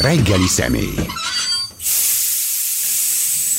Reggeli 0.00 0.46
személy. 0.46 0.94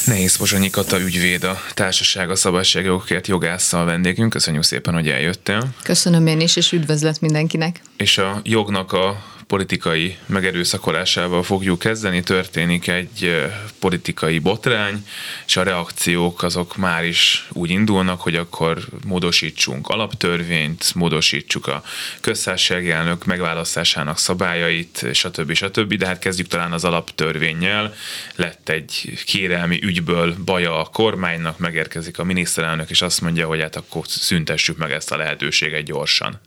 Nehéz 0.06 0.38
Pozsonyi 0.38 0.70
Kata 0.70 1.00
ügyvéd, 1.00 1.44
a 1.44 1.62
Társaság 1.74 2.30
a 2.30 2.36
Szabadságjogokért 2.36 3.28
jogásszal 3.28 3.86
vendégünk. 3.86 4.30
Köszönjük 4.30 4.64
szépen, 4.64 4.94
hogy 4.94 5.08
eljöttél. 5.10 5.70
Köszönöm 5.84 6.28
én 6.28 6.40
is, 6.40 6.56
és 6.56 6.72
üdvözlet 6.72 7.22
mindenkinek. 7.22 7.82
És 7.98 8.18
a 8.18 8.42
jognak 8.44 8.92
a 8.92 9.24
politikai 9.52 10.18
megerőszakolásával 10.26 11.44
fogjuk 11.44 11.80
kezdeni. 11.80 12.22
Történik 12.22 12.88
egy 12.88 13.48
politikai 13.80 14.40
botrány, 14.40 15.06
és 15.46 15.58
a 15.58 15.64
reakciók 15.64 16.44
azok 16.44 16.76
már 16.78 17.06
is 17.06 17.48
úgy 17.52 17.70
indulnak, 17.70 18.22
hogy 18.22 18.36
akkor 18.36 18.78
módosítsunk 19.06 19.88
alaptörvényt, 19.88 20.96
módosítsuk 20.96 21.68
a 21.68 21.84
köztársasági 22.22 22.92
elnök 22.92 23.26
megválasztásának 23.26 24.18
szabályait, 24.18 25.08
stb. 25.14 25.54
stb. 25.54 25.94
De 25.94 26.08
hát 26.08 26.20
kezdjük 26.20 26.48
talán 26.48 26.72
az 26.72 26.84
alaptörvényel. 26.84 27.94
Lett 28.36 28.70
egy 28.70 29.20
kérelmi 29.26 29.80
ügyből 29.84 30.36
baja 30.46 30.80
a 30.80 30.86
kormánynak, 30.86 31.58
megérkezik 31.58 32.20
a 32.20 32.24
miniszterelnök, 32.24 32.90
és 32.90 33.02
azt 33.02 33.22
mondja, 33.22 33.48
hogy 33.48 33.62
hát 33.62 33.76
akkor 33.76 34.08
szüntessük 34.08 34.78
meg 34.78 34.92
ezt 34.92 35.12
a 35.12 35.18
lehetőséget 35.18 35.84
gyorsan. 35.84 36.40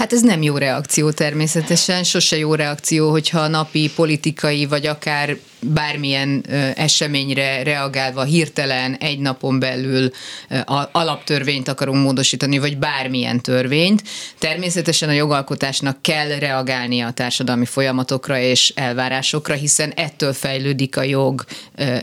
Hát 0.00 0.12
ez 0.12 0.22
nem 0.22 0.42
jó 0.42 0.56
reakció 0.56 1.10
természetesen, 1.10 2.04
sose 2.04 2.36
jó 2.36 2.54
reakció, 2.54 3.10
hogyha 3.10 3.48
napi 3.48 3.90
politikai 3.94 4.66
vagy 4.66 4.86
akár 4.86 5.36
bármilyen 5.62 6.44
eseményre 6.74 7.62
reagálva 7.62 8.22
hirtelen 8.22 8.94
egy 8.94 9.18
napon 9.18 9.58
belül 9.58 10.10
alaptörvényt 10.92 11.68
akarunk 11.68 12.02
módosítani, 12.02 12.58
vagy 12.58 12.78
bármilyen 12.78 13.40
törvényt. 13.40 14.02
Természetesen 14.38 15.08
a 15.08 15.12
jogalkotásnak 15.12 16.02
kell 16.02 16.38
reagálnia 16.38 17.06
a 17.06 17.12
társadalmi 17.12 17.66
folyamatokra 17.66 18.38
és 18.38 18.72
elvárásokra, 18.76 19.54
hiszen 19.54 19.90
ettől 19.90 20.32
fejlődik 20.32 20.96
a 20.96 21.02
jog 21.02 21.44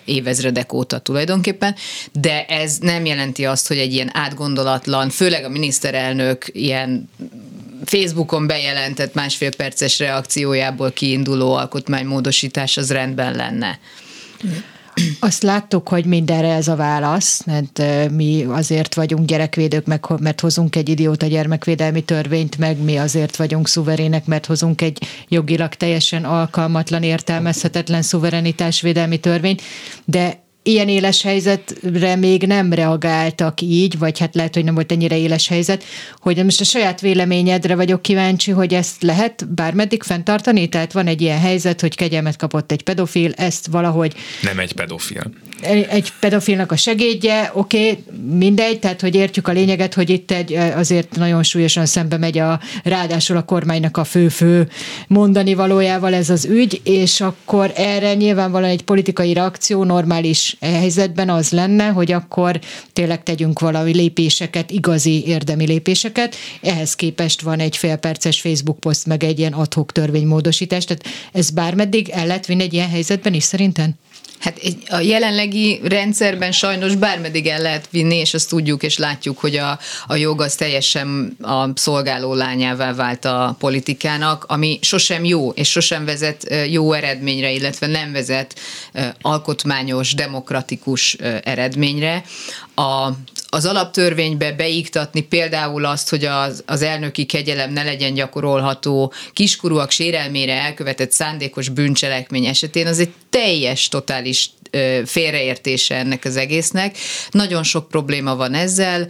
évezredek 0.06 0.73
óta 0.73 1.00
tulajdonképpen, 1.00 1.76
de 2.11 2.45
ez 2.45 2.78
nem 2.78 3.06
jelenti 3.06 3.45
azt, 3.45 3.67
hogy 3.67 3.78
egy 3.78 3.94
ilyen 3.94 4.09
átgondolatlan, 4.14 5.09
főleg 5.09 5.45
a 5.45 5.50
miniszterelnök 5.50 6.45
ilyen 6.52 7.09
Facebookon 7.86 8.47
bejelentett 8.47 9.14
másfél 9.14 9.56
perces 9.56 10.00
reakciójából 10.00 10.92
kiinduló 10.92 11.53
alkotmánymódosítás 11.53 12.78
az 12.78 12.92
rendben 12.92 13.36
lenne. 13.36 13.80
Azt 15.20 15.44
láttuk, 15.44 15.88
hogy 15.88 16.05
mindenre 16.05 16.53
ez 16.53 16.67
a 16.67 16.75
válasz, 16.75 17.44
mert 17.45 17.81
mi 18.11 18.45
azért 18.50 18.94
vagyunk 18.94 19.25
gyerekvédők, 19.25 19.86
mert 20.20 20.39
hozunk 20.39 20.75
egy 20.75 20.89
idióta 20.89 21.25
gyermekvédelmi 21.25 22.02
törvényt, 22.03 22.58
meg 22.58 22.78
mi 22.78 22.98
azért 22.98 23.36
vagyunk 23.36 23.67
szuverének, 23.67 24.25
mert 24.25 24.45
hozunk 24.45 24.81
egy 24.81 25.03
jogilag 25.28 25.73
teljesen 25.73 26.25
alkalmatlan, 26.25 27.03
értelmezhetetlen 27.03 28.02
szuverenitásvédelmi 28.02 29.20
törvényt, 29.20 29.61
de 30.05 30.45
ilyen 30.68 30.90
éles 30.90 31.22
helyzetre 31.22 32.16
még 32.16 32.44
nem 32.44 32.73
reagáltak 32.73 33.62
így, 33.62 33.98
vagy 33.98 34.20
hát 34.20 34.36
lehet, 34.36 34.54
hogy 34.54 34.64
nem 34.64 34.73
volt 34.73 34.92
ennyire 34.92 35.18
éles 35.18 35.48
helyzet, 35.48 35.84
hogy 36.20 36.44
most 36.44 36.62
a 36.62 36.64
saját 36.64 37.02
véleményedre 37.02 37.76
vagyok 37.76 38.02
kíváncsi, 38.02 38.52
hogy 38.52 38.73
ezt 38.73 39.02
lehet 39.02 39.48
bármeddig 39.54 40.04
fenntartani? 40.04 40.68
Tehát 40.68 40.92
van 40.92 41.08
egy 41.08 41.22
ilyen 41.22 41.40
helyzet, 41.40 41.82
hogy 41.82 41.95
kegyelmet 41.95 42.36
kapott 42.36 42.72
egy 42.72 42.84
pedofil, 42.84 43.32
ezt 43.36 43.68
valahogy... 43.68 44.14
Nem 44.42 44.60
egy 44.60 44.73
pedofil. 44.73 45.32
Egy 45.90 46.12
pedofilnak 46.20 46.72
a 46.72 46.76
segédje, 46.76 47.52
oké, 47.54 47.90
okay, 47.90 48.04
mindegy, 48.38 48.80
tehát 48.80 49.02
hogy 49.02 49.16
értjük 49.16 49.48
a 49.48 49.52
lényeget, 49.52 49.94
hogy 49.94 50.10
itt 50.10 50.32
egy 50.32 50.54
azért 50.54 51.16
nagyon 51.16 51.44
súlyosan 51.44 51.86
szembe 51.86 52.18
megy 52.18 52.38
a 52.38 52.60
ráadásul 52.84 53.38
a 53.38 53.44
kormánynak 53.44 53.98
a 53.98 54.04
fő-fő 54.04 54.70
mondani 55.08 55.54
valójával 55.54 56.14
ez 56.14 56.30
az 56.30 56.45
ügy, 56.45 56.82
és 56.84 57.22
akkor 57.22 57.72
erre 57.76 58.14
nyilvánvalóan 58.14 58.72
egy 58.72 58.84
politikai 58.84 59.34
reakció 59.34 59.84
normális 59.84 60.56
E 60.59 60.67
helyzetben 60.67 61.30
az 61.30 61.52
lenne, 61.52 61.88
hogy 61.88 62.11
akkor 62.11 62.59
tényleg 62.94 63.23
tegyünk 63.23 63.59
valami 63.59 63.93
lépéseket, 63.93 64.71
igazi 64.71 65.26
érdemi 65.26 65.65
lépéseket. 65.65 66.36
Ehhez 66.61 66.95
képest 66.95 67.42
van 67.42 67.59
egy 67.59 67.77
félperces 67.77 68.42
Facebook 68.42 68.80
poszt, 68.80 69.05
meg 69.05 69.23
egy 69.23 69.39
ilyen 69.39 69.54
adhok 69.54 69.92
törvénymódosítás. 69.92 70.86
Tehát 70.86 71.04
ez 71.32 71.49
bármeddig 71.49 72.09
el 72.09 72.27
lehet 72.27 72.45
vinni 72.45 72.64
egy 72.64 72.73
ilyen 72.73 72.89
helyzetben 72.89 73.33
is 73.33 73.43
szerintem? 73.43 73.95
Hát 74.39 74.60
a 74.89 74.99
jelenlegi 74.99 75.80
rendszerben 75.83 76.52
sajnos 76.52 76.95
bármeddig 76.95 77.48
el 77.48 77.61
lehet 77.61 77.88
vinni, 77.92 78.15
és 78.15 78.33
azt 78.33 78.49
tudjuk 78.49 78.83
és 78.83 78.98
látjuk, 78.98 79.39
hogy 79.39 79.55
a, 79.55 79.80
a 80.08 80.15
jog 80.15 80.42
az 80.42 80.55
teljesen 80.55 81.38
a 81.42 81.67
szolgáló 81.76 82.33
lányává 82.33 82.93
vált 82.93 83.26
a 83.26 83.55
politikának, 83.60 84.43
ami 84.48 84.80
sosem 84.82 85.26
jó, 85.26 85.49
és 85.49 85.71
sosem 85.71 86.05
vezet 86.05 86.54
jó 86.70 86.93
eredményre, 86.93 87.52
illetve 87.52 87.88
nem 87.88 88.11
vezet 88.11 88.60
alkotmányos, 89.21 90.14
demokratikus 90.14 91.14
eredményre. 91.44 92.23
A, 92.76 93.09
az 93.49 93.65
alaptörvénybe 93.65 94.52
beiktatni 94.52 95.21
például 95.21 95.85
azt, 95.85 96.09
hogy 96.09 96.25
az, 96.25 96.63
az 96.65 96.81
elnöki 96.81 97.25
kegyelem 97.25 97.71
ne 97.73 97.83
legyen 97.83 98.13
gyakorolható 98.13 99.13
kiskorúak 99.33 99.91
sérelmére 99.91 100.53
elkövetett 100.53 101.11
szándékos 101.11 101.69
bűncselekmény 101.69 102.45
esetén, 102.45 102.87
az 102.87 102.99
egy 102.99 103.13
teljes, 103.30 103.87
totális 103.87 104.49
félreértése 105.05 105.95
ennek 105.95 106.25
az 106.25 106.35
egésznek. 106.35 106.97
Nagyon 107.31 107.63
sok 107.63 107.87
probléma 107.87 108.35
van 108.35 108.53
ezzel. 108.53 109.08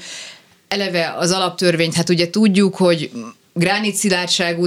Eleve 0.67 1.15
az 1.17 1.31
alaptörvényt, 1.31 1.93
hát 1.93 2.09
ugye 2.09 2.29
tudjuk, 2.29 2.75
hogy 2.75 3.11
gránit 3.57 3.95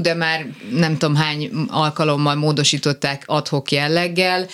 de 0.00 0.14
már 0.14 0.46
nem 0.72 0.98
tudom 0.98 1.14
hány 1.14 1.50
alkalommal 1.68 2.34
módosították 2.34 3.22
adhok 3.26 3.70
jelleggel. 3.70 4.46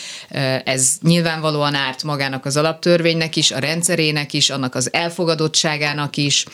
Ez 0.65 0.93
nyilvánvalóan 1.03 1.75
árt 1.75 2.03
magának 2.03 2.45
az 2.45 2.57
alaptörvénynek 2.57 3.37
is, 3.37 3.51
a 3.51 3.59
rendszerének 3.59 4.33
is, 4.33 4.51
annak 4.51 4.75
az 4.75 4.93
elfogadottságának 4.93 6.17
is, 6.17 6.45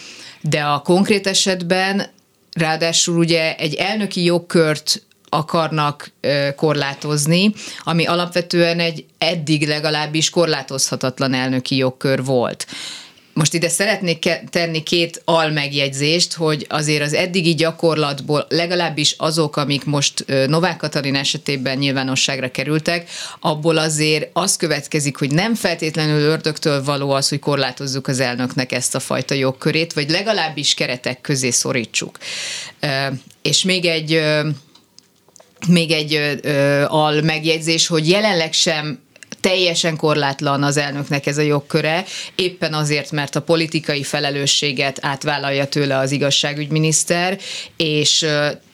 de 0.41 0.61
a 0.63 0.79
konkrét 0.79 1.27
ráadásul 2.53 3.19
ugye 3.19 3.57
egy 3.57 3.75
elnöki 3.75 4.25
jogkört 4.25 5.03
akarnak 5.29 6.11
korlátozni, 6.57 7.55
ami 7.83 8.07
alapvetően 8.07 8.81
egy 8.81 9.05
eddig 9.19 9.67
legalábbis 9.67 10.31
korlátozhatatlan 10.31 11.35
elnöki 11.35 11.77
jogkör 11.77 12.25
volt. 12.25 12.67
Most 13.35 13.55
ide 13.55 13.69
szeretnék 13.69 14.31
tenni 14.51 14.83
két 14.83 15.23
almegjegyzést, 15.25 16.33
hogy 16.33 16.67
azért 16.69 17.03
az 17.03 17.13
eddigi 17.13 17.55
gyakorlatból 17.55 18.47
legalábbis 18.49 19.15
azok, 19.19 19.57
amik 19.57 19.85
most 19.85 20.25
Novák 20.47 20.77
Katalin 20.77 21.15
esetében 21.15 21.79
nyilvánosságra 21.79 22.51
kerültek, 22.51 23.11
abból 23.41 23.79
azért 23.79 24.31
az 24.33 24.57
következik, 24.57 25.17
hogy 25.17 25.31
nem 25.31 25.55
feltétlenül 25.55 26.21
ördögtől 26.21 26.85
való 26.85 27.11
az, 27.11 27.29
hogy 27.29 27.39
korlátozzuk 27.39 28.09
az 28.09 28.21
elnöknek 28.21 28.73
ezt 28.73 28.95
a 28.95 29.01
fajta 29.01 29.35
jogkörét, 29.35 29.93
vagy 29.93 30.11
legalábbis 30.11 30.75
keretek 30.75 31.21
közé 31.21 31.51
szorítsuk. 31.51 32.19
És 33.43 33.63
még 33.65 33.85
egy 33.85 34.23
még 35.69 35.91
egy 35.91 36.41
al 36.87 37.21
megjegyzés, 37.23 37.87
hogy 37.87 38.09
jelenleg 38.09 38.53
sem 38.53 38.99
teljesen 39.43 39.97
korlátlan 39.97 40.63
az 40.63 40.77
elnöknek 40.77 41.27
ez 41.27 41.39
a 41.39 41.43
jogköre, 41.43 42.05
éppen 42.35 42.75
azért, 42.75 43.11
mert 43.11 43.37
a 43.37 43.43
politikai 43.43 44.03
felelősséget 44.03 44.99
átvállalja 45.01 45.67
tőle 45.67 45.99
az 45.99 46.11
igazságügyminiszter, 46.11 47.39
és 47.77 48.27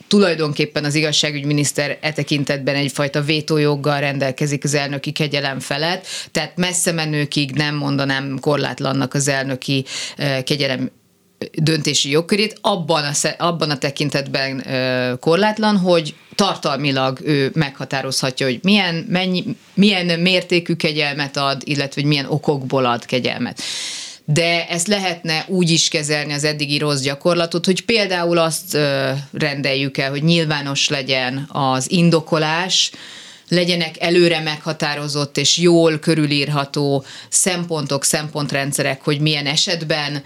tulajdonképpen 0.09 0.85
az 0.85 0.95
igazságügyminiszter 0.95 1.99
e 2.01 2.13
tekintetben 2.13 2.75
egyfajta 2.75 3.21
vétójoggal 3.21 4.01
rendelkezik 4.01 4.65
az 4.65 4.75
elnöki 4.75 5.13
kegyelem 5.13 5.61
felett, 5.61 6.07
tehát 6.33 6.57
messze 6.57 6.93
menőkig 6.93 7.51
nem 7.51 7.75
mondanám 7.75 8.39
korlátlannak 8.41 9.15
az 9.15 9.29
elnöki 9.29 9.85
kegyelem 10.45 10.91
döntési 11.55 12.11
jogkörét, 12.11 12.59
abban 12.61 13.05
a, 13.05 13.29
abban 13.39 13.71
a 13.71 13.79
tekintetben 13.79 14.65
korlátlan, 15.21 15.77
hogy 15.77 16.15
tartalmilag 16.35 17.21
ő 17.25 17.51
meghatározhatja, 17.55 18.47
hogy 18.47 18.59
milyen, 18.63 19.07
mennyi, 19.09 19.45
milyen 19.75 20.21
mértékű 20.21 20.75
kegyelmet 20.75 21.37
ad, 21.37 21.63
illetve 21.65 22.01
hogy 22.01 22.11
milyen 22.11 22.27
okokból 22.29 22.85
ad 22.85 23.05
kegyelmet. 23.05 23.61
De 24.25 24.67
ezt 24.69 24.87
lehetne 24.87 25.45
úgy 25.47 25.71
is 25.71 25.89
kezelni 25.89 26.33
az 26.33 26.45
eddigi 26.45 26.79
rossz 26.79 27.01
gyakorlatot, 27.01 27.65
hogy 27.65 27.85
például 27.85 28.39
azt 28.39 28.79
rendeljük 29.33 29.99
el, 29.99 30.11
hogy 30.11 30.23
nyilvános 30.23 30.89
legyen 30.89 31.49
az 31.53 31.91
indokolás, 31.91 32.91
legyenek 33.49 34.01
előre 34.01 34.41
meghatározott 34.41 35.39
és 35.39 35.59
jól 35.59 35.99
körülírható 35.99 37.05
szempontok, 37.29 38.05
szempontrendszerek, 38.05 39.03
hogy 39.03 39.21
milyen 39.21 39.47
esetben 39.47 40.23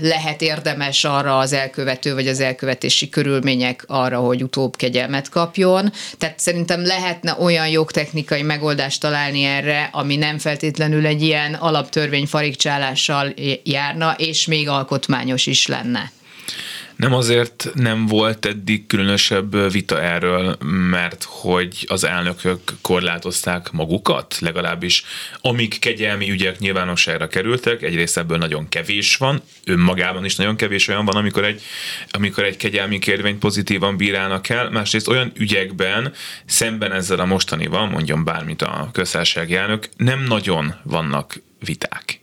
lehet 0.00 0.42
érdemes 0.42 1.04
arra 1.04 1.38
az 1.38 1.52
elkövető, 1.52 2.14
vagy 2.14 2.28
az 2.28 2.40
elkövetési 2.40 3.08
körülmények 3.08 3.84
arra, 3.86 4.18
hogy 4.18 4.42
utóbb 4.42 4.76
kegyelmet 4.76 5.28
kapjon. 5.28 5.92
Tehát 6.18 6.38
szerintem 6.38 6.86
lehetne 6.86 7.36
olyan 7.40 7.68
jogtechnikai 7.68 8.42
megoldást 8.42 9.00
találni 9.00 9.42
erre, 9.44 9.88
ami 9.92 10.16
nem 10.16 10.38
feltétlenül 10.38 11.06
egy 11.06 11.22
ilyen 11.22 11.54
alaptörvény 11.54 12.26
farigcsálással 12.26 13.34
járna, 13.64 14.14
és 14.18 14.46
még 14.46 14.68
alkotmányos 14.68 15.46
is 15.46 15.66
lenne. 15.66 16.10
Nem 17.02 17.14
azért 17.14 17.70
nem 17.74 18.06
volt 18.06 18.46
eddig 18.46 18.86
különösebb 18.86 19.72
vita 19.72 20.02
erről, 20.02 20.56
mert 20.90 21.26
hogy 21.28 21.84
az 21.88 22.04
elnökök 22.04 22.60
korlátozták 22.80 23.70
magukat, 23.70 24.38
legalábbis 24.40 25.04
amik 25.40 25.78
kegyelmi 25.78 26.30
ügyek 26.30 26.58
nyilvánosságra 26.58 27.28
kerültek, 27.28 27.82
egyrészt 27.82 28.18
ebből 28.18 28.38
nagyon 28.38 28.68
kevés 28.68 29.16
van, 29.16 29.42
önmagában 29.64 30.24
is 30.24 30.36
nagyon 30.36 30.56
kevés 30.56 30.88
olyan 30.88 31.04
van, 31.04 31.16
amikor 31.16 31.44
egy, 31.44 31.62
amikor 32.10 32.44
egy 32.44 32.56
kegyelmi 32.56 32.98
kérvényt 32.98 33.38
pozitívan 33.38 33.96
bírálnak 33.96 34.48
el, 34.48 34.70
másrészt 34.70 35.08
olyan 35.08 35.32
ügyekben 35.34 36.12
szemben 36.44 36.92
ezzel 36.92 37.18
a 37.18 37.24
mostanival, 37.24 37.86
mondjon 37.86 38.24
bármit 38.24 38.62
a 38.62 38.88
köztársasági 38.92 39.54
elnök, 39.54 39.88
nem 39.96 40.24
nagyon 40.24 40.74
vannak 40.82 41.42
viták. 41.64 42.21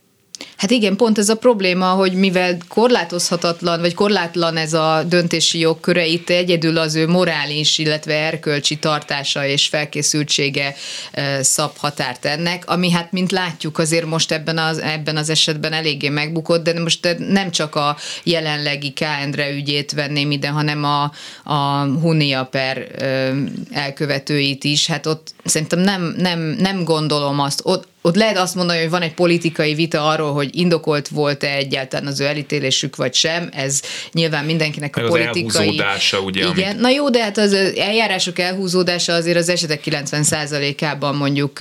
Hát 0.60 0.72
igen, 0.72 0.96
pont 0.96 1.18
ez 1.18 1.30
a 1.30 1.36
probléma, 1.36 1.86
hogy 1.86 2.14
mivel 2.14 2.58
korlátozhatatlan, 2.68 3.80
vagy 3.80 3.94
korlátlan 3.94 4.58
ez 4.58 4.74
a 4.74 5.04
döntési 5.08 5.60
jogköre, 5.60 6.06
itt 6.06 6.30
egyedül 6.30 6.78
az 6.78 6.96
ő 6.96 7.08
morális, 7.08 7.78
illetve 7.78 8.14
erkölcsi 8.14 8.78
tartása 8.78 9.46
és 9.46 9.68
felkészültsége 9.68 10.76
szab 11.42 11.78
határt 11.78 12.26
ennek, 12.26 12.70
ami 12.70 12.92
hát, 12.92 13.12
mint 13.12 13.32
látjuk, 13.32 13.78
azért 13.78 14.06
most 14.06 14.32
ebben 14.32 14.58
az, 14.58 14.78
ebben 14.78 15.18
az 15.18 15.30
esetben 15.30 15.74
eléggé 15.74 16.10
megbukott, 16.10 16.64
de 16.64 16.80
most 16.80 17.18
nem 17.18 17.52
csak 17.52 17.76
a 17.76 17.98
jelenlegi 18.24 18.94
K. 18.94 19.02
Endre 19.02 19.52
ügyét 19.52 19.92
venném 19.92 20.32
ide, 20.32 20.48
hanem 20.48 20.84
a, 20.84 21.12
a 21.44 21.84
Hunia 22.02 22.44
per 22.44 22.88
elkövetőit 23.72 24.64
is. 24.64 24.88
Hát 24.88 25.06
ott 25.06 25.34
szerintem 25.44 25.80
nem, 25.80 26.14
nem, 26.18 26.40
nem 26.40 26.84
gondolom 26.84 27.40
azt, 27.40 27.62
ott, 27.64 27.88
ott 28.02 28.16
lehet 28.16 28.38
azt 28.38 28.56
mondani, 28.56 28.80
hogy 28.80 28.90
van 28.90 29.02
egy 29.02 29.14
politikai 29.14 29.74
vita 29.74 30.08
arról, 30.08 30.34
hogy 30.34 30.50
indokolt 30.58 31.08
volt-e 31.08 31.56
egyáltalán 31.56 32.08
az 32.08 32.20
ő 32.20 32.26
elítélésük, 32.26 32.96
vagy 32.96 33.14
sem. 33.14 33.50
Ez 33.54 33.82
nyilván 34.12 34.46
mindenkinek 34.46 34.98
a 34.98 35.02
Meg 35.02 35.10
politikai... 35.10 35.80
Az 35.80 36.20
ugye? 36.26 36.48
Igen, 36.48 36.70
amit... 36.70 36.82
na 36.82 36.90
jó, 36.90 37.10
de 37.10 37.24
hát 37.24 37.38
az 37.38 37.54
eljárások 37.78 38.40
elhúzódása 38.40 39.14
azért 39.14 39.38
az 39.38 39.50
esetek 39.50 39.82
90%-ában 39.86 41.16
mondjuk 41.16 41.60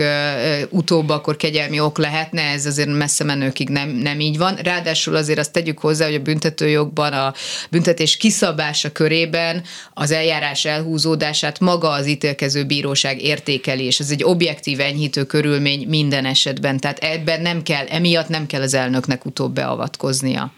utóbb 0.69 1.09
akkor 1.09 1.37
kegyelmi 1.37 1.81
ok 1.81 1.99
lehetne, 1.99 2.43
ez 2.43 2.67
azért 2.67 2.89
messze 2.89 3.25
menőkig 3.25 3.69
nem, 3.69 3.89
nem 3.89 4.21
így 4.21 4.39
van. 4.39 4.55
Ráadásul 4.55 5.17
azért 5.17 5.39
azt 5.39 5.53
tegyük 5.53 5.79
hozzá, 5.79 6.05
hogy 6.05 6.15
a 6.15 6.21
büntetőjogban 6.21 7.13
a 7.13 7.35
büntetés 7.71 8.17
kiszabása 8.17 8.93
körében 8.93 9.63
az 9.95 10.11
eljárás 10.11 10.65
elhúzódását 10.65 11.61
maga 11.61 11.89
az 11.91 12.07
ítélkező 12.07 12.65
bíróság 12.65 13.23
értékeli, 13.23 13.85
és 13.85 13.99
ez 13.99 14.11
egy 14.11 14.25
objektív 14.25 14.81
enyhítő 14.81 15.25
körülmény 15.25 15.87
minden 15.89 16.27
esetben. 16.29 16.79
Tehát 16.79 16.99
ebben 16.99 17.41
nem 17.41 17.63
kell, 17.63 17.87
emiatt 17.87 18.29
nem 18.29 18.47
kell 18.47 18.63
az 18.63 18.75
elnöknek 18.75 19.25
utóbb 19.25 19.55
beavatkoznia. 19.55 20.53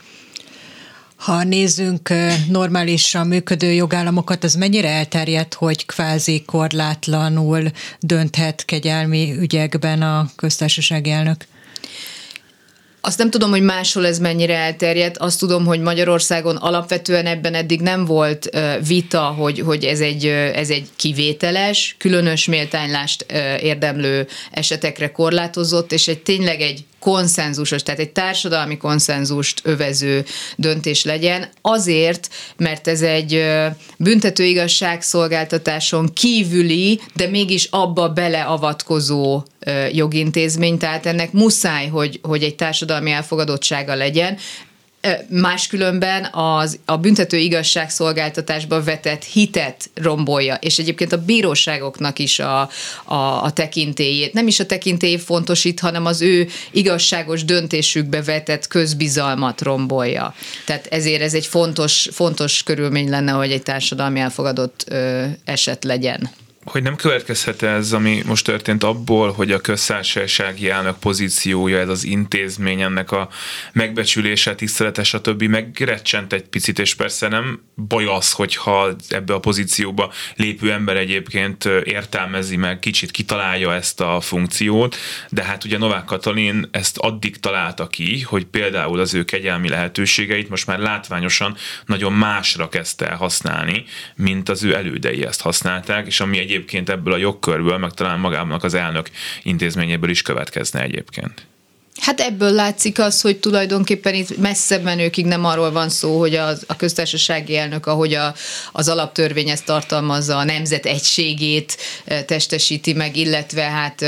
Ha 1.16 1.44
nézzünk 1.44 2.08
normálisan 2.48 3.26
működő 3.26 3.72
jogállamokat, 3.72 4.44
az 4.44 4.54
mennyire 4.54 4.88
elterjedt, 4.88 5.54
hogy 5.54 5.86
kvázi 5.86 6.42
korlátlanul 6.46 7.70
dönthet 8.00 8.64
kegyelmi 8.64 9.34
ügyekben 9.38 10.02
a 10.02 10.30
köztársasági 10.36 11.10
elnök? 11.10 11.46
Azt 13.00 13.18
nem 13.18 13.30
tudom, 13.30 13.50
hogy 13.50 13.62
máshol 13.62 14.06
ez 14.06 14.18
mennyire 14.18 14.56
elterjedt, 14.56 15.18
azt 15.18 15.38
tudom, 15.38 15.64
hogy 15.66 15.80
Magyarországon 15.80 16.56
alapvetően 16.56 17.26
ebben 17.26 17.54
eddig 17.54 17.80
nem 17.80 18.04
volt 18.04 18.50
vita, 18.86 19.20
hogy, 19.22 19.58
hogy 19.58 19.84
ez, 19.84 20.00
egy, 20.00 20.26
ez 20.54 20.70
egy 20.70 20.88
kivételes, 20.96 21.94
különös 21.98 22.46
méltánylást 22.46 23.26
érdemlő 23.60 24.26
esetekre 24.50 25.12
korlátozott, 25.12 25.92
és 25.92 26.08
egy 26.08 26.18
tényleg 26.18 26.60
egy 26.60 26.84
konszenzusos, 27.00 27.82
tehát 27.82 28.00
egy 28.00 28.10
társadalmi 28.10 28.76
konszenzust 28.76 29.60
övező 29.64 30.24
döntés 30.56 31.04
legyen, 31.04 31.48
azért, 31.60 32.28
mert 32.56 32.88
ez 32.88 33.02
egy 33.02 33.44
büntető 33.98 34.44
igazságszolgáltatáson 34.44 36.12
kívüli, 36.12 37.00
de 37.14 37.26
mégis 37.26 37.68
abba 37.70 38.08
beleavatkozó 38.08 39.42
jogintézmény, 39.92 40.78
tehát 40.78 41.06
ennek 41.06 41.32
muszáj, 41.32 41.88
hogy, 41.88 42.20
hogy 42.22 42.42
egy 42.42 42.54
társadalmi 42.54 43.10
elfogadottsága 43.10 43.94
legyen, 43.94 44.38
máskülönben 45.28 46.28
az, 46.32 46.78
a 46.84 46.96
büntető 46.96 47.36
igazságszolgáltatásba 47.36 48.82
vetett 48.82 49.24
hitet 49.24 49.90
rombolja, 49.94 50.54
és 50.54 50.78
egyébként 50.78 51.12
a 51.12 51.24
bíróságoknak 51.24 52.18
is 52.18 52.38
a, 52.38 52.68
a, 53.04 53.14
a 53.42 53.50
tekintélyét, 53.52 54.32
nem 54.32 54.46
is 54.46 54.60
a 54.60 54.66
tekintély 54.66 55.16
fontosít, 55.16 55.80
hanem 55.80 56.06
az 56.06 56.22
ő 56.22 56.48
igazságos 56.70 57.44
döntésükbe 57.44 58.22
vetett 58.22 58.66
közbizalmat 58.66 59.60
rombolja. 59.60 60.34
Tehát 60.66 60.86
ezért 60.86 61.22
ez 61.22 61.34
egy 61.34 61.46
fontos, 61.46 62.08
fontos 62.12 62.62
körülmény 62.62 63.08
lenne, 63.10 63.32
hogy 63.32 63.52
egy 63.52 63.62
társadalmi 63.62 64.20
elfogadott 64.20 64.84
ö, 64.88 65.24
eset 65.44 65.84
legyen 65.84 66.30
hogy 66.64 66.82
nem 66.82 66.96
következhet 66.96 67.62
ez, 67.62 67.92
ami 67.92 68.22
most 68.26 68.44
történt 68.44 68.84
abból, 68.84 69.32
hogy 69.32 69.52
a 69.52 69.60
közszársasági 69.60 70.70
elnök 70.70 70.98
pozíciója, 70.98 71.78
ez 71.78 71.88
az 71.88 72.04
intézmény, 72.04 72.80
ennek 72.80 73.10
a 73.10 73.28
megbecsülése, 73.72 74.54
tisztelete, 74.54 75.02
stb. 75.02 75.42
megrecsent 75.42 76.32
egy 76.32 76.42
picit, 76.42 76.78
és 76.78 76.94
persze 76.94 77.28
nem 77.28 77.62
baj 77.74 78.04
az, 78.04 78.32
hogyha 78.32 78.96
ebbe 79.08 79.34
a 79.34 79.40
pozícióba 79.40 80.12
lépő 80.36 80.72
ember 80.72 80.96
egyébként 80.96 81.64
értelmezi 81.84 82.56
meg, 82.56 82.78
kicsit 82.78 83.10
kitalálja 83.10 83.74
ezt 83.74 84.00
a 84.00 84.20
funkciót, 84.20 84.96
de 85.30 85.42
hát 85.42 85.64
ugye 85.64 85.78
Novák 85.78 86.04
Katalin 86.04 86.68
ezt 86.70 86.98
addig 86.98 87.36
találta 87.36 87.86
ki, 87.86 88.20
hogy 88.20 88.44
például 88.44 89.00
az 89.00 89.14
ő 89.14 89.24
kegyelmi 89.24 89.68
lehetőségeit 89.68 90.48
most 90.48 90.66
már 90.66 90.78
látványosan 90.78 91.56
nagyon 91.86 92.12
másra 92.12 92.68
kezdte 92.68 93.08
el 93.08 93.16
használni, 93.16 93.84
mint 94.14 94.48
az 94.48 94.62
ő 94.62 94.74
elődei 94.74 95.24
ezt 95.24 95.40
használták, 95.40 96.06
és 96.06 96.20
ami 96.20 96.38
egy 96.38 96.49
egyébként 96.50 96.88
ebből 96.88 97.12
a 97.12 97.16
jogkörből, 97.16 97.78
meg 97.78 97.90
talán 97.90 98.18
magának 98.18 98.64
az 98.64 98.74
elnök 98.74 99.10
intézményéből 99.42 100.10
is 100.10 100.22
következne 100.22 100.82
egyébként. 100.82 101.49
Hát 102.00 102.20
ebből 102.20 102.50
látszik 102.50 102.98
az, 102.98 103.20
hogy 103.20 103.36
tulajdonképpen 103.36 104.14
itt 104.14 104.38
messzebb 104.38 104.82
menőkig 104.82 105.24
nem 105.24 105.44
arról 105.44 105.70
van 105.70 105.88
szó, 105.88 106.18
hogy 106.18 106.34
az, 106.34 106.64
a 106.66 106.76
köztársasági 106.76 107.56
elnök, 107.56 107.86
ahogy 107.86 108.14
a, 108.14 108.34
az 108.72 108.88
alaptörvény 108.88 109.48
ezt 109.48 109.64
tartalmazza, 109.64 110.36
a 110.36 110.44
nemzet 110.44 110.86
egységét 110.86 111.76
testesíti 112.26 112.92
meg, 112.92 113.16
illetve 113.16 113.62
hát, 113.62 114.04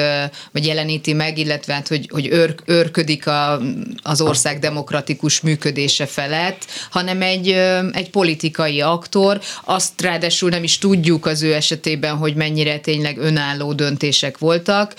vagy 0.52 0.66
jeleníti 0.66 1.12
meg, 1.12 1.38
illetve 1.38 1.72
hát, 1.72 1.88
hogy, 1.88 2.08
hogy 2.12 2.26
őr, 2.26 2.54
őrködik 2.64 3.26
a, 3.26 3.60
az 4.02 4.20
ország 4.20 4.58
demokratikus 4.58 5.40
működése 5.40 6.06
felett, 6.06 6.66
hanem 6.90 7.22
egy, 7.22 7.48
egy 7.92 8.10
politikai 8.10 8.80
aktor. 8.80 9.40
Azt 9.64 10.00
ráadásul 10.00 10.50
nem 10.50 10.64
is 10.64 10.78
tudjuk 10.78 11.26
az 11.26 11.42
ő 11.42 11.54
esetében, 11.54 12.16
hogy 12.16 12.34
mennyire 12.34 12.78
tényleg 12.78 13.18
önálló 13.18 13.72
döntések 13.72 14.38
voltak, 14.38 14.94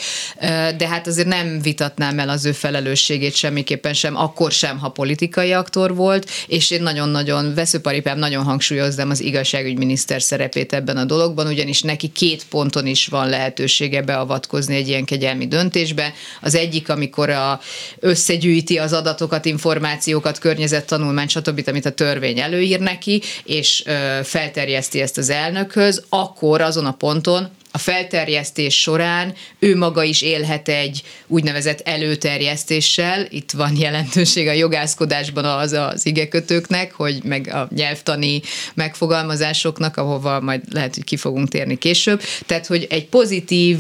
de 0.77 0.87
hát 0.87 1.07
azért 1.07 1.27
nem 1.27 1.61
vitatnám 1.61 2.19
el 2.19 2.29
az 2.29 2.45
ő 2.45 2.51
felelősségét 2.51 2.81
felelősségét 2.83 3.35
semmiképpen 3.35 3.93
sem, 3.93 4.15
akkor 4.15 4.51
sem, 4.51 4.79
ha 4.79 4.89
politikai 4.89 5.51
aktor 5.51 5.95
volt, 5.95 6.29
és 6.47 6.71
én 6.71 6.81
nagyon-nagyon, 6.81 7.53
veszőparipám 7.53 8.17
nagyon 8.19 8.43
hangsúlyozzam 8.43 9.09
az 9.09 9.19
igazságügyminiszter 9.19 10.21
szerepét 10.21 10.73
ebben 10.73 10.97
a 10.97 11.05
dologban, 11.05 11.47
ugyanis 11.47 11.81
neki 11.81 12.07
két 12.07 12.45
ponton 12.49 12.85
is 12.85 13.07
van 13.07 13.29
lehetősége 13.29 14.01
beavatkozni 14.01 14.75
egy 14.75 14.87
ilyen 14.87 15.05
kegyelmi 15.05 15.47
döntésbe. 15.47 16.13
Az 16.41 16.55
egyik, 16.55 16.89
amikor 16.89 17.29
a, 17.29 17.59
összegyűjti 17.99 18.77
az 18.77 18.93
adatokat, 18.93 19.45
információkat, 19.45 20.39
környezettanulmány, 20.39 21.27
stb., 21.27 21.63
amit 21.65 21.85
a 21.85 21.91
törvény 21.91 22.39
előír 22.39 22.79
neki, 22.79 23.21
és 23.43 23.83
ö, 23.85 24.19
felterjeszti 24.23 25.01
ezt 25.01 25.17
az 25.17 25.29
elnökhöz, 25.29 26.03
akkor 26.09 26.61
azon 26.61 26.85
a 26.85 26.91
ponton, 26.91 27.49
a 27.75 27.77
felterjesztés 27.77 28.81
során 28.81 29.33
ő 29.59 29.77
maga 29.77 30.03
is 30.03 30.21
élhet 30.21 30.69
egy 30.69 31.03
úgynevezett 31.27 31.79
előterjesztéssel. 31.79 33.27
Itt 33.29 33.51
van 33.51 33.77
jelentőség 33.77 34.47
a 34.47 34.51
jogászkodásban 34.51 35.45
az 35.45 35.71
az 35.71 36.05
igekötőknek, 36.05 36.91
hogy 36.91 37.23
meg 37.23 37.47
a 37.47 37.67
nyelvtani 37.75 38.41
megfogalmazásoknak, 38.73 39.97
ahova 39.97 40.39
majd 40.39 40.61
lehet, 40.71 40.93
hogy 40.93 41.03
ki 41.03 41.17
fogunk 41.17 41.49
térni 41.49 41.77
később. 41.77 42.21
Tehát, 42.45 42.67
hogy 42.67 42.87
egy 42.89 43.05
pozitív 43.05 43.77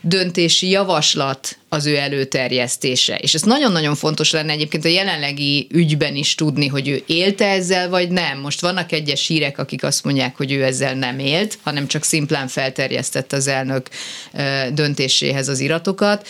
döntési 0.00 0.68
javaslat 0.68 1.58
az 1.74 1.86
ő 1.86 1.96
előterjesztése. 1.96 3.16
És 3.16 3.34
ez 3.34 3.42
nagyon-nagyon 3.42 3.94
fontos 3.94 4.30
lenne 4.30 4.52
egyébként 4.52 4.84
a 4.84 4.88
jelenlegi 4.88 5.66
ügyben 5.70 6.14
is 6.14 6.34
tudni, 6.34 6.66
hogy 6.66 6.88
ő 6.88 7.02
élte 7.06 7.48
ezzel, 7.48 7.88
vagy 7.88 8.10
nem. 8.10 8.38
Most 8.38 8.60
vannak 8.60 8.92
egyes 8.92 9.26
hírek, 9.26 9.58
akik 9.58 9.82
azt 9.84 10.04
mondják, 10.04 10.36
hogy 10.36 10.52
ő 10.52 10.64
ezzel 10.64 10.94
nem 10.94 11.18
élt, 11.18 11.58
hanem 11.62 11.86
csak 11.86 12.04
szimplán 12.04 12.48
felterjesztett 12.48 13.32
az 13.32 13.46
elnök 13.46 13.88
döntéséhez 14.72 15.48
az 15.48 15.60
iratokat. 15.60 16.28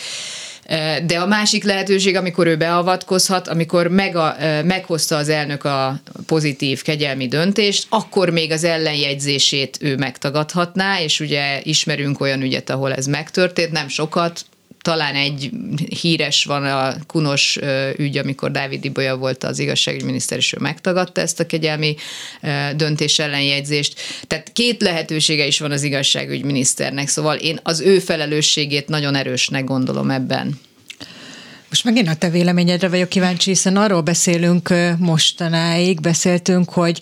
De 1.05 1.19
a 1.19 1.25
másik 1.25 1.63
lehetőség, 1.63 2.15
amikor 2.15 2.47
ő 2.47 2.57
beavatkozhat, 2.57 3.47
amikor 3.47 3.87
meg 3.87 4.15
a, 4.15 4.35
meghozta 4.63 5.15
az 5.15 5.29
elnök 5.29 5.63
a 5.63 6.01
pozitív 6.25 6.81
kegyelmi 6.81 7.27
döntést, 7.27 7.85
akkor 7.89 8.29
még 8.29 8.51
az 8.51 8.63
ellenjegyzését 8.63 9.77
ő 9.81 9.95
megtagadhatná, 9.95 11.01
és 11.01 11.19
ugye 11.19 11.59
ismerünk 11.63 12.21
olyan 12.21 12.41
ügyet, 12.41 12.69
ahol 12.69 12.93
ez 12.93 13.05
megtörtént, 13.05 13.71
nem 13.71 13.87
sokat, 13.87 14.45
talán 14.85 15.15
egy 15.15 15.49
híres 16.01 16.43
van 16.43 16.65
a 16.65 16.95
Kunos 17.07 17.59
ügy, 17.97 18.17
amikor 18.17 18.51
Dávid 18.51 18.85
Ibolya 18.85 19.17
volt 19.17 19.43
az 19.43 19.59
igazságügyminiszter, 19.59 20.37
és 20.37 20.53
ő 20.53 20.57
megtagadta 20.61 21.21
ezt 21.21 21.39
a 21.39 21.45
kegyelmi 21.45 21.95
döntés 22.75 23.19
ellenjegyzést. 23.19 23.99
Tehát 24.27 24.51
két 24.53 24.81
lehetősége 24.81 25.45
is 25.45 25.59
van 25.59 25.71
az 25.71 25.83
igazságügyminiszternek, 25.83 27.07
szóval 27.07 27.35
én 27.35 27.59
az 27.63 27.79
ő 27.79 27.99
felelősségét 27.99 28.87
nagyon 28.87 29.15
erősnek 29.15 29.63
gondolom 29.63 30.09
ebben. 30.09 30.59
Most 31.69 31.83
megint 31.83 32.07
a 32.07 32.15
te 32.15 32.29
véleményedre 32.29 32.89
vagyok 32.89 33.09
kíváncsi, 33.09 33.49
hiszen 33.49 33.77
arról 33.77 34.01
beszélünk 34.01 34.73
mostanáig, 34.97 36.01
beszéltünk, 36.01 36.69
hogy 36.69 37.01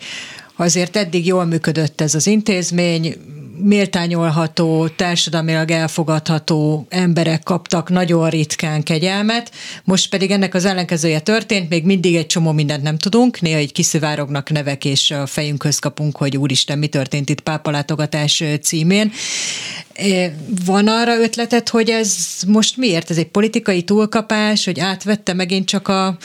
azért 0.55 0.95
eddig 0.95 1.25
jól 1.25 1.45
működött 1.45 2.01
ez 2.01 2.15
az 2.15 2.27
intézmény, 2.27 3.15
méltányolható, 3.55 4.87
társadalmilag 4.87 5.71
elfogadható 5.71 6.85
emberek 6.89 7.43
kaptak 7.43 7.89
nagyon 7.89 8.29
ritkán 8.29 8.83
kegyelmet, 8.83 9.51
most 9.83 10.09
pedig 10.09 10.31
ennek 10.31 10.53
az 10.53 10.65
ellenkezője 10.65 11.19
történt, 11.19 11.69
még 11.69 11.85
mindig 11.85 12.15
egy 12.15 12.25
csomó 12.25 12.51
mindent 12.51 12.83
nem 12.83 12.97
tudunk, 12.97 13.41
néha 13.41 13.57
egy 13.57 13.71
kiszivárognak 13.71 14.49
nevek, 14.49 14.85
és 14.85 15.11
a 15.11 15.25
fejünkhöz 15.25 15.79
kapunk, 15.79 16.17
hogy 16.17 16.37
úristen, 16.37 16.77
mi 16.77 16.87
történt 16.87 17.29
itt 17.29 17.41
pápalátogatás 17.41 18.43
címén. 18.61 19.11
Van 20.65 20.87
arra 20.87 21.21
ötletet, 21.21 21.69
hogy 21.69 21.89
ez 21.89 22.15
most 22.47 22.77
miért? 22.77 23.09
Ez 23.09 23.17
egy 23.17 23.27
politikai 23.27 23.83
túlkapás, 23.83 24.65
hogy 24.65 24.79
átvette 24.79 25.33
megint 25.33 25.67
csak 25.67 25.87
a 25.87 26.17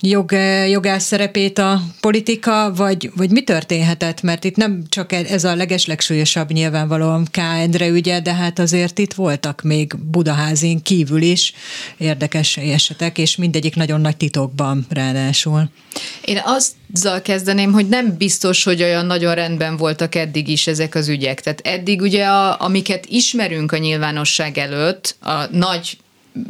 jog, 0.00 0.32
jogász 0.68 1.04
szerepét 1.04 1.58
a 1.58 1.80
politika, 2.00 2.72
vagy, 2.74 3.10
vagy 3.16 3.30
mi 3.30 3.42
történhetett? 3.42 4.22
Mert 4.22 4.44
itt 4.44 4.56
nem 4.56 4.82
csak 4.88 5.12
e- 5.12 5.24
ez 5.28 5.44
a 5.44 5.54
legeslegsúlyosabb 5.54 6.50
nyilvánvalóan 6.50 7.24
K. 7.30 7.36
Endre 7.36 7.88
ügye, 7.88 8.20
de 8.20 8.34
hát 8.34 8.58
azért 8.58 8.98
itt 8.98 9.12
voltak 9.12 9.62
még 9.62 9.92
Budaházin 10.10 10.82
kívül 10.82 11.22
is 11.22 11.52
érdekes 11.98 12.56
esetek, 12.56 13.18
és 13.18 13.36
mindegyik 13.36 13.76
nagyon 13.76 14.00
nagy 14.00 14.16
titokban 14.16 14.86
ráadásul. 14.88 15.70
Én 16.24 16.40
azzal 16.44 17.22
kezdeném, 17.22 17.72
hogy 17.72 17.88
nem 17.88 18.16
biztos, 18.16 18.64
hogy 18.64 18.82
olyan 18.82 19.06
nagyon 19.06 19.34
rendben 19.34 19.76
voltak 19.76 20.14
eddig 20.14 20.48
is 20.48 20.66
ezek 20.66 20.94
az 20.94 21.08
ügyek. 21.08 21.40
Tehát 21.40 21.60
eddig 21.64 22.00
ugye, 22.00 22.26
a, 22.26 22.60
amiket 22.60 23.06
ismerünk 23.06 23.72
a 23.72 23.76
nyilvánosság 23.76 24.58
előtt, 24.58 25.16
a 25.20 25.46
nagy 25.50 25.98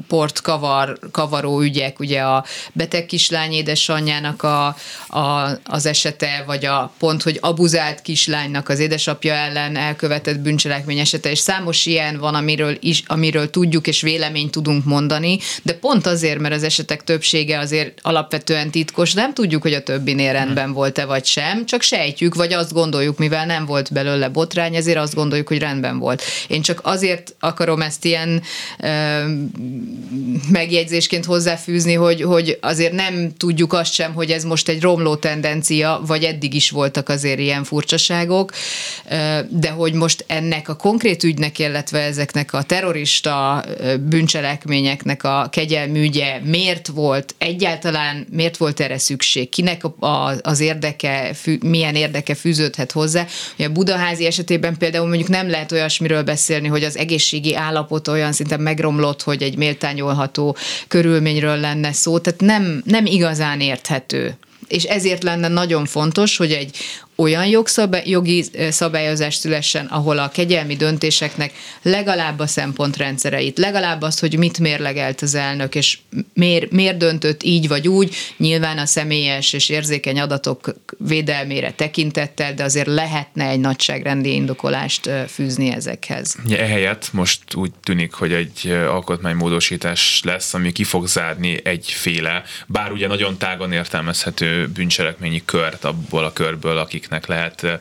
port 0.09 0.41
kavar, 0.41 0.99
kavaró 1.11 1.61
ügyek, 1.61 1.99
ugye 2.01 2.21
a 2.21 2.45
beteg 2.73 3.07
kislány 3.07 3.53
édesanyjának 3.53 4.43
a, 4.43 4.77
a, 5.09 5.59
az 5.65 5.87
esete, 5.87 6.43
vagy 6.47 6.65
a 6.65 6.93
pont, 6.99 7.23
hogy 7.23 7.39
abuzált 7.41 8.03
kislánynak 8.03 8.69
az 8.69 8.79
édesapja 8.79 9.35
ellen 9.35 9.77
elkövetett 9.77 10.39
bűncselekmény 10.39 10.99
esete, 10.99 11.31
és 11.31 11.39
számos 11.39 11.87
ilyen 11.87 12.19
van, 12.19 12.35
amiről, 12.35 12.77
is, 12.81 13.03
amiről 13.07 13.51
tudjuk 13.51 13.87
és 13.87 14.01
véleményt 14.01 14.51
tudunk 14.51 14.85
mondani, 14.85 15.39
de 15.63 15.75
pont 15.75 16.07
azért, 16.07 16.39
mert 16.39 16.55
az 16.55 16.63
esetek 16.63 17.05
többsége 17.05 17.59
azért 17.59 17.99
alapvetően 18.03 18.71
titkos, 18.71 19.13
nem 19.13 19.35
tudjuk, 19.35 19.63
hogy 19.63 19.75
a 19.75 19.83
többinél 19.83 20.33
rendben 20.33 20.73
volt-e 20.73 21.05
vagy 21.05 21.25
sem, 21.25 21.67
csak 21.67 21.83
sejtjük, 21.83 22.35
vagy 22.35 22.53
azt 22.53 22.73
gondoljuk, 22.73 23.19
mivel 23.19 23.47
nem 23.47 23.67
volt 23.67 23.93
belőle 23.93 24.29
botrány, 24.29 24.75
ezért 24.75 24.99
azt 24.99 25.15
gondoljuk, 25.15 25.49
hogy 25.49 25.59
rendben 25.59 25.99
volt. 25.99 26.23
Én 26.49 26.63
csak 26.63 26.81
azért 26.83 27.35
akarom 27.41 27.83
ezt 27.83 28.05
ilyen 28.05 28.43
megjegyzésként 30.51 31.25
hozzáfűzni, 31.25 31.95
hogy, 31.95 32.23
hogy 32.23 32.59
azért 32.61 32.93
nem 32.93 33.33
tudjuk 33.37 33.73
azt 33.73 33.93
sem, 33.93 34.13
hogy 34.15 34.31
ez 34.31 34.45
most 34.45 34.69
egy 34.69 34.81
romló 34.81 35.17
tendencia, 35.17 36.01
vagy 36.07 36.25
eddig 36.25 36.55
is 36.55 36.71
voltak 36.71 37.09
azért 37.09 37.39
ilyen 37.39 37.65
furcsaságok, 37.65 38.53
de 39.49 39.71
hogy 39.71 39.93
most 39.93 40.25
ennek 40.27 40.69
a 40.69 40.77
konkrét 40.77 41.23
ügynek, 41.23 41.59
illetve 41.59 41.99
ezeknek 42.01 42.53
a 42.53 42.63
terrorista 42.63 43.65
bűncselekményeknek 44.09 45.25
a 45.25 45.49
kegyelműgye 45.51 46.41
miért 46.45 46.87
volt, 46.87 47.35
egyáltalán 47.39 48.27
miért 48.31 48.57
volt 48.57 48.81
erre 48.81 48.99
szükség, 48.99 49.49
kinek 49.49 49.83
az 50.41 50.61
érdeke, 50.61 51.35
milyen 51.61 51.95
érdeke 51.95 52.35
fűződhet 52.35 52.93
hozzá. 52.93 53.27
Ugye 53.59 53.67
a 53.67 53.73
Budaházi 53.73 54.27
esetében 54.27 54.77
például 54.77 55.07
mondjuk 55.07 55.29
nem 55.29 55.51
lehet 55.51 55.73
olyasmiről 55.73 56.23
beszélni, 56.23 56.69
hogy 56.69 56.85
az 56.85 56.97
egészségi 56.97 57.55
állapot 57.55 58.09
olyan 58.09 58.33
szinten 58.33 58.61
megromlott, 58.61 59.23
hogy 59.23 59.43
egy 59.43 59.57
méltányolható 59.61 60.57
körülményről 60.89 61.57
lenne 61.57 61.93
szó, 61.93 62.19
tehát 62.19 62.41
nem, 62.41 62.83
nem 62.85 63.07
igazán 63.07 63.61
érthető. 63.61 64.37
És 64.69 64.85
ezért 64.85 65.23
lenne 65.23 65.49
nagyon 65.49 65.87
fontos, 65.87 66.37
hogy 66.37 66.53
egy 66.53 66.77
olyan 67.21 67.47
jogi 68.05 68.45
szabályozás 68.71 69.35
szülessen, 69.35 69.87
ahol 69.87 70.19
a 70.19 70.29
kegyelmi 70.29 70.77
döntéseknek 70.77 71.53
legalább 71.83 72.39
a 72.39 72.47
szempontrendszereit, 72.47 73.59
legalább 73.59 74.03
azt, 74.03 74.21
hogy 74.21 74.39
mit 74.39 74.59
mérlegelt 74.59 75.21
az 75.21 75.35
elnök, 75.35 75.75
és 75.75 75.99
miért, 76.35 76.71
miért 76.71 76.97
döntött 76.97 77.43
így 77.43 77.69
vagy 77.69 77.89
úgy, 77.89 78.15
nyilván 78.37 78.79
a 78.79 78.87
személyes 78.87 79.53
és 79.53 79.69
érzékeny 79.69 80.21
adatok 80.21 80.75
védelmére 80.99 81.73
tekintettel, 81.73 82.55
de 82.55 82.65
azért 82.65 82.87
lehetne 82.87 83.49
egy 83.49 83.61
nagyságrendi 83.61 84.35
indokolást 84.35 85.11
fűzni 85.29 85.73
ezekhez. 85.73 86.37
Ehelyett 86.51 87.13
most 87.13 87.55
úgy 87.55 87.73
tűnik, 87.85 88.13
hogy 88.13 88.33
egy 88.33 88.71
alkotmánymódosítás 88.89 90.21
lesz, 90.25 90.55
ami 90.55 90.73
ki 90.73 90.85
fog 90.85 91.07
zárni 91.07 91.61
egyféle, 91.65 92.43
bár 92.67 92.93
ugye 92.93 93.07
nagyon 93.07 93.39
tágon 93.39 93.73
értelmezhető 93.73 94.69
bűncselekményi 94.69 95.43
kört 95.45 95.85
abból 95.85 96.25
a 96.25 96.33
körből, 96.33 96.79
akik 96.79 97.09
akiknek 97.11 97.27
lehet, 97.27 97.81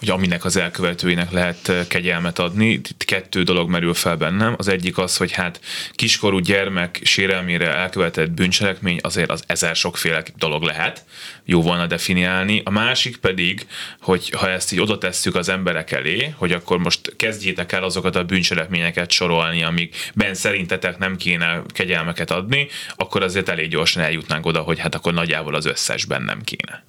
vagy 0.00 0.10
aminek 0.10 0.44
az 0.44 0.56
elkövetőinek 0.56 1.30
lehet 1.30 1.72
kegyelmet 1.88 2.38
adni. 2.38 2.68
Itt 2.68 3.04
kettő 3.04 3.42
dolog 3.42 3.70
merül 3.70 3.94
fel 3.94 4.16
bennem. 4.16 4.54
Az 4.58 4.68
egyik 4.68 4.98
az, 4.98 5.16
hogy 5.16 5.32
hát 5.32 5.60
kiskorú 5.92 6.38
gyermek 6.38 7.00
sérelmére 7.04 7.74
elkövetett 7.74 8.30
bűncselekmény 8.30 8.98
azért 9.02 9.30
az 9.30 9.42
ezer 9.46 9.76
sokféle 9.76 10.22
dolog 10.36 10.62
lehet, 10.62 11.04
jó 11.44 11.62
volna 11.62 11.86
definiálni. 11.86 12.62
A 12.64 12.70
másik 12.70 13.16
pedig, 13.16 13.66
hogy 14.00 14.30
ha 14.30 14.50
ezt 14.50 14.72
így 14.72 14.80
oda 14.80 14.98
tesszük 14.98 15.34
az 15.34 15.48
emberek 15.48 15.90
elé, 15.90 16.34
hogy 16.36 16.52
akkor 16.52 16.78
most 16.78 17.16
kezdjétek 17.16 17.72
el 17.72 17.84
azokat 17.84 18.16
a 18.16 18.24
bűncselekményeket 18.24 19.10
sorolni, 19.10 19.62
amikben 19.62 20.34
szerintetek 20.34 20.98
nem 20.98 21.16
kéne 21.16 21.62
kegyelmeket 21.66 22.30
adni, 22.30 22.68
akkor 22.96 23.22
azért 23.22 23.48
elég 23.48 23.68
gyorsan 23.68 24.02
eljutnánk 24.02 24.46
oda, 24.46 24.60
hogy 24.60 24.78
hát 24.78 24.94
akkor 24.94 25.12
nagyjából 25.12 25.54
az 25.54 25.66
összesben 25.66 26.22
nem 26.22 26.42
kéne. 26.42 26.84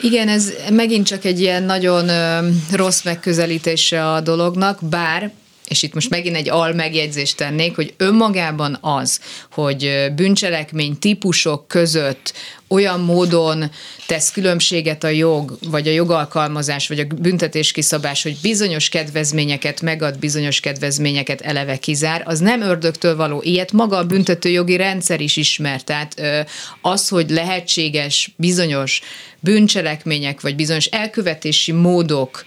Igen, 0.00 0.28
ez 0.28 0.52
megint 0.70 1.06
csak 1.06 1.24
egy 1.24 1.40
ilyen 1.40 1.62
nagyon 1.62 2.10
rossz 2.72 3.02
megközelítése 3.02 4.12
a 4.12 4.20
dolognak, 4.20 4.78
bár 4.82 5.32
és 5.68 5.82
itt 5.82 5.94
most 5.94 6.10
megint 6.10 6.36
egy 6.36 6.48
al 6.48 6.72
megjegyzést 6.72 7.36
tennék, 7.36 7.74
hogy 7.74 7.94
önmagában 7.96 8.78
az, 8.80 9.20
hogy 9.52 10.12
bűncselekmény 10.14 10.98
típusok 10.98 11.68
között 11.68 12.32
olyan 12.68 13.00
módon 13.00 13.70
tesz 14.06 14.30
különbséget 14.30 15.04
a 15.04 15.08
jog, 15.08 15.58
vagy 15.70 15.88
a 15.88 15.92
jogalkalmazás, 15.92 16.88
vagy 16.88 16.98
a 16.98 17.04
büntetés 17.04 17.72
kiszabás, 17.72 18.22
hogy 18.22 18.36
bizonyos 18.42 18.88
kedvezményeket 18.88 19.80
megad, 19.80 20.18
bizonyos 20.18 20.60
kedvezményeket 20.60 21.40
eleve 21.40 21.76
kizár, 21.76 22.22
az 22.24 22.38
nem 22.38 22.60
ördögtől 22.60 23.16
való. 23.16 23.40
Ilyet 23.42 23.72
maga 23.72 23.96
a 23.96 24.06
büntetőjogi 24.06 24.76
rendszer 24.76 25.20
is 25.20 25.36
ismer. 25.36 25.82
Tehát 25.82 26.20
az, 26.80 27.08
hogy 27.08 27.30
lehetséges 27.30 28.30
bizonyos 28.36 29.00
bűncselekmények, 29.40 30.40
vagy 30.40 30.56
bizonyos 30.56 30.86
elkövetési 30.86 31.72
módok 31.72 32.44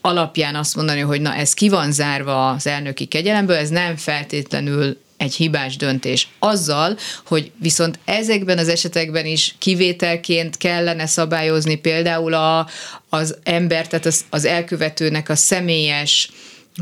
alapján 0.00 0.54
azt 0.54 0.76
mondani, 0.76 1.00
hogy 1.00 1.20
na 1.20 1.34
ez 1.34 1.54
ki 1.54 1.68
van 1.68 1.92
zárva 1.92 2.50
az 2.50 2.66
elnöki 2.66 3.04
kegyelemből, 3.04 3.56
ez 3.56 3.68
nem 3.68 3.96
feltétlenül 3.96 4.96
egy 5.16 5.34
hibás 5.34 5.76
döntés. 5.76 6.28
Azzal, 6.38 6.96
hogy 7.26 7.50
viszont 7.58 7.98
ezekben 8.04 8.58
az 8.58 8.68
esetekben 8.68 9.26
is 9.26 9.54
kivételként 9.58 10.56
kellene 10.56 11.06
szabályozni 11.06 11.74
például 11.76 12.34
a, 12.34 12.68
az 13.08 13.36
ember, 13.42 13.86
tehát 13.86 14.06
az, 14.06 14.24
az 14.30 14.44
elkövetőnek 14.44 15.28
a 15.28 15.36
személyes 15.36 16.30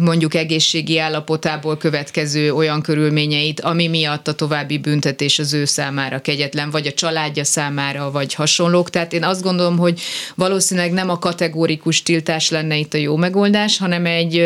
mondjuk 0.01 0.35
egészségi 0.35 0.99
állapotából 0.99 1.77
következő 1.77 2.53
olyan 2.53 2.83
körülményeit, 2.83 3.61
ami 3.61 3.87
miatt 3.87 4.29
a 4.29 4.35
további 4.35 4.79
büntetés 4.79 5.39
az 5.39 5.53
ő 5.53 5.65
számára 5.65 6.21
kegyetlen, 6.21 6.71
vagy 6.71 6.87
a 6.87 6.93
családja 6.93 7.45
számára, 7.45 8.11
vagy 8.11 8.35
hasonlók. 8.35 8.91
Tehát 8.91 9.13
én 9.13 9.25
azt 9.25 9.43
gondolom, 9.43 9.79
hogy 9.79 10.01
valószínűleg 10.35 10.93
nem 10.93 11.11
a 11.11 11.19
kategórikus 11.19 12.03
tiltás 12.03 12.51
lenne 12.51 12.77
itt 12.77 12.95
a 12.95 12.99
jó 12.99 13.17
megoldás, 13.17 13.79
hanem 13.79 14.07
egy 14.07 14.37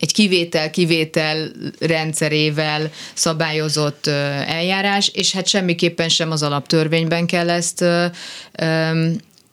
egy 0.00 0.12
kivétel-kivétel 0.12 1.50
rendszerével 1.80 2.90
szabályozott 3.14 4.06
eljárás, 4.46 5.08
és 5.08 5.32
hát 5.32 5.46
semmiképpen 5.46 6.08
sem 6.08 6.30
az 6.30 6.42
alaptörvényben 6.42 7.26
kell 7.26 7.50
ezt 7.50 7.84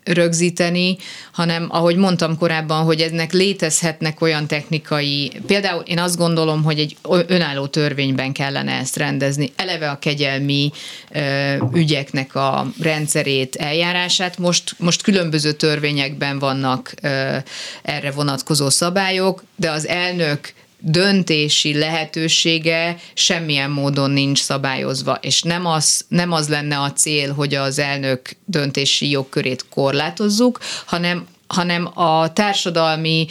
rögzíteni, 0.03 0.98
hanem 1.31 1.67
ahogy 1.69 1.95
mondtam 1.95 2.38
korábban, 2.38 2.83
hogy 2.83 3.01
ennek 3.01 3.31
létezhetnek 3.31 4.22
olyan 4.22 4.48
technikai, 4.48 5.31
például 5.45 5.81
én 5.81 6.00
azt 6.00 6.17
gondolom, 6.17 6.63
hogy 6.63 6.79
egy 6.79 6.98
önálló 7.27 7.67
törvényben 7.67 8.31
kellene 8.31 8.72
ezt 8.72 8.98
rendezni, 8.98 9.51
eleve 9.55 9.89
a 9.89 10.00
kegyelmi 10.00 10.72
ö, 11.12 11.55
ügyeknek 11.74 12.36
a 12.36 12.67
rendszerét, 12.81 13.55
eljárását, 13.55 14.38
most, 14.38 14.75
most 14.77 15.01
különböző 15.01 15.51
törvényekben 15.51 16.39
vannak 16.39 16.93
ö, 17.01 17.38
erre 17.83 18.12
vonatkozó 18.12 18.69
szabályok, 18.69 19.43
de 19.55 19.72
az 19.72 19.88
elnök 19.88 20.53
döntési 20.85 21.77
lehetősége 21.77 22.97
semmilyen 23.13 23.69
módon 23.69 24.11
nincs 24.11 24.41
szabályozva, 24.41 25.17
és 25.21 25.41
nem 25.41 25.65
az, 25.65 26.05
nem 26.07 26.31
az 26.31 26.49
lenne 26.49 26.79
a 26.79 26.91
cél, 26.91 27.33
hogy 27.33 27.55
az 27.55 27.79
elnök 27.79 28.35
döntési 28.45 29.09
jogkörét 29.09 29.65
korlátozzuk, 29.69 30.59
hanem 30.85 31.27
hanem 31.47 31.89
a 31.93 32.33
társadalmi 32.33 33.27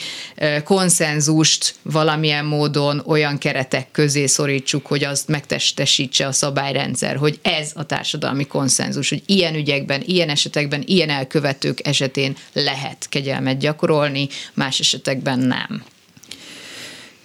konszenzust 0.64 1.74
valamilyen 1.82 2.44
módon 2.44 3.02
olyan 3.06 3.38
keretek 3.38 3.90
közé 3.90 4.26
szorítsuk, 4.26 4.86
hogy 4.86 5.04
azt 5.04 5.28
megtestesítse 5.28 6.26
a 6.26 6.32
szabályrendszer, 6.32 7.16
hogy 7.16 7.38
ez 7.42 7.70
a 7.74 7.86
társadalmi 7.86 8.46
konszenzus, 8.46 9.08
hogy 9.08 9.22
ilyen 9.26 9.54
ügyekben, 9.54 10.02
ilyen 10.04 10.28
esetekben, 10.28 10.82
ilyen 10.86 11.10
elkövetők 11.10 11.86
esetén 11.86 12.36
lehet 12.52 13.06
kegyelmet 13.08 13.58
gyakorolni, 13.58 14.28
más 14.54 14.80
esetekben 14.80 15.38
nem. 15.38 15.84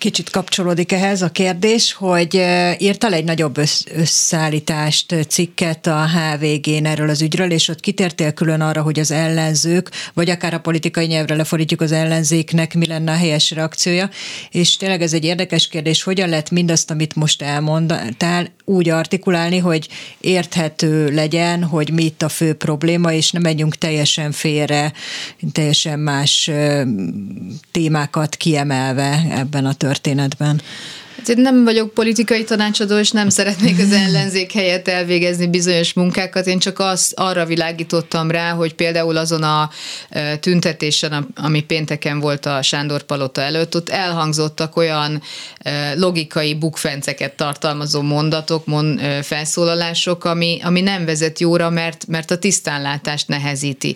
Kicsit 0.08 0.30
kapcsolódik 0.30 0.92
ehhez 0.92 1.22
a 1.22 1.30
kérdés, 1.30 1.94
hogy 1.94 2.34
írtál 2.78 3.14
egy 3.14 3.24
nagyobb 3.24 3.58
összeállítást, 3.96 5.16
cikket 5.28 5.88
a 5.88 6.08
HVG-n 6.08 6.86
erről 6.86 7.10
az 7.10 7.22
ügyről, 7.22 7.52
és 7.52 7.68
ott 7.68 7.80
kitértél 7.80 8.34
külön 8.34 8.62
arra, 8.62 8.82
hogy 8.82 9.00
az 9.00 9.12
ellenzők, 9.12 9.92
vagy 10.14 10.30
akár 10.30 10.54
a 10.54 10.60
politikai 10.60 11.06
nyelvre 11.06 11.36
lefordítjuk 11.36 11.82
az 11.82 11.92
ellenzéknek, 11.92 12.74
mi 12.74 12.88
lenne 12.88 13.12
a 13.12 13.16
helyes 13.16 13.52
reakciója. 13.52 14.10
És 14.52 14.78
tényleg 14.78 15.02
ez 15.02 15.14
egy 15.14 15.26
érdekes 15.26 15.68
kérdés, 15.68 16.04
hogyan 16.04 16.30
lehet 16.30 16.52
mindazt, 16.52 16.92
amit 16.92 17.16
most 17.16 17.42
elmondtál, 17.42 18.56
úgy 18.66 18.90
artikulálni, 18.90 19.58
hogy 19.58 19.88
érthető 20.20 21.10
legyen, 21.14 21.64
hogy 21.64 21.92
mi 21.94 22.04
itt 22.04 22.22
a 22.22 22.30
fő 22.30 22.54
probléma, 22.54 23.14
és 23.14 23.32
ne 23.32 23.40
menjünk 23.40 23.76
teljesen 23.76 24.32
félre, 24.32 24.94
teljesen 25.52 26.00
más 26.00 26.52
témákat 27.72 28.36
kiemelve 28.36 29.26
ebben 29.30 29.66
a 29.66 29.74
történetben. 29.74 29.96
Hát 30.06 30.58
én 31.30 31.42
nem 31.42 31.64
vagyok 31.64 31.94
politikai 31.94 32.44
tanácsadó, 32.44 32.98
és 32.98 33.12
nem 33.12 33.30
szeretnék 33.30 33.80
az 33.80 33.92
ellenzék 33.92 34.52
helyett 34.52 34.88
elvégezni 34.88 35.48
bizonyos 35.48 35.94
munkákat. 35.94 36.48
Én 36.48 36.60
csak 36.60 36.80
azt 36.80 37.14
arra 37.16 37.46
világítottam 37.46 38.32
rá, 38.32 38.52
hogy 38.52 38.74
például 38.74 39.18
azon 39.18 39.44
a 39.44 39.70
tüntetésen, 40.40 41.28
ami 41.36 41.62
pénteken 41.64 42.20
volt 42.20 42.46
a 42.46 42.62
Sándor 42.62 43.04
Palota 43.04 43.42
előtt, 43.42 43.76
ott 43.76 43.90
elhangzottak 43.90 44.76
olyan 44.76 45.22
logikai 45.96 46.56
bukfenceket 46.56 47.34
tartalmazó 47.34 48.02
mondatok, 48.02 48.66
mond, 48.66 49.02
felszólalások, 49.22 50.26
ami, 50.26 50.60
ami 50.64 50.82
nem 50.82 51.06
vezet 51.06 51.40
jóra, 51.40 51.70
mert, 51.70 52.08
mert 52.08 52.32
a 52.32 52.38
tisztánlátást 52.38 53.28
nehezíti. 53.28 53.96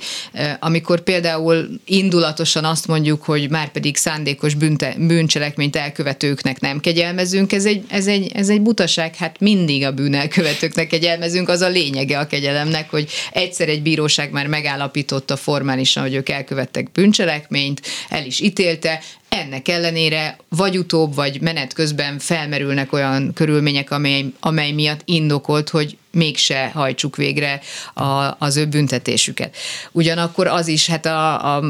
Amikor 0.59 1.01
például 1.01 1.69
indulatosan 1.85 2.65
azt 2.65 2.87
mondjuk, 2.87 3.23
hogy 3.23 3.49
már 3.49 3.71
pedig 3.71 3.97
szándékos 3.97 4.53
bűnte, 4.53 4.95
bűncselekményt 4.97 5.75
elkövetőknek 5.75 6.59
nem 6.59 6.79
kegyel, 6.79 7.13
kegyelmezünk, 7.21 7.53
ez 7.53 7.65
egy, 7.65 7.83
ez 7.87 8.07
egy, 8.07 8.31
ez 8.33 8.49
egy 8.49 8.61
butaság, 8.61 9.15
hát 9.15 9.39
mindig 9.39 9.85
a 9.85 9.91
bűnelkövetőknek 9.91 10.87
kegyelmezünk, 10.87 11.49
az 11.49 11.61
a 11.61 11.69
lényege 11.69 12.19
a 12.19 12.27
kegyelemnek, 12.27 12.89
hogy 12.89 13.09
egyszer 13.31 13.69
egy 13.69 13.81
bíróság 13.81 14.31
már 14.31 14.47
megállapította 14.47 15.35
formálisan, 15.35 16.03
hogy 16.03 16.13
ők 16.13 16.29
elkövettek 16.29 16.91
bűncselekményt, 16.91 17.81
el 18.09 18.25
is 18.25 18.39
ítélte, 18.39 18.99
ennek 19.29 19.67
ellenére 19.67 20.37
vagy 20.49 20.77
utóbb, 20.77 21.15
vagy 21.15 21.41
menet 21.41 21.73
közben 21.73 22.19
felmerülnek 22.19 22.93
olyan 22.93 23.33
körülmények, 23.33 23.91
amely, 23.91 24.25
amely 24.39 24.71
miatt 24.71 25.01
indokolt, 25.05 25.69
hogy 25.69 25.97
mégse 26.11 26.71
hajtsuk 26.73 27.15
végre 27.15 27.61
a, 27.93 28.35
az 28.39 28.57
ő 28.57 28.65
büntetésüket. 28.65 29.55
Ugyanakkor 29.91 30.47
az 30.47 30.67
is, 30.67 30.87
hát 30.87 31.05
a, 31.05 31.55
a 31.55 31.63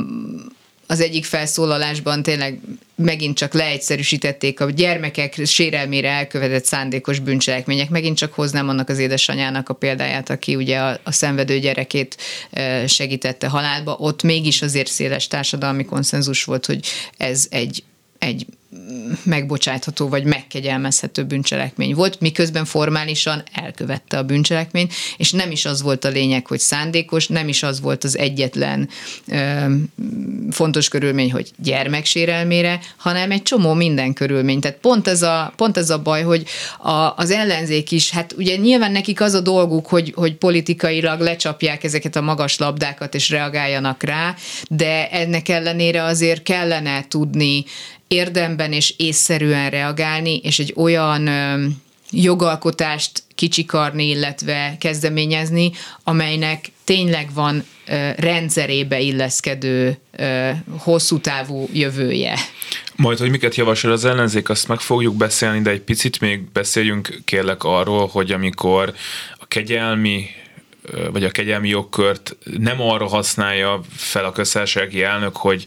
az 0.92 1.00
egyik 1.00 1.26
felszólalásban 1.26 2.24
tényleg 2.24 2.60
megint 2.96 3.38
csak 3.38 3.54
leegyszerűsítették 3.54 4.60
a 4.60 4.70
gyermekek 4.70 5.46
sérelmére 5.46 6.10
elkövetett 6.10 6.66
szándékos 6.66 7.20
bűncselekmények. 7.20 7.90
Megint 7.90 8.18
csak 8.18 8.34
hoznám 8.34 8.70
annak 8.70 8.90
az 8.90 8.98
édesanyának 8.98 9.70
a 9.70 9.74
példáját, 9.74 10.30
aki 10.30 10.56
ugye 10.56 10.78
a, 10.78 11.00
a 11.04 11.12
szenvedő 11.12 11.60
gyerekét 11.60 12.18
segítette 12.88 13.48
halálba. 13.48 13.96
Ott 14.00 14.24
mégis 14.24 14.62
azért 14.62 14.88
széles 14.88 15.28
társadalmi 15.28 15.86
konszenzus 15.86 16.44
volt, 16.44 16.66
hogy 16.66 16.86
ez 17.18 17.48
egy 17.50 17.84
egy 18.18 18.46
megbocsátható 19.24 20.08
vagy 20.08 20.24
megkegyelmezhető 20.24 21.24
bűncselekmény 21.24 21.94
volt, 21.96 22.20
miközben 22.20 22.66
formálisan 22.66 23.44
elkövette 23.54 24.18
a 24.18 24.24
bűncselekményt, 24.24 24.94
és 25.18 25.32
nem 25.32 25.52
is 25.52 25.66
az 25.66 25.82
volt 25.82 26.06
a 26.06 26.10
lényeg, 26.10 26.48
hogy 26.48 26.60
szándékos, 26.60 27.28
nem 27.28 27.48
is 27.48 27.64
az 27.64 27.82
volt 27.82 28.04
az 28.04 28.18
egyetlen 28.18 28.90
ö, 29.28 29.66
fontos 30.52 30.88
körülmény, 30.88 31.32
hogy 31.32 31.52
gyermeksérelmére, 31.58 32.80
hanem 32.98 33.32
egy 33.32 33.42
csomó 33.42 33.74
minden 33.74 34.14
körülmény. 34.14 34.60
Tehát 34.60 34.78
pont 34.78 35.08
ez 35.08 35.22
a, 35.22 35.54
pont 35.56 35.78
ez 35.78 35.90
a 35.90 36.02
baj, 36.02 36.24
hogy 36.24 36.46
a, 36.80 37.14
az 37.16 37.32
ellenzék 37.32 37.92
is, 37.92 38.10
hát 38.10 38.34
ugye 38.34 38.56
nyilván 38.56 38.92
nekik 38.92 39.22
az 39.22 39.34
a 39.34 39.42
dolguk, 39.42 39.88
hogy, 39.88 40.14
hogy 40.16 40.36
politikailag 40.36 41.20
lecsapják 41.20 41.84
ezeket 41.84 42.16
a 42.16 42.22
magas 42.22 42.58
labdákat 42.58 43.16
és 43.16 43.30
reagáljanak 43.30 44.04
rá, 44.04 44.36
de 44.70 45.10
ennek 45.10 45.50
ellenére 45.50 46.04
azért 46.04 46.44
kellene 46.44 47.06
tudni 47.08 47.64
érdemben 48.12 48.72
és 48.72 48.94
észszerűen 48.98 49.70
reagálni, 49.70 50.38
és 50.38 50.60
egy 50.60 50.74
olyan 50.76 51.30
jogalkotást 52.12 53.24
kicsikarni, 53.36 54.10
illetve 54.10 54.76
kezdeményezni, 54.80 55.72
amelynek 56.04 56.72
tényleg 56.84 57.30
van 57.34 57.66
rendszerébe 58.18 59.00
illeszkedő 59.00 59.98
hosszú 60.78 61.20
távú 61.20 61.70
jövője. 61.74 62.40
Majd, 62.96 63.18
hogy 63.18 63.30
miket 63.30 63.56
javasol 63.56 63.92
az 63.92 64.06
ellenzék, 64.06 64.50
azt 64.50 64.68
meg 64.68 64.80
fogjuk 64.80 65.16
beszélni, 65.16 65.62
de 65.62 65.70
egy 65.70 65.82
picit 65.82 66.20
még 66.20 66.52
beszéljünk 66.52 67.22
kérlek 67.26 67.64
arról, 67.64 68.08
hogy 68.08 68.32
amikor 68.32 68.94
a 69.40 69.46
kegyelmi 69.48 70.26
vagy 71.12 71.24
a 71.24 71.32
kegyelmi 71.32 71.70
jogkört 71.70 72.38
nem 72.58 72.82
arra 72.82 73.08
használja 73.08 73.82
fel 73.96 74.26
a 74.26 74.32
köztársasági 74.32 75.04
elnök, 75.04 75.36
hogy 75.38 75.66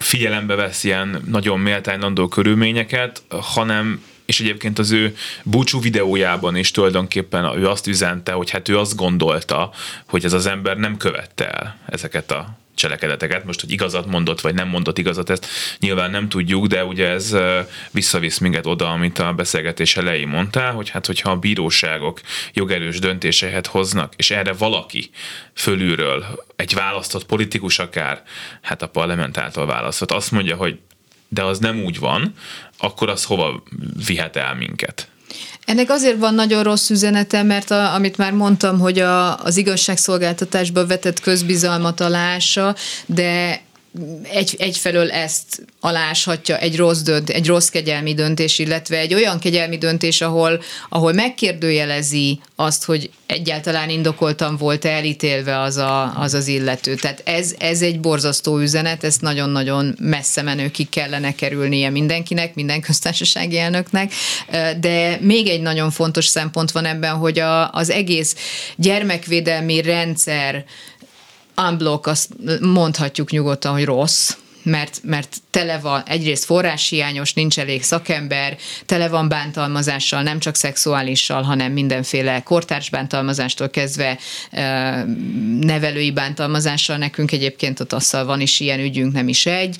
figyelembe 0.00 0.54
vesz 0.54 0.84
ilyen 0.84 1.22
nagyon 1.26 1.58
méltánylandó 1.58 2.28
körülményeket, 2.28 3.22
hanem 3.28 4.04
és 4.24 4.40
egyébként 4.40 4.78
az 4.78 4.90
ő 4.90 5.16
búcsú 5.42 5.80
videójában 5.80 6.56
is 6.56 6.70
tulajdonképpen 6.70 7.58
ő 7.58 7.68
azt 7.68 7.86
üzente, 7.86 8.32
hogy 8.32 8.50
hát 8.50 8.68
ő 8.68 8.78
azt 8.78 8.96
gondolta, 8.96 9.70
hogy 10.06 10.24
ez 10.24 10.32
az 10.32 10.46
ember 10.46 10.76
nem 10.76 10.96
követte 10.96 11.50
el 11.50 11.78
ezeket 11.86 12.30
a 12.30 12.58
cselekedeteket. 12.80 13.44
Most, 13.44 13.60
hogy 13.60 13.70
igazat 13.70 14.06
mondott, 14.06 14.40
vagy 14.40 14.54
nem 14.54 14.68
mondott 14.68 14.98
igazat, 14.98 15.30
ezt 15.30 15.46
nyilván 15.78 16.10
nem 16.10 16.28
tudjuk, 16.28 16.66
de 16.66 16.84
ugye 16.84 17.08
ez 17.08 17.36
visszavisz 17.90 18.38
minket 18.38 18.66
oda, 18.66 18.90
amit 18.90 19.18
a 19.18 19.32
beszélgetés 19.32 19.96
elején 19.96 20.28
mondtál, 20.28 20.72
hogy 20.72 20.88
hát, 20.88 21.06
hogyha 21.06 21.30
a 21.30 21.36
bíróságok 21.36 22.20
jogerős 22.52 22.98
döntéseket 22.98 23.66
hoznak, 23.66 24.14
és 24.16 24.30
erre 24.30 24.52
valaki 24.52 25.10
fölülről, 25.54 26.44
egy 26.56 26.74
választott 26.74 27.26
politikus 27.26 27.78
akár, 27.78 28.22
hát 28.62 28.82
a 28.82 28.88
parlament 28.88 29.38
által 29.38 29.66
választott, 29.66 30.10
azt 30.10 30.30
mondja, 30.30 30.56
hogy 30.56 30.78
de 31.28 31.42
az 31.42 31.58
nem 31.58 31.82
úgy 31.82 31.98
van, 31.98 32.34
akkor 32.78 33.08
az 33.08 33.24
hova 33.24 33.62
vihet 34.06 34.36
el 34.36 34.54
minket? 34.54 35.08
Ennek 35.64 35.90
azért 35.90 36.18
van 36.18 36.34
nagyon 36.34 36.62
rossz 36.62 36.90
üzenete, 36.90 37.42
mert 37.42 37.70
a, 37.70 37.94
amit 37.94 38.16
már 38.16 38.32
mondtam, 38.32 38.78
hogy 38.78 38.98
a, 38.98 39.44
az 39.44 39.56
igazságszolgáltatásba 39.56 40.86
vetett 40.86 41.20
közbizalmat 41.20 42.00
alása, 42.00 42.74
de 43.06 43.60
egy, 44.22 44.56
egyfelől 44.58 45.10
ezt 45.10 45.64
aláshatja 45.80 46.58
egy 46.58 46.76
rossz, 46.76 47.00
dönt, 47.00 47.30
egy 47.30 47.46
rossz 47.46 47.68
kegyelmi 47.68 48.14
döntés, 48.14 48.58
illetve 48.58 48.98
egy 48.98 49.14
olyan 49.14 49.38
kegyelmi 49.38 49.78
döntés, 49.78 50.20
ahol, 50.20 50.62
ahol 50.88 51.12
megkérdőjelezi 51.12 52.40
azt, 52.56 52.84
hogy 52.84 53.10
egyáltalán 53.26 53.90
indokoltan 53.90 54.56
volt 54.56 54.84
elítélve 54.84 55.60
az, 55.60 55.76
a, 55.76 56.20
az 56.20 56.34
az 56.34 56.46
illető. 56.46 56.94
Tehát 56.94 57.22
ez, 57.24 57.54
ez 57.58 57.82
egy 57.82 58.00
borzasztó 58.00 58.58
üzenet, 58.58 59.04
ezt 59.04 59.20
nagyon-nagyon 59.20 59.96
messze 59.98 60.42
menőkig 60.42 60.88
kellene 60.88 61.34
kerülnie 61.34 61.90
mindenkinek, 61.90 62.54
minden 62.54 62.80
köztársasági 62.80 63.58
elnöknek, 63.58 64.12
de 64.80 65.18
még 65.20 65.48
egy 65.48 65.60
nagyon 65.60 65.90
fontos 65.90 66.26
szempont 66.26 66.70
van 66.70 66.84
ebben, 66.84 67.14
hogy 67.14 67.38
a, 67.38 67.70
az 67.72 67.90
egész 67.90 68.36
gyermekvédelmi 68.76 69.82
rendszer 69.82 70.64
unblock 71.68 72.06
azt 72.06 72.28
mondhatjuk 72.60 73.30
nyugodtan, 73.30 73.72
hogy 73.72 73.84
rossz, 73.84 74.36
mert, 74.62 75.00
mert 75.02 75.36
tele 75.50 75.78
van, 75.78 76.02
egyrészt 76.06 76.44
forráshiányos, 76.44 77.32
nincs 77.34 77.58
elég 77.58 77.82
szakember, 77.82 78.56
tele 78.86 79.08
van 79.08 79.28
bántalmazással, 79.28 80.22
nem 80.22 80.38
csak 80.38 80.54
szexuálissal, 80.54 81.42
hanem 81.42 81.72
mindenféle 81.72 82.42
kortárs 82.42 82.90
bántalmazástól 82.90 83.70
kezdve 83.70 84.18
nevelői 85.60 86.10
bántalmazással. 86.10 86.96
Nekünk 86.96 87.32
egyébként 87.32 87.80
a 87.80 87.84
tasszal 87.84 88.24
van 88.24 88.40
is 88.40 88.60
ilyen 88.60 88.80
ügyünk, 88.80 89.12
nem 89.12 89.28
is 89.28 89.46
egy 89.46 89.76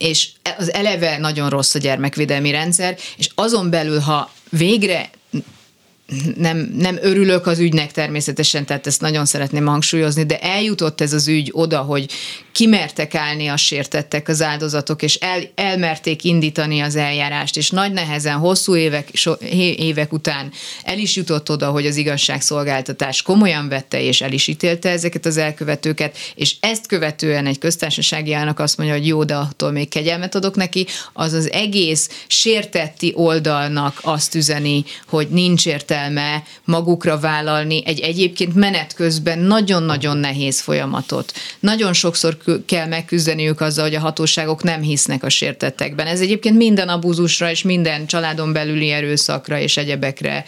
és 0.00 0.28
az 0.58 0.72
eleve 0.72 1.18
nagyon 1.18 1.48
rossz 1.48 1.74
a 1.74 1.78
gyermekvédelmi 1.78 2.50
rendszer, 2.50 2.96
és 3.16 3.28
azon 3.34 3.70
belül, 3.70 3.98
ha 3.98 4.32
végre 4.50 5.10
nem, 6.36 6.72
nem 6.76 6.98
örülök 7.02 7.46
az 7.46 7.58
ügynek 7.58 7.92
természetesen, 7.92 8.66
tehát 8.66 8.86
ezt 8.86 9.00
nagyon 9.00 9.24
szeretném 9.24 9.66
hangsúlyozni, 9.66 10.24
de 10.24 10.38
eljutott 10.38 11.00
ez 11.00 11.12
az 11.12 11.28
ügy 11.28 11.50
oda, 11.52 11.78
hogy 11.78 12.10
kimertek 12.52 13.14
állni 13.14 13.48
a 13.48 13.56
sértettek 13.56 14.28
az 14.28 14.42
áldozatok, 14.42 15.02
és 15.02 15.14
el, 15.14 15.42
elmerték 15.54 16.24
indítani 16.24 16.80
az 16.80 16.96
eljárást, 16.96 17.56
és 17.56 17.70
nagy 17.70 17.92
nehezen, 17.92 18.36
hosszú 18.36 18.76
évek, 18.76 19.08
so, 19.12 19.32
évek 19.76 20.12
után 20.12 20.52
el 20.82 20.98
is 20.98 21.16
jutott 21.16 21.50
oda, 21.50 21.70
hogy 21.70 21.86
az 21.86 21.96
igazságszolgáltatás 21.96 23.22
komolyan 23.22 23.68
vette 23.68 24.02
és 24.02 24.20
el 24.20 24.32
is 24.32 24.46
ítélte 24.46 24.90
ezeket 24.90 25.26
az 25.26 25.36
elkövetőket, 25.36 26.16
és 26.34 26.56
ezt 26.60 26.86
követően 26.86 27.46
egy 27.46 27.58
köztársasági 27.58 28.32
elnök 28.32 28.58
azt 28.58 28.76
mondja, 28.76 28.96
hogy 28.96 29.06
jó, 29.06 29.24
de 29.24 29.34
attól 29.34 29.70
még 29.70 29.88
kegyelmet 29.88 30.34
adok 30.34 30.56
neki, 30.56 30.86
az 31.12 31.32
az 31.32 31.50
egész 31.52 32.24
sértetti 32.26 33.12
oldalnak 33.16 33.98
azt 34.02 34.34
üzeni, 34.34 34.84
hogy 35.06 35.28
nincs 35.28 35.66
értelme 35.66 36.42
magukra 36.64 37.18
vállalni 37.18 37.82
egy 37.86 38.00
egyébként 38.00 38.54
menet 38.54 38.94
közben 38.94 39.38
nagyon-nagyon 39.38 40.16
nehéz 40.16 40.60
folyamatot. 40.60 41.32
Nagyon 41.60 41.92
sokszor 41.92 42.36
kell 42.66 42.86
megküzdeniük 42.86 43.60
azzal, 43.60 43.84
hogy 43.84 43.94
a 43.94 44.00
hatóságok 44.00 44.62
nem 44.62 44.82
hisznek 44.82 45.24
a 45.24 45.28
sértettekben. 45.28 46.06
Ez 46.06 46.20
egyébként 46.20 46.56
minden 46.56 46.88
abúzusra 46.88 47.50
és 47.50 47.62
minden 47.62 48.06
családon 48.06 48.52
belüli 48.52 48.90
erőszakra 48.90 49.58
és 49.58 49.76
egyebekre 49.76 50.44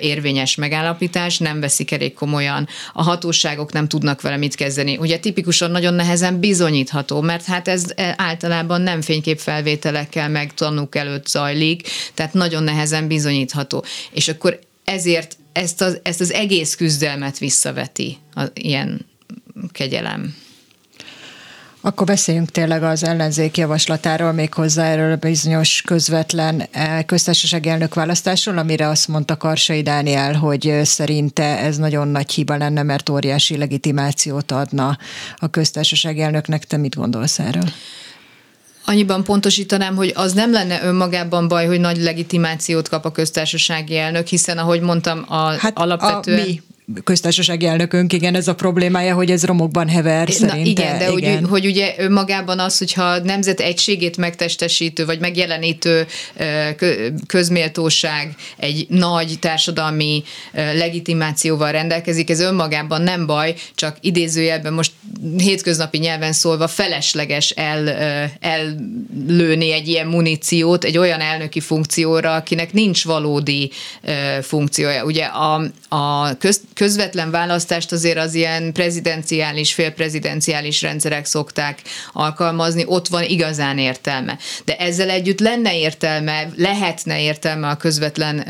érvényes 0.00 0.54
megállapítás, 0.54 1.38
nem 1.38 1.60
veszik 1.60 1.90
elég 1.90 2.14
komolyan. 2.14 2.68
A 2.92 3.02
hatóságok 3.02 3.72
nem 3.72 3.88
tudnak 3.88 4.20
vele 4.20 4.36
mit 4.36 4.54
kezdeni. 4.54 4.96
Ugye 4.96 5.18
tipikusan 5.18 5.70
nagyon 5.70 5.94
nehezen 5.94 6.40
bizonyítható, 6.40 7.20
mert 7.20 7.44
hát 7.44 7.68
ez 7.68 7.84
általában 8.16 8.80
nem 8.80 9.00
fényképfelvételekkel 9.00 10.28
meg 10.28 10.54
tanúk 10.54 10.94
előtt 10.94 11.26
zajlik, 11.26 11.88
tehát 12.14 12.32
nagyon 12.32 12.62
nehezen 12.62 13.06
bizonyítható. 13.06 13.84
És 14.10 14.28
akkor 14.28 14.58
ezért 14.84 15.36
ezt 15.52 15.80
az, 15.80 16.00
ezt 16.02 16.20
az 16.20 16.32
egész 16.32 16.74
küzdelmet 16.74 17.38
visszaveti 17.38 18.16
a, 18.34 18.42
ilyen 18.54 19.06
kegyelem. 19.72 20.34
Akkor 21.86 22.06
beszéljünk 22.06 22.50
tényleg 22.50 22.82
az 22.82 23.04
ellenzék 23.04 23.56
javaslatáról, 23.56 24.32
még 24.32 24.54
hozzá 24.54 24.84
erről 24.84 25.12
a 25.12 25.16
bizonyos 25.16 25.82
közvetlen 25.82 26.62
eh, 26.70 27.02
köztársaság 27.02 27.66
elnök 27.66 27.94
választásról, 27.94 28.58
amire 28.58 28.88
azt 28.88 29.08
mondta 29.08 29.36
Karsai 29.36 29.82
Dániel, 29.82 30.34
hogy 30.34 30.66
eh, 30.66 30.84
szerinte 30.84 31.58
ez 31.58 31.76
nagyon 31.76 32.08
nagy 32.08 32.30
hiba 32.30 32.56
lenne, 32.56 32.82
mert 32.82 33.08
óriási 33.08 33.56
legitimációt 33.56 34.50
adna 34.50 34.98
a 35.36 35.48
köztársaság 35.48 36.18
elnöknek. 36.18 36.64
Te 36.64 36.76
mit 36.76 36.94
gondolsz 36.94 37.38
erről? 37.38 37.68
Annyiban 38.84 39.24
pontosítanám, 39.24 39.96
hogy 39.96 40.12
az 40.14 40.32
nem 40.32 40.52
lenne 40.52 40.82
önmagában 40.82 41.48
baj, 41.48 41.66
hogy 41.66 41.80
nagy 41.80 41.96
legitimációt 41.96 42.88
kap 42.88 43.04
a 43.04 43.12
köztársasági 43.12 43.98
elnök, 43.98 44.26
hiszen 44.26 44.58
ahogy 44.58 44.80
mondtam, 44.80 45.24
a, 45.28 45.58
hát 45.58 45.78
alapvetően... 45.78 46.40
A 46.40 46.44
mi 46.44 46.62
köztársasági 47.04 47.66
elnökünk, 47.66 48.12
igen, 48.12 48.34
ez 48.34 48.48
a 48.48 48.54
problémája, 48.54 49.14
hogy 49.14 49.30
ez 49.30 49.44
romokban 49.44 49.88
hever 49.88 50.30
szerinte. 50.30 50.56
Na, 50.56 50.64
igen, 50.64 50.98
de 50.98 51.10
igen. 51.16 51.38
Hogy, 51.38 51.48
hogy 51.48 51.66
ugye 51.66 52.08
magában 52.08 52.58
az, 52.58 52.78
hogyha 52.78 53.18
nemzet 53.18 53.60
egységét 53.60 54.16
megtestesítő, 54.16 55.04
vagy 55.04 55.20
megjelenítő 55.20 56.06
közméltóság 57.26 58.34
egy 58.56 58.86
nagy 58.88 59.38
társadalmi 59.40 60.22
legitimációval 60.52 61.72
rendelkezik, 61.72 62.30
ez 62.30 62.40
önmagában 62.40 63.02
nem 63.02 63.26
baj, 63.26 63.54
csak 63.74 63.96
idézőjelben 64.00 64.72
most 64.72 64.92
hétköznapi 65.36 65.98
nyelven 65.98 66.32
szólva 66.32 66.68
felesleges 66.68 67.50
el, 67.50 67.88
ellőni 68.40 69.72
egy 69.72 69.88
ilyen 69.88 70.06
muníciót 70.06 70.84
egy 70.84 70.98
olyan 70.98 71.20
elnöki 71.20 71.60
funkcióra, 71.60 72.34
akinek 72.34 72.72
nincs 72.72 73.04
valódi 73.04 73.70
funkciója. 74.42 75.04
Ugye 75.04 75.24
a, 75.24 75.62
a 75.88 76.36
köz, 76.38 76.60
közvetlen 76.76 77.30
választást 77.30 77.92
azért 77.92 78.18
az 78.18 78.34
ilyen 78.34 78.72
prezidenciális, 78.72 79.74
félprezidenciális 79.74 80.82
rendszerek 80.82 81.24
szokták 81.24 81.82
alkalmazni, 82.12 82.84
ott 82.86 83.08
van 83.08 83.22
igazán 83.22 83.78
értelme. 83.78 84.38
De 84.64 84.76
ezzel 84.76 85.10
együtt 85.10 85.40
lenne 85.40 85.78
értelme, 85.78 86.48
lehetne 86.56 87.20
értelme 87.22 87.68
a 87.68 87.76
közvetlen 87.76 88.48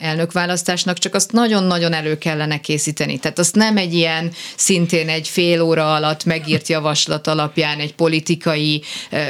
elnökválasztásnak, 0.00 0.98
csak 0.98 1.14
azt 1.14 1.32
nagyon-nagyon 1.32 1.92
elő 1.92 2.18
kellene 2.18 2.60
készíteni. 2.60 3.18
Tehát 3.18 3.38
azt 3.38 3.54
nem 3.54 3.76
egy 3.76 3.94
ilyen 3.94 4.32
szintén 4.56 5.08
egy 5.08 5.28
fél 5.28 5.60
óra 5.60 5.94
alatt 5.94 6.24
megírt 6.24 6.68
javaslat 6.68 7.26
alapján 7.26 7.78
egy 7.78 7.94
politikai 7.94 8.82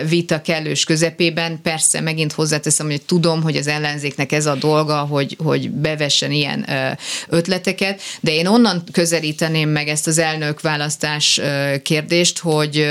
vita 0.08 0.40
kellős 0.42 0.84
közepében. 0.84 1.62
Persze 1.62 2.00
megint 2.00 2.32
hozzáteszem, 2.32 2.86
hogy 2.86 3.02
tudom, 3.02 3.42
hogy 3.42 3.56
az 3.56 3.66
ellenzéknek 3.66 4.32
ez 4.32 4.46
a 4.46 4.54
dolga, 4.54 4.96
hogy, 4.96 5.36
hogy 5.38 5.70
bevessen 5.70 6.30
ilyen 6.30 6.66
ötleteket, 7.28 8.00
de 8.28 8.34
én 8.34 8.46
onnan 8.46 8.82
közelíteném 8.92 9.68
meg 9.68 9.88
ezt 9.88 10.06
az 10.06 10.18
elnök 10.18 10.60
választás 10.60 11.40
kérdést, 11.82 12.38
hogy, 12.38 12.86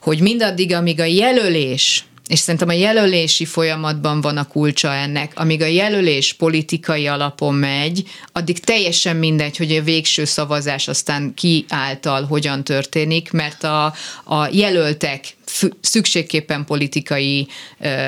hogy 0.00 0.20
mindaddig, 0.20 0.74
amíg 0.74 1.00
a 1.00 1.04
jelölés 1.04 2.04
és 2.26 2.38
szerintem 2.38 2.68
a 2.68 2.72
jelölési 2.72 3.44
folyamatban 3.44 4.20
van 4.20 4.36
a 4.36 4.46
kulcsa 4.46 4.94
ennek. 4.94 5.32
Amíg 5.34 5.62
a 5.62 5.66
jelölés 5.66 6.32
politikai 6.32 7.06
alapon 7.06 7.54
megy, 7.54 8.02
addig 8.32 8.60
teljesen 8.60 9.16
mindegy, 9.16 9.56
hogy 9.56 9.72
a 9.72 9.82
végső 9.82 10.24
szavazás 10.24 10.88
aztán 10.88 11.34
ki 11.34 11.64
által 11.68 12.24
hogyan 12.24 12.64
történik, 12.64 13.30
mert 13.30 13.64
a, 13.64 13.84
a 14.24 14.48
jelöltek 14.52 15.36
szükségképpen 15.80 16.64
politikai 16.64 17.48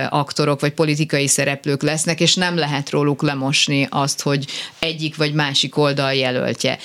aktorok 0.08 0.60
vagy 0.60 0.72
politikai 0.72 1.28
szereplők 1.28 1.82
lesznek, 1.82 2.20
és 2.20 2.34
nem 2.34 2.56
lehet 2.56 2.90
róluk 2.90 3.22
lemosni 3.22 3.86
azt, 3.90 4.20
hogy 4.22 4.46
egyik 4.78 5.16
vagy 5.16 5.34
másik 5.34 5.76
oldal 5.76 6.14
jelöltje. 6.14 6.78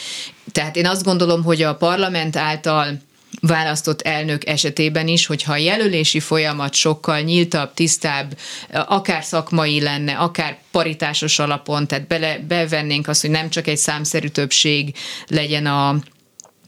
Tehát 0.51 0.75
én 0.75 0.87
azt 0.87 1.03
gondolom, 1.03 1.43
hogy 1.43 1.61
a 1.61 1.75
parlament 1.75 2.35
által 2.35 3.05
választott 3.41 4.01
elnök 4.01 4.47
esetében 4.47 5.07
is, 5.07 5.25
hogyha 5.25 5.51
a 5.51 5.57
jelölési 5.57 6.19
folyamat 6.19 6.73
sokkal 6.73 7.19
nyíltabb, 7.19 7.73
tisztább, 7.73 8.37
akár 8.71 9.23
szakmai 9.23 9.81
lenne, 9.81 10.13
akár 10.13 10.57
paritásos 10.71 11.39
alapon, 11.39 11.87
tehát 11.87 12.07
bele, 12.07 12.39
bevennénk 12.47 13.07
azt, 13.07 13.21
hogy 13.21 13.29
nem 13.29 13.49
csak 13.49 13.67
egy 13.67 13.77
számszerű 13.77 14.27
többség 14.27 14.95
legyen 15.27 15.65
a 15.65 15.95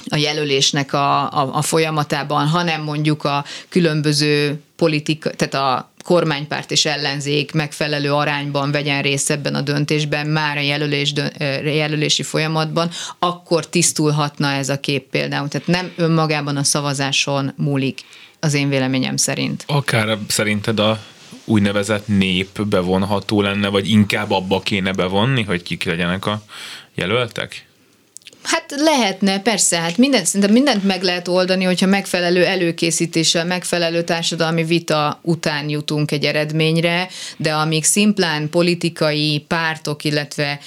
a 0.09 0.15
jelölésnek 0.15 0.93
a, 0.93 1.21
a, 1.21 1.49
a 1.53 1.61
folyamatában, 1.61 2.47
hanem 2.47 2.83
mondjuk 2.83 3.23
a 3.23 3.45
különböző 3.69 4.61
politika, 4.75 5.29
tehát 5.29 5.53
a 5.53 5.91
kormánypárt 6.03 6.71
és 6.71 6.85
ellenzék 6.85 7.51
megfelelő 7.51 8.13
arányban 8.13 8.71
vegyen 8.71 9.01
részt 9.01 9.31
ebben 9.31 9.55
a 9.55 9.61
döntésben, 9.61 10.27
már 10.27 10.57
a 10.57 10.61
jelölés, 10.61 11.13
jelölési 11.63 12.23
folyamatban, 12.23 12.89
akkor 13.19 13.67
tisztulhatna 13.67 14.51
ez 14.51 14.69
a 14.69 14.79
kép 14.79 15.09
például. 15.09 15.47
Tehát 15.47 15.67
nem 15.67 15.91
önmagában 15.95 16.57
a 16.57 16.63
szavazáson 16.63 17.53
múlik, 17.57 17.99
az 18.39 18.53
én 18.53 18.69
véleményem 18.69 19.17
szerint. 19.17 19.63
Akár 19.67 20.17
szerinted 20.27 20.79
a 20.79 20.99
úgynevezett 21.45 22.07
nép 22.07 22.65
bevonható 22.65 23.41
lenne, 23.41 23.67
vagy 23.67 23.89
inkább 23.89 24.31
abba 24.31 24.59
kéne 24.59 24.91
bevonni, 24.91 25.43
hogy 25.43 25.63
kik 25.63 25.83
legyenek 25.83 26.25
a 26.25 26.41
jelöltek? 26.95 27.68
Hát 28.43 28.73
lehetne, 28.77 29.41
persze, 29.41 29.79
hát 29.79 29.97
mindent, 29.97 30.25
szerintem 30.25 30.51
mindent 30.51 30.83
meg 30.83 31.03
lehet 31.03 31.27
oldani, 31.27 31.63
hogyha 31.63 31.85
megfelelő 31.85 32.45
előkészítéssel, 32.45 33.45
megfelelő 33.45 34.03
társadalmi 34.03 34.63
vita 34.63 35.19
után 35.21 35.69
jutunk 35.69 36.11
egy 36.11 36.25
eredményre, 36.25 37.07
de 37.37 37.53
amíg 37.53 37.83
szimplán 37.83 38.49
politikai 38.49 39.45
pártok, 39.47 40.03
illetve 40.03 40.59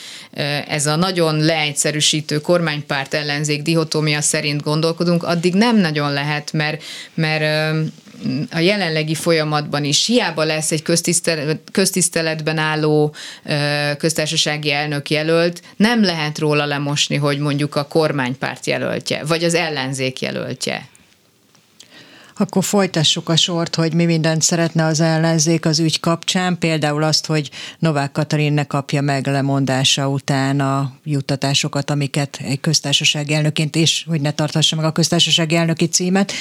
ez 0.68 0.87
a 0.87 0.96
nagyon 0.96 1.40
leegyszerűsítő 1.40 2.40
kormánypárt 2.40 3.14
ellenzék 3.14 3.62
dihotómia 3.62 4.20
szerint 4.20 4.62
gondolkodunk, 4.62 5.22
addig 5.22 5.54
nem 5.54 5.76
nagyon 5.76 6.12
lehet, 6.12 6.52
mert, 6.52 6.82
mert 7.14 7.44
a 8.50 8.58
jelenlegi 8.58 9.14
folyamatban 9.14 9.85
is 9.85 10.06
hiába 10.06 10.44
lesz 10.44 10.70
egy 10.72 10.82
köztisztelet, 10.82 11.61
köztiszteletben 11.72 12.58
álló 12.58 13.14
köztársasági 13.98 14.72
elnök 14.72 15.11
jelölt, 15.11 15.62
nem 15.76 16.02
lehet 16.02 16.38
róla 16.38 16.64
lemosni, 16.64 17.16
hogy 17.16 17.38
mondjuk 17.38 17.76
a 17.76 17.85
kormánypárt 17.85 18.66
jelöltje, 18.66 19.24
vagy 19.24 19.44
az 19.44 19.54
ellenzék 19.54 20.20
jelöltje. 20.20 20.90
Akkor 22.37 22.64
folytassuk 22.64 23.28
a 23.28 23.37
sort, 23.37 23.74
hogy 23.74 23.94
mi 23.94 24.04
mindent 24.04 24.42
szeretne 24.42 24.85
az 24.85 25.00
ellenzék 25.00 25.66
az 25.66 25.78
ügy 25.78 26.00
kapcsán, 26.00 26.58
például 26.58 27.02
azt, 27.02 27.26
hogy 27.26 27.50
Novák 27.78 28.12
Katalin 28.12 28.52
ne 28.52 28.64
kapja 28.64 29.00
meg 29.00 29.26
lemondása 29.26 30.08
után 30.08 30.61
a 30.61 30.92
juttatásokat, 31.04 31.90
amiket 31.90 32.38
egy 32.44 32.61
köztársaság 32.61 33.30
elnöként, 33.30 33.76
és 33.76 34.04
hogy 34.08 34.20
ne 34.20 34.30
tarthassa 34.30 34.76
meg 34.76 34.85
a 34.85 34.92
köztársaság 34.92 35.52
elnöki 35.52 35.87
címet. 35.87 36.32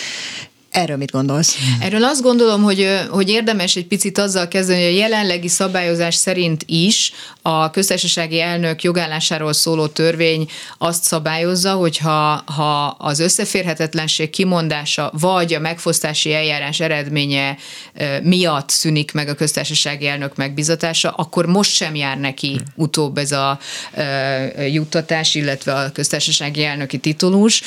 Erről 0.72 0.98
mit 0.98 1.12
gondolsz? 1.12 1.56
Erről 1.82 2.04
azt 2.04 2.22
gondolom, 2.22 2.64
hogy, 2.64 2.88
hogy 3.10 3.30
érdemes 3.30 3.76
egy 3.76 3.88
picit 3.88 4.18
azzal 4.18 4.48
kezdeni, 4.48 4.84
hogy 4.84 4.94
a 4.94 4.98
jelenlegi 4.98 5.48
szabályozás 5.48 6.16
szerint 6.16 6.64
is 6.66 7.14
a 7.42 7.70
köztársasági 7.70 8.42
elnök 8.42 8.84
jogállásáról 8.84 9.54
szóló 9.54 9.88
törvény 9.88 10.50
azt 10.78 11.04
szabályozza, 11.04 11.74
hogy 11.74 11.98
ha, 11.98 12.44
ha 12.46 12.86
az 12.86 13.20
összeférhetetlenség 13.20 14.30
kimondása 14.30 15.12
vagy 15.20 15.54
a 15.54 15.60
megfosztási 15.60 16.34
eljárás 16.34 16.80
eredménye 16.80 17.58
miatt 18.24 18.70
szűnik 18.70 19.12
meg 19.12 19.28
a 19.28 19.34
köztársasági 19.34 20.08
elnök 20.08 20.36
megbizatása, 20.36 21.10
akkor 21.10 21.46
most 21.46 21.72
sem 21.72 21.96
jár 21.96 22.18
neki 22.18 22.60
utóbb 22.76 23.18
ez 23.18 23.32
a 23.32 23.60
juttatás, 24.72 25.36
illetve 25.36 25.74
a 25.74 25.92
köztársasági 25.92 26.64
elnöki 26.64 26.98
titulus, 26.98 27.62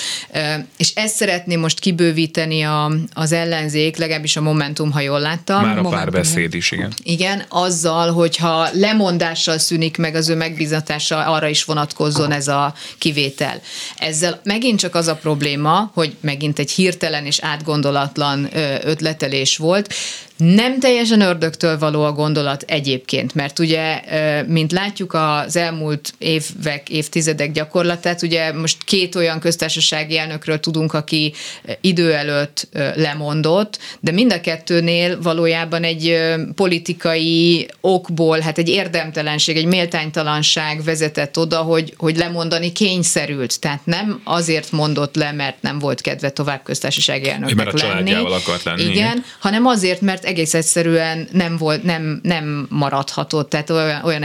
és 0.77 0.93
ezt 0.95 1.17
szeretném 1.17 1.61
most 1.61 1.81
kibővíteni 1.81 2.62
a 2.62 2.93
az 3.12 3.33
ellenzék, 3.33 3.96
legalábbis 3.96 4.37
a 4.37 4.40
Momentum, 4.40 4.92
ha 4.92 5.00
jól 5.00 5.20
láttam. 5.20 5.62
Már 5.62 5.78
a 5.78 5.88
párbeszéd 5.88 6.54
is, 6.54 6.70
igen. 6.70 6.92
Igen, 7.02 7.44
azzal, 7.48 8.12
hogyha 8.12 8.68
lemondással 8.72 9.59
szűnik 9.59 9.96
meg 9.96 10.14
az 10.14 10.28
ő 10.28 10.35
megbizatása, 10.35 11.24
arra 11.24 11.48
is 11.48 11.64
vonatkozzon 11.64 12.33
ez 12.33 12.48
a 12.48 12.74
kivétel. 12.98 13.61
Ezzel 13.96 14.40
megint 14.44 14.78
csak 14.78 14.94
az 14.94 15.07
a 15.07 15.14
probléma, 15.14 15.90
hogy 15.94 16.16
megint 16.20 16.59
egy 16.59 16.70
hirtelen 16.70 17.26
és 17.26 17.38
átgondolatlan 17.38 18.48
ötletelés 18.83 19.57
volt, 19.57 19.94
nem 20.37 20.79
teljesen 20.79 21.20
ördögtől 21.20 21.79
való 21.79 22.03
a 22.03 22.12
gondolat 22.12 22.62
egyébként, 22.62 23.35
mert 23.35 23.59
ugye, 23.59 24.01
mint 24.47 24.73
látjuk 24.73 25.14
az 25.14 25.57
elmúlt 25.57 26.14
évek, 26.18 26.88
évtizedek 26.88 27.53
gyakorlatát, 27.53 28.23
ugye 28.23 28.53
most 28.53 28.85
két 28.85 29.14
olyan 29.14 29.40
köztársasági 29.40 30.18
elnökről 30.18 30.61
tudunk, 30.61 30.92
aki 30.92 31.33
idő 31.81 32.12
előtt 32.12 32.68
lemondott, 32.94 33.79
de 34.01 34.11
mind 34.11 34.33
a 34.33 34.40
kettőnél 34.40 35.23
valójában 35.23 35.85
egy 35.85 36.18
politikai 36.55 37.68
okból, 37.81 38.40
hát 38.40 38.59
egy 38.59 38.68
érdemtelenség, 38.68 39.57
egy 39.57 39.66
méltánytalanság 39.66 40.83
vezetett 40.85 41.38
oda, 41.38 41.59
hogy, 41.59 41.94
hogy 41.97 42.16
lemondani 42.16 42.73
kényszerült. 42.73 43.61
Tehát 43.61 43.87
nem 43.87 44.20
azért 44.25 44.73
mondott 44.73 45.16
le, 45.16 45.33
mert 45.33 45.62
nem 45.62 45.79
volt 45.79 46.01
kedve 46.01 46.31
tovább 46.31 46.62
köztársasági 46.62 47.29
elnöknek 47.29 47.57
mert 47.57 47.83
a 47.83 47.87
lenni. 47.87 48.12
akart 48.12 48.62
lenni. 48.62 48.83
Igen, 48.83 49.25
hanem 49.38 49.66
azért, 49.66 50.01
mert 50.01 50.23
egész 50.24 50.54
egyszerűen 50.54 51.28
nem 51.32 51.56
volt, 51.56 51.82
nem, 51.82 52.20
nem 52.22 52.66
maradhatott, 52.70 53.50
tehát 53.50 53.70
olyan, 53.70 54.04
olyan 54.04 54.22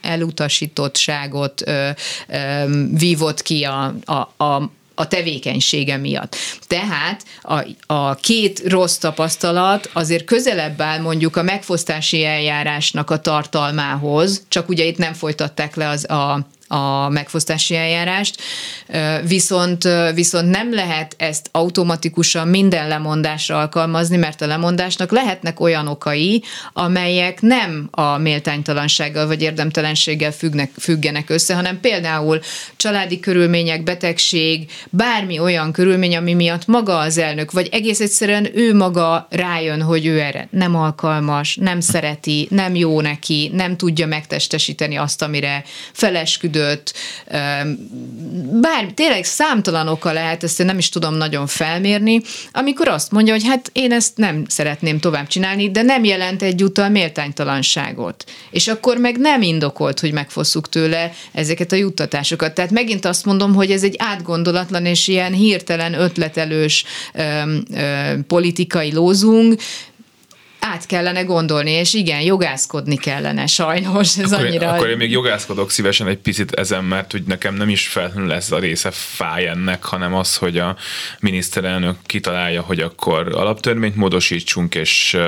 elutasítottságot 0.00 1.62
ö, 1.66 1.88
ö, 2.28 2.86
vívott 2.98 3.42
ki 3.42 3.64
a, 3.64 3.94
a, 4.04 4.44
a 4.44 4.70
a 5.00 5.06
tevékenysége 5.06 5.96
miatt. 5.96 6.36
Tehát 6.66 7.24
a, 7.42 7.66
a 7.94 8.14
két 8.14 8.62
rossz 8.68 8.96
tapasztalat 8.96 9.90
azért 9.92 10.24
közelebb 10.24 10.80
áll 10.80 11.00
mondjuk 11.00 11.36
a 11.36 11.42
megfosztási 11.42 12.24
eljárásnak 12.24 13.10
a 13.10 13.20
tartalmához, 13.20 14.44
csak 14.48 14.68
ugye 14.68 14.84
itt 14.84 14.98
nem 14.98 15.12
folytatták 15.12 15.74
le 15.74 15.88
az 15.88 16.10
a 16.10 16.46
a 16.72 17.08
megfosztási 17.08 17.76
eljárást, 17.76 18.42
viszont, 19.26 19.88
viszont 20.14 20.50
nem 20.50 20.74
lehet 20.74 21.14
ezt 21.18 21.48
automatikusan 21.52 22.48
minden 22.48 22.88
lemondásra 22.88 23.58
alkalmazni, 23.58 24.16
mert 24.16 24.40
a 24.40 24.46
lemondásnak 24.46 25.10
lehetnek 25.10 25.60
olyan 25.60 25.86
okai, 25.86 26.42
amelyek 26.72 27.40
nem 27.40 27.88
a 27.90 28.18
méltánytalansággal 28.18 29.26
vagy 29.26 29.42
érdemtelenséggel 29.42 30.32
függnek, 30.32 30.70
függenek 30.78 31.30
össze, 31.30 31.54
hanem 31.54 31.80
például 31.80 32.40
családi 32.76 33.20
körülmények, 33.20 33.82
betegség, 33.82 34.70
bármi 34.90 35.38
olyan 35.38 35.72
körülmény, 35.72 36.16
ami 36.16 36.34
miatt 36.34 36.66
maga 36.66 36.98
az 36.98 37.18
elnök, 37.18 37.50
vagy 37.50 37.68
egész 37.72 38.00
egyszerűen 38.00 38.48
ő 38.54 38.74
maga 38.74 39.26
rájön, 39.30 39.82
hogy 39.82 40.06
ő 40.06 40.20
erre 40.20 40.48
nem 40.50 40.74
alkalmas, 40.76 41.56
nem 41.56 41.80
szereti, 41.80 42.48
nem 42.50 42.74
jó 42.74 43.00
neki, 43.00 43.50
nem 43.52 43.76
tudja 43.76 44.06
megtestesíteni 44.06 44.96
azt, 44.96 45.22
amire 45.22 45.64
felesküdő 45.92 46.59
küzdött, 46.60 46.92
bár 48.60 48.86
tényleg 48.94 49.24
számtalan 49.24 49.88
oka 49.88 50.12
lehet, 50.12 50.42
ezt 50.42 50.60
én 50.60 50.66
nem 50.66 50.78
is 50.78 50.88
tudom 50.88 51.14
nagyon 51.14 51.46
felmérni, 51.46 52.20
amikor 52.52 52.88
azt 52.88 53.10
mondja, 53.10 53.32
hogy 53.32 53.46
hát 53.46 53.70
én 53.72 53.92
ezt 53.92 54.16
nem 54.16 54.44
szeretném 54.48 54.98
tovább 54.98 55.26
csinálni, 55.26 55.70
de 55.70 55.82
nem 55.82 56.04
jelent 56.04 56.42
egyúttal 56.42 56.88
méltánytalanságot. 56.88 58.24
És 58.50 58.68
akkor 58.68 58.96
meg 58.96 59.18
nem 59.18 59.42
indokolt, 59.42 60.00
hogy 60.00 60.12
megfosszuk 60.12 60.68
tőle 60.68 61.12
ezeket 61.32 61.72
a 61.72 61.76
juttatásokat. 61.76 62.54
Tehát 62.54 62.70
megint 62.70 63.04
azt 63.04 63.24
mondom, 63.24 63.54
hogy 63.54 63.70
ez 63.70 63.82
egy 63.82 63.94
átgondolatlan 63.98 64.86
és 64.86 65.08
ilyen 65.08 65.32
hirtelen 65.32 65.94
ötletelős 65.94 66.84
ö, 67.14 67.22
ö, 67.74 68.14
politikai 68.26 68.92
lózung, 68.92 69.54
át 70.60 70.86
kellene 70.86 71.22
gondolni, 71.22 71.70
és 71.70 71.94
igen, 71.94 72.20
jogászkodni 72.20 72.96
kellene, 72.96 73.46
sajnos. 73.46 74.18
Ez 74.18 74.32
akkor, 74.32 74.46
annyira... 74.46 74.72
Akkor 74.72 74.88
én 74.88 74.96
még 74.96 75.10
jogászkodok 75.10 75.70
szívesen 75.70 76.06
egy 76.06 76.18
picit 76.18 76.52
ezen, 76.52 76.84
mert 76.84 77.12
hogy 77.12 77.22
nekem 77.22 77.54
nem 77.54 77.68
is 77.68 77.88
feltétlenül 77.88 78.28
lesz 78.28 78.50
a 78.50 78.58
része 78.58 78.90
fáj 78.90 79.46
ennek, 79.46 79.84
hanem 79.84 80.14
az, 80.14 80.36
hogy 80.36 80.58
a 80.58 80.76
miniszterelnök 81.20 81.96
kitalálja, 82.06 82.62
hogy 82.62 82.80
akkor 82.80 83.34
alaptörvényt 83.34 83.96
módosítsunk, 83.96 84.74
és 84.74 85.18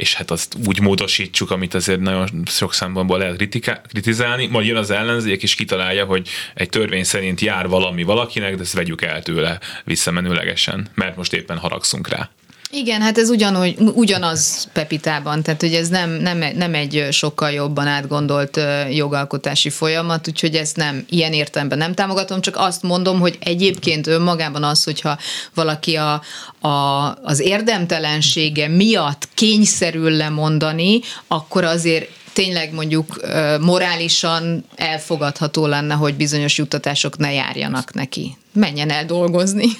és 0.00 0.14
hát 0.14 0.30
azt 0.30 0.56
úgy 0.66 0.80
módosítsuk, 0.80 1.50
amit 1.50 1.74
azért 1.74 2.00
nagyon 2.00 2.42
sok 2.46 2.74
szempontból 2.74 3.18
lehet 3.18 3.36
kritika- 3.36 3.80
kritizálni, 3.88 4.46
majd 4.46 4.66
jön 4.66 4.76
az 4.76 4.90
ellenzék, 4.90 5.42
és 5.42 5.54
kitalálja, 5.54 6.04
hogy 6.04 6.28
egy 6.54 6.68
törvény 6.68 7.04
szerint 7.04 7.40
jár 7.40 7.68
valami 7.68 8.02
valakinek, 8.02 8.54
de 8.54 8.62
ezt 8.62 8.72
vegyük 8.72 9.02
el 9.02 9.22
tőle 9.22 9.58
visszamenőlegesen, 9.84 10.88
mert 10.94 11.16
most 11.16 11.32
éppen 11.32 11.58
haragszunk 11.58 12.08
rá. 12.08 12.30
Igen, 12.72 13.00
hát 13.00 13.18
ez 13.18 13.30
ugyanúgy, 13.30 13.76
ugyanaz 13.78 14.68
Pepitában, 14.72 15.42
tehát 15.42 15.60
hogy 15.60 15.74
ez 15.74 15.88
nem, 15.88 16.10
nem, 16.10 16.44
nem 16.54 16.74
egy 16.74 17.06
sokkal 17.10 17.50
jobban 17.50 17.86
átgondolt 17.86 18.60
jogalkotási 18.90 19.70
folyamat, 19.70 20.28
úgyhogy 20.28 20.54
ezt 20.54 20.76
nem 20.76 21.04
ilyen 21.08 21.32
értelemben 21.32 21.78
nem 21.78 21.94
támogatom, 21.94 22.40
csak 22.40 22.56
azt 22.56 22.82
mondom, 22.82 23.20
hogy 23.20 23.38
egyébként 23.40 24.06
önmagában 24.06 24.64
az, 24.64 24.84
hogyha 24.84 25.18
valaki 25.54 25.96
a, 25.96 26.22
a, 26.68 27.14
az 27.22 27.40
érdemtelensége 27.40 28.68
miatt 28.68 29.28
kényszerül 29.34 30.10
lemondani, 30.10 31.00
akkor 31.28 31.64
azért 31.64 32.08
tényleg 32.32 32.72
mondjuk 32.72 33.20
morálisan 33.60 34.64
elfogadható 34.76 35.66
lenne, 35.66 35.94
hogy 35.94 36.14
bizonyos 36.14 36.58
juttatások 36.58 37.16
ne 37.16 37.32
járjanak 37.32 37.94
neki. 37.94 38.36
Menjen 38.52 38.90
el 38.90 39.04
dolgozni. 39.04 39.66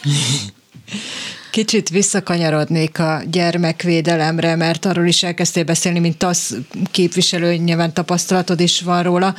Kicsit 1.50 1.88
visszakanyarodnék 1.88 2.98
a 2.98 3.22
gyermekvédelemre, 3.30 4.56
mert 4.56 4.84
arról 4.84 5.06
is 5.06 5.22
elkezdtél 5.22 5.64
beszélni, 5.64 5.98
mint 5.98 6.22
az 6.22 6.56
képviselő, 6.90 7.54
nyilván 7.54 7.92
tapasztalatod 7.92 8.60
is 8.60 8.80
van 8.80 9.02
róla. 9.02 9.34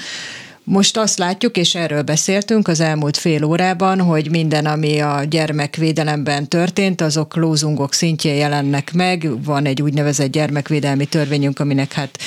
Most 0.63 0.97
azt 0.97 1.17
látjuk, 1.17 1.57
és 1.57 1.75
erről 1.75 2.01
beszéltünk 2.01 2.67
az 2.67 2.79
elmúlt 2.79 3.17
fél 3.17 3.43
órában, 3.43 4.01
hogy 4.01 4.29
minden, 4.29 4.65
ami 4.65 4.99
a 4.99 5.23
gyermekvédelemben 5.29 6.47
történt, 6.47 7.01
azok 7.01 7.35
lózungok 7.35 7.93
szintjén 7.93 8.35
jelennek 8.35 8.93
meg. 8.93 9.43
Van 9.43 9.65
egy 9.65 9.81
úgynevezett 9.81 10.31
gyermekvédelmi 10.31 11.05
törvényünk, 11.05 11.59
aminek 11.59 11.93
hát 11.93 12.17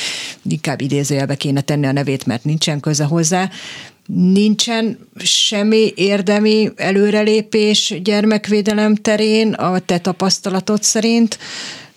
inkább 0.49 0.81
idézőjelbe 0.81 1.35
kéne 1.35 1.61
tenni 1.61 1.87
a 1.87 1.92
nevét, 1.92 2.27
mert 2.27 2.44
nincsen 2.44 2.81
köze 2.81 3.05
hozzá 3.05 3.51
nincsen 4.07 4.99
semmi 5.17 5.93
érdemi 5.97 6.71
előrelépés 6.77 7.95
gyermekvédelem 8.03 8.95
terén 8.95 9.53
a 9.53 9.79
te 9.79 9.99
tapasztalatod 9.99 10.83
szerint, 10.83 11.38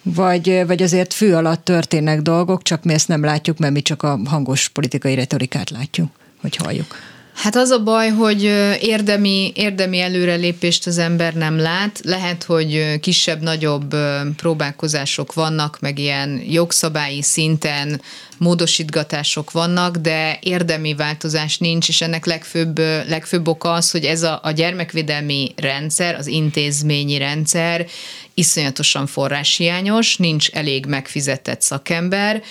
vagy, 0.02 0.64
vagy 0.68 0.84
azért 0.84 1.14
fű 1.14 1.32
alatt 1.32 1.64
történnek 1.64 2.22
dolgok, 2.22 2.62
csak 2.62 2.84
mi 2.84 2.94
ezt 2.94 3.08
nem 3.08 3.24
látjuk, 3.24 3.58
mert 3.58 3.74
mi 3.74 3.82
csak 3.82 4.04
a 4.04 4.20
hangos 4.26 4.70
politikai 4.70 5.16
retorikát 5.16 5.70
látjuk, 5.70 6.10
hogy 6.42 6.56
halljuk. 6.56 6.96
Hát 7.38 7.56
az 7.56 7.70
a 7.70 7.84
baj, 7.84 8.10
hogy 8.10 8.44
érdemi, 8.82 9.52
érdemi 9.56 10.00
előrelépést 10.00 10.88
az 10.88 10.98
ember 10.98 11.34
nem 11.34 11.58
lát. 11.58 12.00
Lehet, 12.04 12.44
hogy 12.44 13.00
kisebb-nagyobb 13.00 13.96
próbálkozások 14.36 15.34
vannak, 15.34 15.78
meg 15.80 16.00
ilyen 16.00 16.42
jogszabályi 16.50 17.22
szinten 17.22 18.02
módosítgatások 18.38 19.52
vannak, 19.52 19.98
de 19.98 20.40
érdemi 20.42 20.96
változás 20.96 21.58
nincs, 21.58 21.88
és 21.88 22.02
ennek 22.02 22.26
legfőbb, 22.26 22.78
legfőbb 23.08 23.48
oka 23.48 23.74
az, 23.74 23.92
hogy 23.92 24.04
ez 24.04 24.24
a, 24.24 24.40
a 24.44 24.52
gyermekvédelmi 24.52 25.54
rendszer, 25.56 26.16
az 26.16 26.28
intézményi 26.28 27.18
rendszer 27.18 27.88
iszonyatosan 28.34 29.08
forráshiányos, 29.08 30.18
nincs 30.18 30.50
elég 30.50 30.86
megfizetett 30.86 31.62
szakember, 31.62 32.44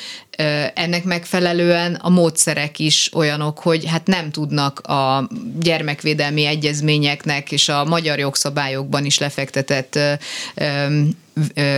ennek 0.74 1.04
megfelelően 1.04 1.94
a 1.94 2.08
módszerek 2.08 2.78
is 2.78 3.10
olyanok, 3.14 3.58
hogy 3.58 3.84
hát 3.86 4.06
nem 4.06 4.30
tudnak 4.30 4.80
a 4.80 5.28
gyermekvédelmi 5.60 6.44
egyezményeknek 6.44 7.52
és 7.52 7.68
a 7.68 7.84
magyar 7.84 8.18
jogszabályokban 8.18 9.04
is 9.04 9.18
lefektetett 9.18 9.98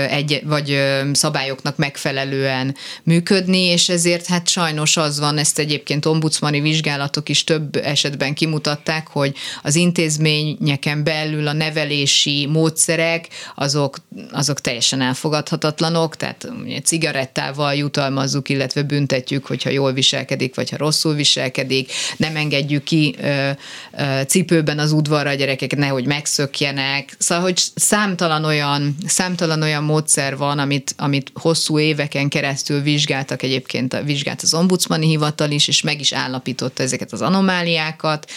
egy, 0.09 0.43
vagy 0.45 0.81
szabályoknak 1.13 1.77
megfelelően 1.77 2.77
működni, 3.03 3.59
és 3.59 3.89
ezért 3.89 4.27
hát 4.27 4.49
sajnos 4.49 4.97
az 4.97 5.19
van, 5.19 5.39
ezt 5.39 5.59
egyébként 5.59 6.07
ombudsmani 6.07 6.61
vizsgálatok 6.61 7.29
is 7.29 7.45
több 7.45 7.77
esetben 7.77 8.35
kimutatták, 8.35 9.09
hogy 9.09 9.37
az 9.63 9.75
intézményeken 9.75 11.05
belül 11.05 11.49
a 11.49 11.53
nevelési 11.53 12.47
módszerek 12.47 13.29
azok, 13.55 13.97
azok 14.31 14.61
teljesen 14.61 15.01
elfogadhatatlanok, 15.01 16.17
tehát 16.17 16.49
cigarettával 16.85 17.75
jutalmazzuk, 17.75 18.49
illetve 18.49 18.83
büntetjük, 18.83 19.47
hogyha 19.47 19.71
jól 19.71 19.93
viselkedik, 19.93 20.55
vagy 20.55 20.71
ha 20.71 20.77
rosszul 20.77 21.15
viselkedik, 21.15 21.93
nem 22.17 22.37
engedjük 22.37 22.83
ki 22.83 23.15
ö, 23.21 23.51
ö, 23.99 24.21
cipőben 24.27 24.79
az 24.79 24.93
udvarra 24.93 25.31
a 25.31 25.35
gyerekeket, 25.35 25.79
nehogy 25.79 26.07
megszökjenek, 26.07 27.15
szóval, 27.19 27.45
hogy 27.45 27.61
számtalan 27.75 28.45
olyan, 28.45 28.97
számtalan 29.07 29.48
számtalan 29.49 29.63
olyan 29.63 29.85
módszer 29.85 30.37
van, 30.37 30.59
amit, 30.59 30.95
amit 30.97 31.31
hosszú 31.35 31.79
éveken 31.79 32.29
keresztül 32.29 32.81
vizsgáltak 32.81 33.43
egyébként, 33.43 34.01
vizsgált 34.05 34.43
az 34.43 34.55
ombudsmani 34.55 35.07
hivatal 35.07 35.51
is, 35.51 35.69
és 35.69 35.83
meg 35.83 36.01
is 36.01 36.13
állapította 36.13 36.83
ezeket 36.83 37.13
az 37.13 37.23
anomáliákat 37.23 38.31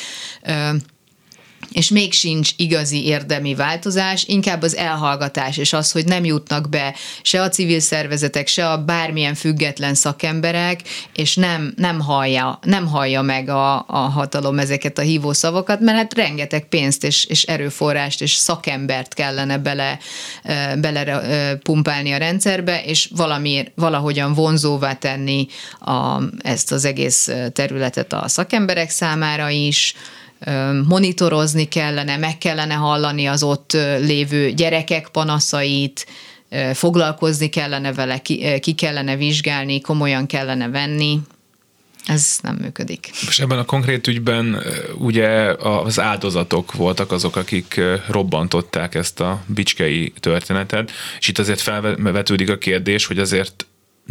és 1.72 1.90
még 1.90 2.14
sincs 2.14 2.52
igazi 2.56 3.06
érdemi 3.06 3.56
változás, 3.56 4.24
inkább 4.28 4.62
az 4.62 4.76
elhallgatás, 4.76 5.58
és 5.58 5.74
az, 5.74 5.92
hogy 5.92 6.06
nem 6.06 6.26
jutnak 6.26 6.70
be 6.70 6.96
se 7.22 7.42
a 7.42 7.50
civil 7.50 7.80
szervezetek, 7.80 8.48
se 8.48 8.70
a 8.70 8.84
bármilyen 8.84 9.36
független 9.36 9.94
szakemberek, 9.94 10.82
és 11.14 11.36
nem, 11.36 11.74
nem, 11.76 12.00
hallja, 12.00 12.60
nem 12.62 12.88
hallja 12.88 13.22
meg 13.22 13.50
a, 13.50 13.86
a 13.88 13.98
hatalom 13.98 14.60
ezeket 14.60 14.98
a 14.98 15.02
hívó 15.02 15.34
szavakat, 15.34 15.80
mert 15.80 15.98
hát 15.98 16.14
rengeteg 16.14 16.68
pénzt 16.68 17.04
és, 17.04 17.26
és 17.26 17.44
erőforrást 17.44 18.22
és 18.22 18.34
szakembert 18.34 19.14
kellene 19.14 19.58
bele, 19.58 20.00
bele 20.80 21.22
pumpálni 21.64 22.12
a 22.12 22.18
rendszerbe, 22.18 22.84
és 22.84 23.10
valami, 23.16 23.64
valahogyan 23.76 24.34
vonzóvá 24.34 24.94
tenni 24.94 25.48
a, 25.80 26.22
ezt 26.42 26.72
az 26.72 26.86
egész 26.86 27.32
területet 27.54 28.14
a 28.14 28.28
szakemberek 28.28 28.90
számára 28.90 29.50
is, 29.50 29.96
monitorozni 30.88 31.68
kellene, 31.68 32.18
meg 32.18 32.38
kellene 32.38 32.74
hallani 32.74 33.26
az 33.26 33.44
ott 33.44 33.72
lévő 34.00 34.52
gyerekek 34.52 35.08
panaszait, 35.08 36.08
foglalkozni 36.74 37.50
kellene 37.50 37.94
vele, 37.94 38.18
ki, 38.60 38.74
kellene 38.76 39.16
vizsgálni, 39.16 39.82
komolyan 39.82 40.26
kellene 40.26 40.70
venni. 40.70 41.20
Ez 42.06 42.40
nem 42.42 42.56
működik. 42.56 43.10
És 43.28 43.40
ebben 43.40 43.58
a 43.58 43.66
konkrét 43.66 44.08
ügyben 44.08 44.64
ugye 44.98 45.28
az 45.60 46.00
áldozatok 46.00 46.74
voltak 46.74 47.12
azok, 47.12 47.36
akik 47.36 47.82
robbantották 48.08 48.96
ezt 48.96 49.20
a 49.20 49.42
bicskei 49.46 50.14
történetet, 50.20 50.92
és 51.20 51.28
itt 51.28 51.40
azért 51.40 51.62
felvetődik 51.62 52.50
a 52.50 52.58
kérdés, 52.58 53.06
hogy 53.06 53.20
azért 53.20 53.66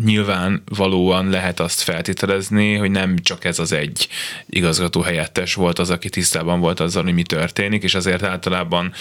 nyilván 0.05 0.63
valóan 0.65 1.29
lehet 1.29 1.61
azt 1.61 1.81
feltételezni, 1.81 2.75
hogy 2.75 2.91
nem 2.91 3.19
csak 3.19 3.45
ez 3.45 3.59
az 3.59 3.73
egy 3.73 4.09
igazgató 4.47 5.01
helyettes 5.01 5.55
volt 5.55 5.79
az, 5.79 5.91
aki 5.91 6.09
tisztában 6.09 6.61
volt 6.61 6.81
azzal, 6.81 7.03
hogy 7.03 7.15
mi 7.15 7.23
történik, 7.23 7.83
és 7.83 7.95
azért 7.95 8.23
általában 8.23 8.93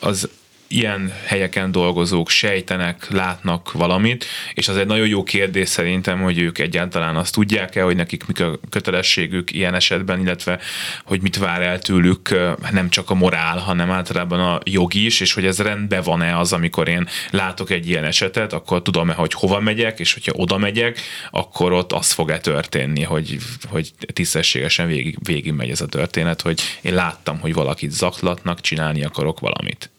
az 0.00 0.28
ilyen 0.72 1.12
helyeken 1.24 1.70
dolgozók 1.72 2.28
sejtenek, 2.28 3.06
látnak 3.10 3.72
valamit, 3.72 4.24
és 4.54 4.68
az 4.68 4.76
egy 4.76 4.86
nagyon 4.86 5.06
jó 5.06 5.22
kérdés 5.22 5.68
szerintem, 5.68 6.20
hogy 6.20 6.38
ők 6.38 6.58
egyáltalán 6.58 7.16
azt 7.16 7.34
tudják-e, 7.34 7.82
hogy 7.82 7.96
nekik 7.96 8.26
mik 8.26 8.40
a 8.40 8.58
kötelességük 8.70 9.52
ilyen 9.52 9.74
esetben, 9.74 10.20
illetve 10.20 10.58
hogy 11.04 11.22
mit 11.22 11.36
vár 11.36 11.62
el 11.62 11.78
tőlük 11.78 12.36
nem 12.70 12.88
csak 12.88 13.10
a 13.10 13.14
morál, 13.14 13.58
hanem 13.58 13.90
általában 13.90 14.40
a 14.40 14.60
jog 14.64 14.94
is, 14.94 15.20
és 15.20 15.32
hogy 15.32 15.46
ez 15.46 15.58
rendben 15.58 16.02
van-e 16.02 16.38
az, 16.38 16.52
amikor 16.52 16.88
én 16.88 17.08
látok 17.30 17.70
egy 17.70 17.88
ilyen 17.88 18.04
esetet, 18.04 18.52
akkor 18.52 18.82
tudom-e, 18.82 19.14
hogy 19.14 19.32
hova 19.32 19.60
megyek, 19.60 19.98
és 19.98 20.12
hogyha 20.12 20.32
oda 20.36 20.58
megyek, 20.58 21.00
akkor 21.30 21.72
ott 21.72 21.92
az 21.92 22.12
fog-e 22.12 22.38
történni, 22.38 23.02
hogy, 23.02 23.38
hogy 23.68 23.92
tisztességesen 24.12 24.86
végig, 24.86 25.18
végig 25.22 25.52
megy 25.52 25.70
ez 25.70 25.80
a 25.80 25.86
történet, 25.86 26.42
hogy 26.42 26.60
én 26.80 26.94
láttam, 26.94 27.40
hogy 27.40 27.54
valakit 27.54 27.90
zaklatnak, 27.90 28.60
csinálni 28.60 29.04
akarok 29.04 29.40
valamit. 29.40 29.90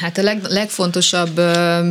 Hát 0.00 0.18
a 0.18 0.22
leg, 0.22 0.42
legfontosabb 0.48 1.40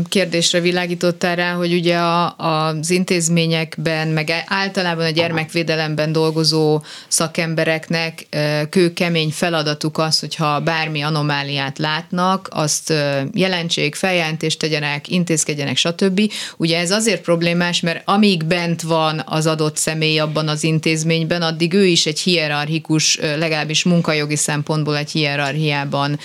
kérdésre 0.10 0.60
világítottál 0.60 1.36
rá, 1.36 1.54
hogy 1.54 1.74
ugye 1.74 1.98
a, 1.98 2.36
az 2.38 2.90
intézményekben, 2.90 4.08
meg 4.08 4.44
általában 4.46 5.06
a 5.06 5.10
gyermekvédelemben 5.10 6.12
dolgozó 6.12 6.82
szakembereknek 7.08 8.28
kőkemény 8.70 9.30
feladatuk 9.32 9.98
az, 9.98 10.20
hogyha 10.20 10.60
bármi 10.60 11.02
anomáliát 11.02 11.78
látnak, 11.78 12.48
azt 12.52 12.94
jelentsék, 13.34 13.96
feljelentést 13.96 14.60
tegyenek, 14.60 15.08
intézkedjenek, 15.08 15.78
stb. 15.78 16.32
Ugye 16.58 16.80
ez 16.80 16.92
azért 16.92 17.22
problémás, 17.22 17.80
mert 17.80 18.02
amíg 18.06 18.46
bent 18.46 18.82
van 18.82 19.24
az 19.26 19.48
adott 19.48 19.78
személy 19.78 20.20
abban 20.20 20.48
az 20.48 20.64
intézményben, 20.64 21.42
addig 21.42 21.74
ő 21.74 21.86
is 21.86 22.06
egy 22.06 22.20
hierarchikus, 22.20 23.20
legalábbis 23.38 23.84
munkajogi 23.84 24.36
szempontból 24.36 24.98
egy 24.98 25.12
hierarchiában 25.12 26.20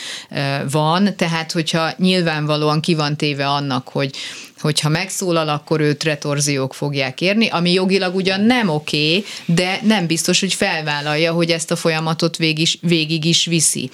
van, 0.70 1.16
tehát 1.16 1.52
hogy 1.52 1.67
hogyha 1.70 1.94
nyilvánvalóan 1.98 2.80
ki 2.80 2.94
van 2.94 3.16
téve 3.16 3.46
annak, 3.48 3.88
hogy 3.88 4.16
hogyha 4.60 4.88
megszólal, 4.88 5.48
akkor 5.48 5.80
őt 5.80 6.04
retorziók 6.04 6.74
fogják 6.74 7.20
érni, 7.20 7.48
ami 7.48 7.72
jogilag 7.72 8.14
ugyan 8.14 8.40
nem 8.40 8.68
oké, 8.68 9.16
okay, 9.16 9.24
de 9.46 9.80
nem 9.82 10.06
biztos, 10.06 10.40
hogy 10.40 10.54
felvállalja, 10.54 11.32
hogy 11.32 11.50
ezt 11.50 11.70
a 11.70 11.76
folyamatot 11.76 12.36
végig 12.36 12.68
végig 12.80 13.24
is 13.24 13.46
viszi. 13.46 13.90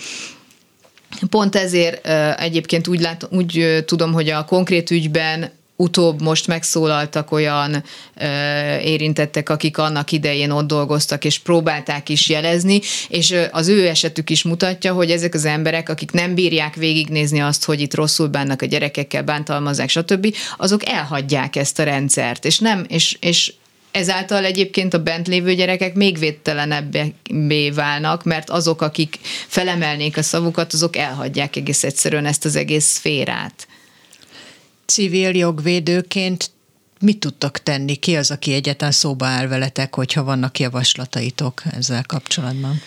Pont 1.30 1.56
ezért 1.56 2.06
egyébként 2.38 2.88
úgy, 2.88 3.00
lát, 3.00 3.28
úgy 3.30 3.82
tudom, 3.86 4.12
hogy 4.12 4.28
a 4.28 4.44
konkrét 4.44 4.90
ügyben 4.90 5.50
utóbb 5.76 6.22
most 6.22 6.46
megszólaltak 6.46 7.32
olyan 7.32 7.84
ö, 8.16 8.26
érintettek, 8.78 9.48
akik 9.48 9.78
annak 9.78 10.12
idején 10.12 10.50
ott 10.50 10.66
dolgoztak, 10.66 11.24
és 11.24 11.38
próbálták 11.38 12.08
is 12.08 12.28
jelezni, 12.28 12.80
és 13.08 13.34
az 13.50 13.68
ő 13.68 13.88
esetük 13.88 14.30
is 14.30 14.42
mutatja, 14.42 14.92
hogy 14.92 15.10
ezek 15.10 15.34
az 15.34 15.44
emberek, 15.44 15.88
akik 15.88 16.10
nem 16.10 16.34
bírják 16.34 16.74
végignézni 16.74 17.40
azt, 17.40 17.64
hogy 17.64 17.80
itt 17.80 17.94
rosszul 17.94 18.28
bánnak 18.28 18.62
a 18.62 18.66
gyerekekkel, 18.66 19.22
bántalmazzák, 19.22 19.88
stb., 19.88 20.34
azok 20.56 20.88
elhagyják 20.88 21.56
ezt 21.56 21.78
a 21.78 21.82
rendszert, 21.82 22.44
és 22.44 22.58
nem, 22.58 22.84
és, 22.88 23.16
és 23.20 23.52
ezáltal 23.90 24.44
egyébként 24.44 24.94
a 24.94 25.02
bent 25.02 25.28
lévő 25.28 25.54
gyerekek 25.54 25.94
még 25.94 26.18
védtelenebbé 26.18 27.70
válnak, 27.74 28.24
mert 28.24 28.50
azok, 28.50 28.82
akik 28.82 29.18
felemelnék 29.46 30.16
a 30.16 30.22
szavukat, 30.22 30.72
azok 30.72 30.96
elhagyják 30.96 31.56
egész 31.56 31.84
egyszerűen 31.84 32.26
ezt 32.26 32.44
az 32.44 32.56
egész 32.56 32.84
szférát 32.84 33.66
civil 34.86 35.36
jogvédőként 35.36 36.50
mit 37.00 37.18
tudtak 37.18 37.58
tenni? 37.58 37.94
Ki 37.94 38.16
az, 38.16 38.30
aki 38.30 38.52
egyáltalán 38.52 38.92
szóba 38.92 39.26
áll 39.26 39.46
veletek, 39.46 39.94
hogyha 39.94 40.24
vannak 40.24 40.58
javaslataitok 40.58 41.62
ezzel 41.70 42.04
kapcsolatban? 42.06 42.80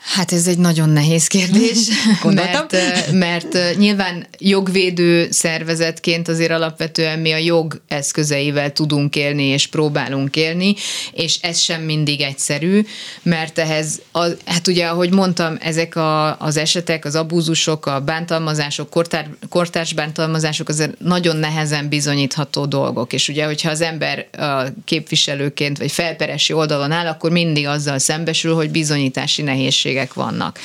Hát 0.00 0.32
ez 0.32 0.46
egy 0.46 0.58
nagyon 0.58 0.88
nehéz 0.88 1.26
kérdés, 1.26 1.78
mert, 2.24 2.76
mert 3.12 3.76
nyilván 3.76 4.26
jogvédő 4.38 5.30
szervezetként 5.30 6.28
azért 6.28 6.50
alapvetően 6.50 7.18
mi 7.18 7.32
a 7.32 7.36
jog 7.36 7.80
eszközeivel 7.88 8.72
tudunk 8.72 9.16
élni 9.16 9.42
és 9.42 9.66
próbálunk 9.66 10.36
élni, 10.36 10.74
és 11.12 11.38
ez 11.40 11.58
sem 11.58 11.82
mindig 11.82 12.20
egyszerű, 12.20 12.84
mert 13.22 13.58
ehhez, 13.58 14.00
a, 14.12 14.24
hát 14.44 14.66
ugye 14.66 14.86
ahogy 14.86 15.12
mondtam, 15.12 15.56
ezek 15.60 15.96
a, 15.96 16.38
az 16.38 16.56
esetek, 16.56 17.04
az 17.04 17.14
abúzusok, 17.14 17.86
a 17.86 18.00
bántalmazások, 18.00 18.90
kortár, 18.90 19.28
kortárs 19.48 19.92
bántalmazások 19.92 20.68
azért 20.68 21.00
nagyon 21.00 21.36
nehezen 21.36 21.88
bizonyítható 21.88 22.66
dolgok, 22.66 23.12
és 23.12 23.28
ugye, 23.28 23.44
hogyha 23.44 23.70
az 23.70 23.80
ember 23.80 24.26
a 24.38 24.62
képviselőként 24.84 25.78
vagy 25.78 25.92
felperesi 25.92 26.52
oldalon 26.52 26.92
áll, 26.92 27.06
akkor 27.06 27.30
mindig 27.30 27.66
azzal 27.66 27.98
szembesül, 27.98 28.54
hogy 28.54 28.70
bizonyítási 28.70 29.42
nehézség 29.42 29.89
lehetőségek 29.90 30.14
vannak. 30.14 30.58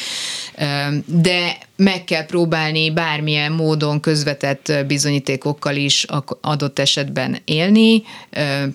De 1.06 1.58
meg 1.76 2.04
kell 2.04 2.26
próbálni 2.26 2.92
bármilyen 2.92 3.52
módon 3.52 4.00
közvetett 4.00 4.72
bizonyítékokkal 4.88 5.76
is 5.76 6.06
adott 6.42 6.80
esetben 6.80 7.38
élni, 7.46 8.04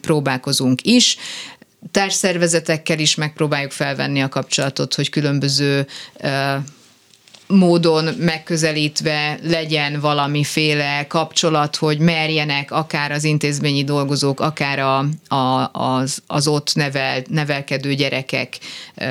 próbálkozunk 0.01 0.83
is 0.83 1.17
társszervezetekkel 1.91 2.99
is 2.99 3.15
megpróbáljuk 3.15 3.71
felvenni 3.71 4.23
a 4.23 4.29
kapcsolatot, 4.29 4.95
hogy 4.95 5.11
különböző 5.11 5.87
módon 7.51 8.05
megközelítve 8.19 9.39
legyen 9.43 10.01
valamiféle 10.01 11.07
kapcsolat, 11.09 11.77
hogy 11.77 11.99
merjenek 11.99 12.71
akár 12.71 13.13
az 13.13 13.25
intézményi 13.25 13.85
dolgozók, 13.85 14.41
akár 14.41 14.79
a, 14.79 14.99
a, 15.35 15.71
az, 15.73 16.23
az 16.27 16.49
ott 16.49 16.75
nevel, 16.75 17.23
nevelkedő 17.29 17.95
gyerekek 17.95 18.59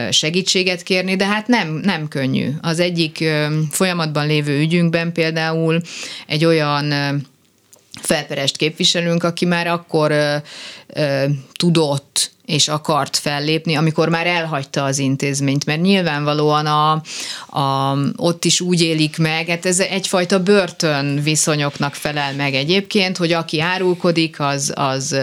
segítséget 0.10 0.84
kérni, 0.84 1.16
de 1.16 1.26
hát 1.26 1.48
nem, 1.48 1.80
nem 1.84 2.08
könnyű. 2.08 2.50
Az 2.62 2.80
egyik 2.80 3.24
folyamatban 3.72 4.28
lévő 4.28 4.60
ügyünkben 4.60 5.12
például 5.12 5.82
egy 6.28 6.46
olyan 6.46 6.94
felperest 8.02 8.58
képviselünk, 8.58 9.24
aki 9.24 9.46
már 9.46 9.68
akkor 9.68 10.12
ö, 10.12 10.36
ö, 10.88 11.26
tudott 11.54 12.32
és 12.50 12.68
akart 12.68 13.18
fellépni, 13.18 13.76
amikor 13.76 14.10
már 14.10 14.28
elhagyta 14.28 14.84
az 14.84 14.98
intézményt, 14.98 15.66
mert 15.66 15.82
nyilvánvalóan 15.82 16.66
a, 16.66 16.92
a, 17.60 17.98
ott 18.16 18.46
is 18.46 18.62
úgy 18.62 18.82
élik 18.82 19.18
meg, 19.18 19.48
hát 19.48 19.66
ez 19.66 19.80
egyfajta 19.80 20.44
börtön 20.44 21.22
viszonyoknak 21.24 21.94
felel 21.94 22.34
meg 22.34 22.54
egyébként, 22.54 23.18
hogy 23.18 23.32
aki 23.32 23.62
árulkodik, 23.62 24.40
az, 24.40 24.72
az, 24.76 25.16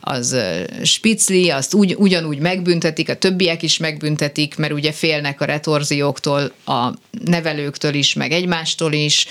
az 0.00 0.36
spicli, 0.82 1.50
azt 1.50 1.74
úgy, 1.74 1.94
ugyanúgy 1.98 2.38
megbüntetik, 2.38 3.08
a 3.08 3.16
többiek 3.16 3.62
is 3.62 3.78
megbüntetik, 3.78 4.56
mert 4.56 4.72
ugye 4.72 4.92
félnek 4.92 5.40
a 5.40 5.44
retorzióktól, 5.44 6.52
a 6.66 6.88
nevelőktől 7.24 7.94
is, 7.94 8.14
meg 8.14 8.32
egymástól 8.32 8.92
is, 8.92 9.26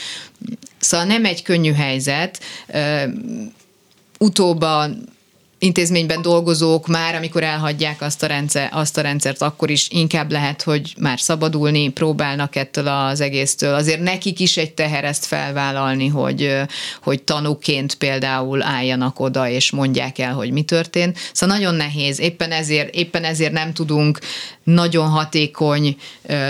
Szóval 0.84 1.05
nem 1.05 1.25
egy 1.25 1.41
könnyű 1.41 1.73
helyzet. 1.73 2.39
Utóbban 4.19 5.13
intézményben 5.63 6.21
dolgozók 6.21 6.88
már, 6.88 7.15
amikor 7.15 7.43
elhagyják 7.43 8.01
azt 8.01 8.23
a, 8.23 8.27
rendszer, 8.27 8.69
azt 8.71 8.97
a 8.97 9.01
rendszert, 9.01 9.41
akkor 9.41 9.69
is 9.69 9.89
inkább 9.89 10.31
lehet, 10.31 10.61
hogy 10.61 10.93
már 10.99 11.19
szabadulni 11.19 11.89
próbálnak 11.89 12.55
ettől 12.55 12.88
az 12.88 13.21
egésztől. 13.21 13.73
Azért 13.73 14.01
nekik 14.01 14.39
is 14.39 14.57
egy 14.57 14.73
teher 14.73 15.03
ezt 15.03 15.25
felvállalni, 15.25 16.07
hogy, 16.07 16.55
hogy 17.01 17.23
tanúként 17.23 17.95
például 17.95 18.61
álljanak 18.63 19.19
oda, 19.19 19.49
és 19.49 19.71
mondják 19.71 20.19
el, 20.19 20.34
hogy 20.34 20.51
mi 20.51 20.61
történt. 20.61 21.17
Szóval 21.34 21.55
nagyon 21.55 21.75
nehéz. 21.75 22.19
Éppen 22.19 22.51
ezért, 22.51 22.95
éppen 22.95 23.23
ezért 23.23 23.51
nem 23.51 23.73
tudunk 23.73 24.19
nagyon 24.63 25.09
hatékony 25.09 25.97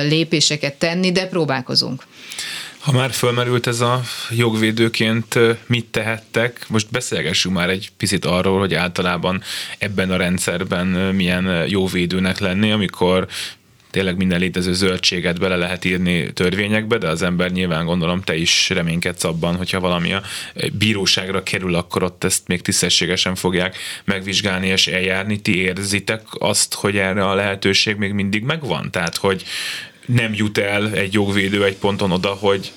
lépéseket 0.07 0.73
tenni, 0.73 1.11
de 1.11 1.27
próbálkozunk. 1.27 2.03
Ha 2.83 2.91
már 2.91 3.11
fölmerült 3.11 3.67
ez 3.67 3.79
a 3.79 4.01
jogvédőként, 4.29 5.39
mit 5.65 5.85
tehettek? 5.85 6.65
Most 6.69 6.91
beszélgessünk 6.91 7.55
már 7.55 7.69
egy 7.69 7.91
picit 7.97 8.25
arról, 8.25 8.59
hogy 8.59 8.73
általában 8.73 9.41
ebben 9.77 10.11
a 10.11 10.17
rendszerben 10.17 10.87
milyen 10.87 11.67
jóvédőnek 11.67 12.39
lenni, 12.39 12.71
amikor 12.71 13.27
tényleg 13.91 14.17
minden 14.17 14.39
létező 14.39 14.73
zöldséget 14.73 15.39
bele 15.39 15.55
lehet 15.55 15.85
írni 15.85 16.33
törvényekbe, 16.33 16.97
de 16.97 17.07
az 17.07 17.21
ember 17.21 17.51
nyilván 17.51 17.85
gondolom 17.85 18.21
te 18.21 18.35
is 18.35 18.69
reménykedsz 18.69 19.23
abban, 19.23 19.55
hogyha 19.55 19.79
valami 19.79 20.13
a 20.13 20.21
bíróságra 20.71 21.43
kerül, 21.43 21.75
akkor 21.75 22.03
ott 22.03 22.23
ezt 22.23 22.47
még 22.47 22.61
tisztességesen 22.61 23.35
fogják 23.35 23.77
megvizsgálni 24.03 24.67
és 24.67 24.87
eljárni. 24.87 25.41
Ti 25.41 25.57
érzitek 25.57 26.21
azt, 26.31 26.73
hogy 26.73 26.97
erre 26.97 27.27
a 27.27 27.33
lehetőség 27.33 27.95
még 27.95 28.11
mindig 28.11 28.43
megvan? 28.43 28.91
Tehát, 28.91 29.15
hogy 29.15 29.43
nem 30.05 30.33
jut 30.33 30.57
el 30.57 30.93
egy 30.93 31.13
jogvédő 31.13 31.65
egy 31.65 31.75
ponton 31.75 32.11
oda, 32.11 32.29
hogy 32.29 32.71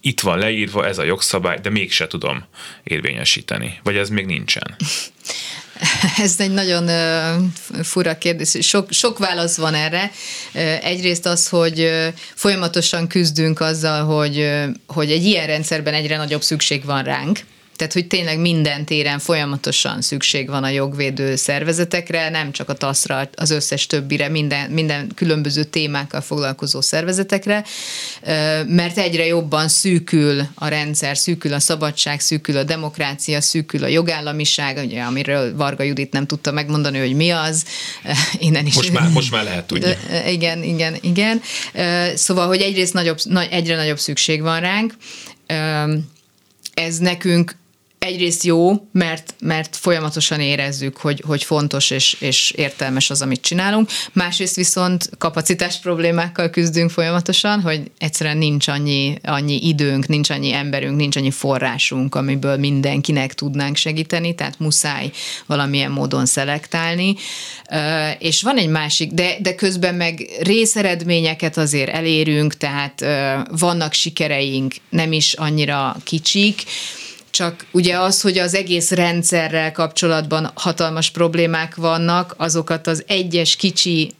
itt 0.00 0.20
van 0.20 0.38
leírva 0.38 0.86
ez 0.86 0.98
a 0.98 1.04
jogszabály, 1.04 1.58
de 1.62 1.70
mégse 1.70 2.06
tudom 2.06 2.44
érvényesíteni. 2.84 3.80
Vagy 3.82 3.96
ez 3.96 4.08
még 4.08 4.26
nincsen? 4.26 4.76
Ez 6.18 6.34
egy 6.38 6.50
nagyon 6.50 6.90
fura 7.82 8.18
kérdés. 8.18 8.56
Sok, 8.60 8.92
sok 8.92 9.18
válasz 9.18 9.56
van 9.56 9.74
erre. 9.74 10.10
Egyrészt 10.82 11.26
az, 11.26 11.48
hogy 11.48 11.90
folyamatosan 12.34 13.06
küzdünk 13.06 13.60
azzal, 13.60 14.04
hogy, 14.04 14.50
hogy 14.86 15.10
egy 15.10 15.24
ilyen 15.24 15.46
rendszerben 15.46 15.94
egyre 15.94 16.16
nagyobb 16.16 16.42
szükség 16.42 16.84
van 16.84 17.02
ránk, 17.02 17.40
tehát, 17.78 17.92
hogy 17.92 18.06
tényleg 18.06 18.38
minden 18.38 18.84
téren 18.84 19.18
folyamatosan 19.18 20.02
szükség 20.02 20.48
van 20.48 20.64
a 20.64 20.68
jogvédő 20.68 21.36
szervezetekre, 21.36 22.28
nem 22.28 22.52
csak 22.52 22.68
a 22.68 22.74
TASZ-ra, 22.74 23.28
az 23.34 23.50
összes 23.50 23.86
többire, 23.86 24.28
minden, 24.28 24.70
minden 24.70 25.10
különböző 25.14 25.64
témákkal 25.64 26.20
foglalkozó 26.20 26.80
szervezetekre, 26.80 27.64
mert 28.66 28.98
egyre 28.98 29.26
jobban 29.26 29.68
szűkül 29.68 30.42
a 30.54 30.68
rendszer, 30.68 31.16
szűkül 31.16 31.52
a 31.52 31.60
szabadság, 31.60 32.20
szűkül 32.20 32.56
a 32.56 32.62
demokrácia, 32.62 33.40
szűkül 33.40 33.84
a 33.84 33.86
jogállamiság, 33.86 34.76
ugye, 34.76 35.02
amiről 35.02 35.56
Varga 35.56 35.82
Judit 35.82 36.12
nem 36.12 36.26
tudta 36.26 36.52
megmondani, 36.52 36.98
hogy 36.98 37.14
mi 37.14 37.30
az. 37.30 37.64
Innen 38.38 38.66
is. 38.66 38.74
Most 38.74 38.92
már, 38.92 39.08
most 39.08 39.30
már 39.30 39.44
lehet 39.44 39.66
tudni. 39.66 39.96
Igen, 40.36 40.62
igen, 40.62 40.96
igen. 41.00 41.40
Szóval, 42.14 42.46
hogy 42.46 42.60
egyrészt 42.60 42.94
nagyobb, 42.94 43.18
egyre 43.50 43.76
nagyobb 43.76 43.98
szükség 43.98 44.42
van 44.42 44.60
ránk, 44.60 44.94
ez 46.74 46.98
nekünk 46.98 47.56
egyrészt 47.98 48.44
jó, 48.44 48.88
mert, 48.92 49.34
mert 49.40 49.76
folyamatosan 49.76 50.40
érezzük, 50.40 50.96
hogy, 50.96 51.22
hogy 51.26 51.44
fontos 51.44 51.90
és, 51.90 52.16
és 52.20 52.50
értelmes 52.50 53.10
az, 53.10 53.22
amit 53.22 53.40
csinálunk. 53.40 53.90
Másrészt 54.12 54.56
viszont 54.56 55.10
kapacitás 55.18 55.78
problémákkal 55.78 56.50
küzdünk 56.50 56.90
folyamatosan, 56.90 57.60
hogy 57.60 57.90
egyszerűen 57.98 58.36
nincs 58.36 58.68
annyi, 58.68 59.14
annyi 59.22 59.66
időnk, 59.68 60.06
nincs 60.06 60.30
annyi 60.30 60.52
emberünk, 60.52 60.96
nincs 60.96 61.16
annyi 61.16 61.30
forrásunk, 61.30 62.14
amiből 62.14 62.56
mindenkinek 62.56 63.34
tudnánk 63.34 63.76
segíteni, 63.76 64.34
tehát 64.34 64.58
muszáj 64.58 65.10
valamilyen 65.46 65.90
módon 65.90 66.26
szelektálni. 66.26 67.14
És 68.18 68.42
van 68.42 68.56
egy 68.56 68.68
másik, 68.68 69.12
de, 69.12 69.36
de 69.40 69.54
közben 69.54 69.94
meg 69.94 70.28
részeredményeket 70.40 71.56
azért 71.56 71.90
elérünk, 71.90 72.56
tehát 72.56 73.04
vannak 73.50 73.92
sikereink, 73.92 74.74
nem 74.90 75.12
is 75.12 75.32
annyira 75.32 75.96
kicsik, 76.04 76.62
csak 77.38 77.66
ugye 77.70 77.98
az, 77.98 78.20
hogy 78.20 78.38
az 78.38 78.54
egész 78.54 78.90
rendszerrel 78.90 79.72
kapcsolatban 79.72 80.50
hatalmas 80.54 81.10
problémák 81.10 81.74
vannak, 81.74 82.34
azokat 82.36 82.86
az 82.86 83.04
egyes 83.06 83.56
kicsi 83.56 84.12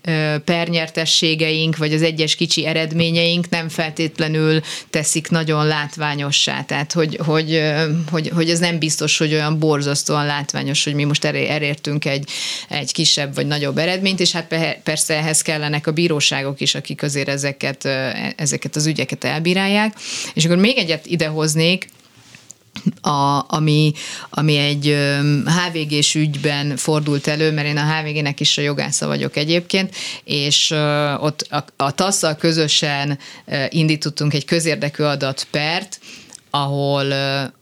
pernyertességeink, 0.44 1.76
vagy 1.76 1.92
az 1.92 2.02
egyes 2.02 2.34
kicsi 2.34 2.66
eredményeink 2.66 3.48
nem 3.48 3.68
feltétlenül 3.68 4.60
teszik 4.90 5.30
nagyon 5.30 5.66
látványossá. 5.66 6.62
Tehát, 6.62 6.92
hogy, 6.92 7.18
hogy, 7.24 7.62
hogy, 8.10 8.28
hogy 8.34 8.50
ez 8.50 8.58
nem 8.58 8.78
biztos, 8.78 9.18
hogy 9.18 9.32
olyan 9.32 9.58
borzasztóan 9.58 10.26
látványos, 10.26 10.84
hogy 10.84 10.94
mi 10.94 11.04
most 11.04 11.24
elértünk 11.24 12.04
egy, 12.04 12.28
egy 12.68 12.92
kisebb 12.92 13.34
vagy 13.34 13.46
nagyobb 13.46 13.78
eredményt, 13.78 14.20
és 14.20 14.32
hát 14.32 14.54
persze 14.82 15.14
ehhez 15.14 15.42
kellenek 15.42 15.86
a 15.86 15.92
bíróságok 15.92 16.60
is, 16.60 16.74
akik 16.74 17.02
azért 17.02 17.28
ezeket, 17.28 17.84
ezeket 18.36 18.76
az 18.76 18.86
ügyeket 18.86 19.24
elbírálják. 19.24 19.94
És 20.34 20.44
akkor 20.44 20.56
még 20.56 20.78
egyet 20.78 21.06
idehoznék, 21.06 21.88
a, 23.00 23.44
ami, 23.48 23.92
ami 24.30 24.56
egy 24.56 24.96
HVG-s 25.44 26.14
ügyben 26.14 26.76
fordult 26.76 27.26
elő, 27.26 27.52
mert 27.52 27.66
én 27.66 27.76
a 27.76 27.94
HVG-nek 27.94 28.40
is 28.40 28.58
a 28.58 28.62
jogásza 28.62 29.06
vagyok 29.06 29.36
egyébként, 29.36 29.94
és 30.24 30.70
ott 31.20 31.46
a, 31.50 31.64
a 31.76 31.94
TASZ-szal 31.94 32.34
közösen 32.34 33.18
indítottunk 33.68 34.34
egy 34.34 34.44
közérdekű 34.44 35.02
adatpert, 35.02 36.00
ahol, 36.50 37.12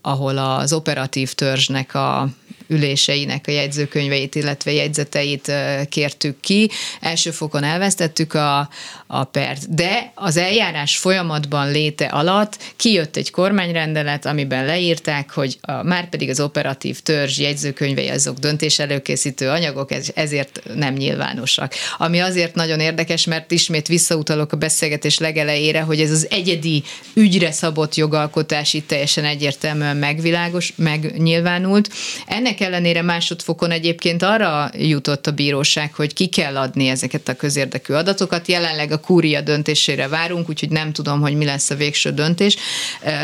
ahol 0.00 0.38
az 0.38 0.72
operatív 0.72 1.32
törzsnek 1.32 1.94
a 1.94 2.28
üléseinek 2.66 3.44
a 3.48 3.50
jegyzőkönyveit, 3.50 4.34
illetve 4.34 4.72
jegyzeteit 4.72 5.52
kértük 5.88 6.40
ki. 6.40 6.70
Első 7.00 7.30
fokon 7.30 7.64
elvesztettük 7.64 8.34
a, 8.34 8.68
a 9.06 9.24
pert, 9.24 9.74
de 9.74 10.12
az 10.14 10.36
eljárás 10.36 10.96
folyamatban 10.96 11.70
léte 11.70 12.04
alatt 12.04 12.58
kijött 12.76 13.16
egy 13.16 13.30
kormányrendelet, 13.30 14.26
amiben 14.26 14.64
leírták, 14.64 15.30
hogy 15.30 15.58
a, 15.60 15.82
már 15.82 16.08
pedig 16.08 16.28
az 16.28 16.40
operatív 16.40 17.00
törzs 17.00 17.38
jegyzőkönyvei 17.38 18.08
azok 18.08 18.38
döntés 18.38 18.78
előkészítő 18.78 19.48
anyagok, 19.48 19.92
ez, 19.92 20.08
ezért 20.14 20.62
nem 20.74 20.94
nyilvánosak. 20.94 21.74
Ami 21.98 22.18
azért 22.18 22.54
nagyon 22.54 22.80
érdekes, 22.80 23.24
mert 23.24 23.50
ismét 23.50 23.86
visszautalok 23.86 24.52
a 24.52 24.56
beszélgetés 24.56 25.18
legelejére, 25.18 25.80
hogy 25.80 26.00
ez 26.00 26.10
az 26.10 26.26
egyedi 26.30 26.82
ügyre 27.14 27.52
szabott 27.52 27.94
jogalkotás 27.94 28.74
itt 28.74 28.88
teljesen 28.88 29.24
egyértelműen 29.24 29.96
megvilágos, 29.96 30.72
megnyilvánult. 30.76 31.90
Ennek 32.26 32.55
ennek 32.60 32.74
ellenére 32.74 33.02
másodfokon 33.02 33.70
egyébként 33.70 34.22
arra 34.22 34.70
jutott 34.72 35.26
a 35.26 35.30
bíróság, 35.30 35.94
hogy 35.94 36.12
ki 36.12 36.26
kell 36.26 36.56
adni 36.56 36.88
ezeket 36.88 37.28
a 37.28 37.34
közérdekű 37.34 37.92
adatokat. 37.92 38.48
Jelenleg 38.48 38.92
a 38.92 39.00
kúria 39.00 39.40
döntésére 39.40 40.08
várunk, 40.08 40.48
úgyhogy 40.48 40.70
nem 40.70 40.92
tudom, 40.92 41.20
hogy 41.20 41.34
mi 41.36 41.44
lesz 41.44 41.70
a 41.70 41.74
végső 41.74 42.10
döntés. 42.10 42.56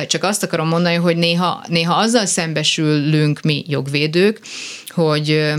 Csak 0.07 0.25
azt 0.25 0.43
akarom 0.43 0.69
mondani, 0.69 0.95
hogy 0.95 1.17
néha, 1.17 1.65
néha 1.69 1.95
azzal 1.95 2.27
szembesülünk 2.27 3.41
mi 3.41 3.65
jogvédők, 3.69 4.41
hogy 4.89 5.53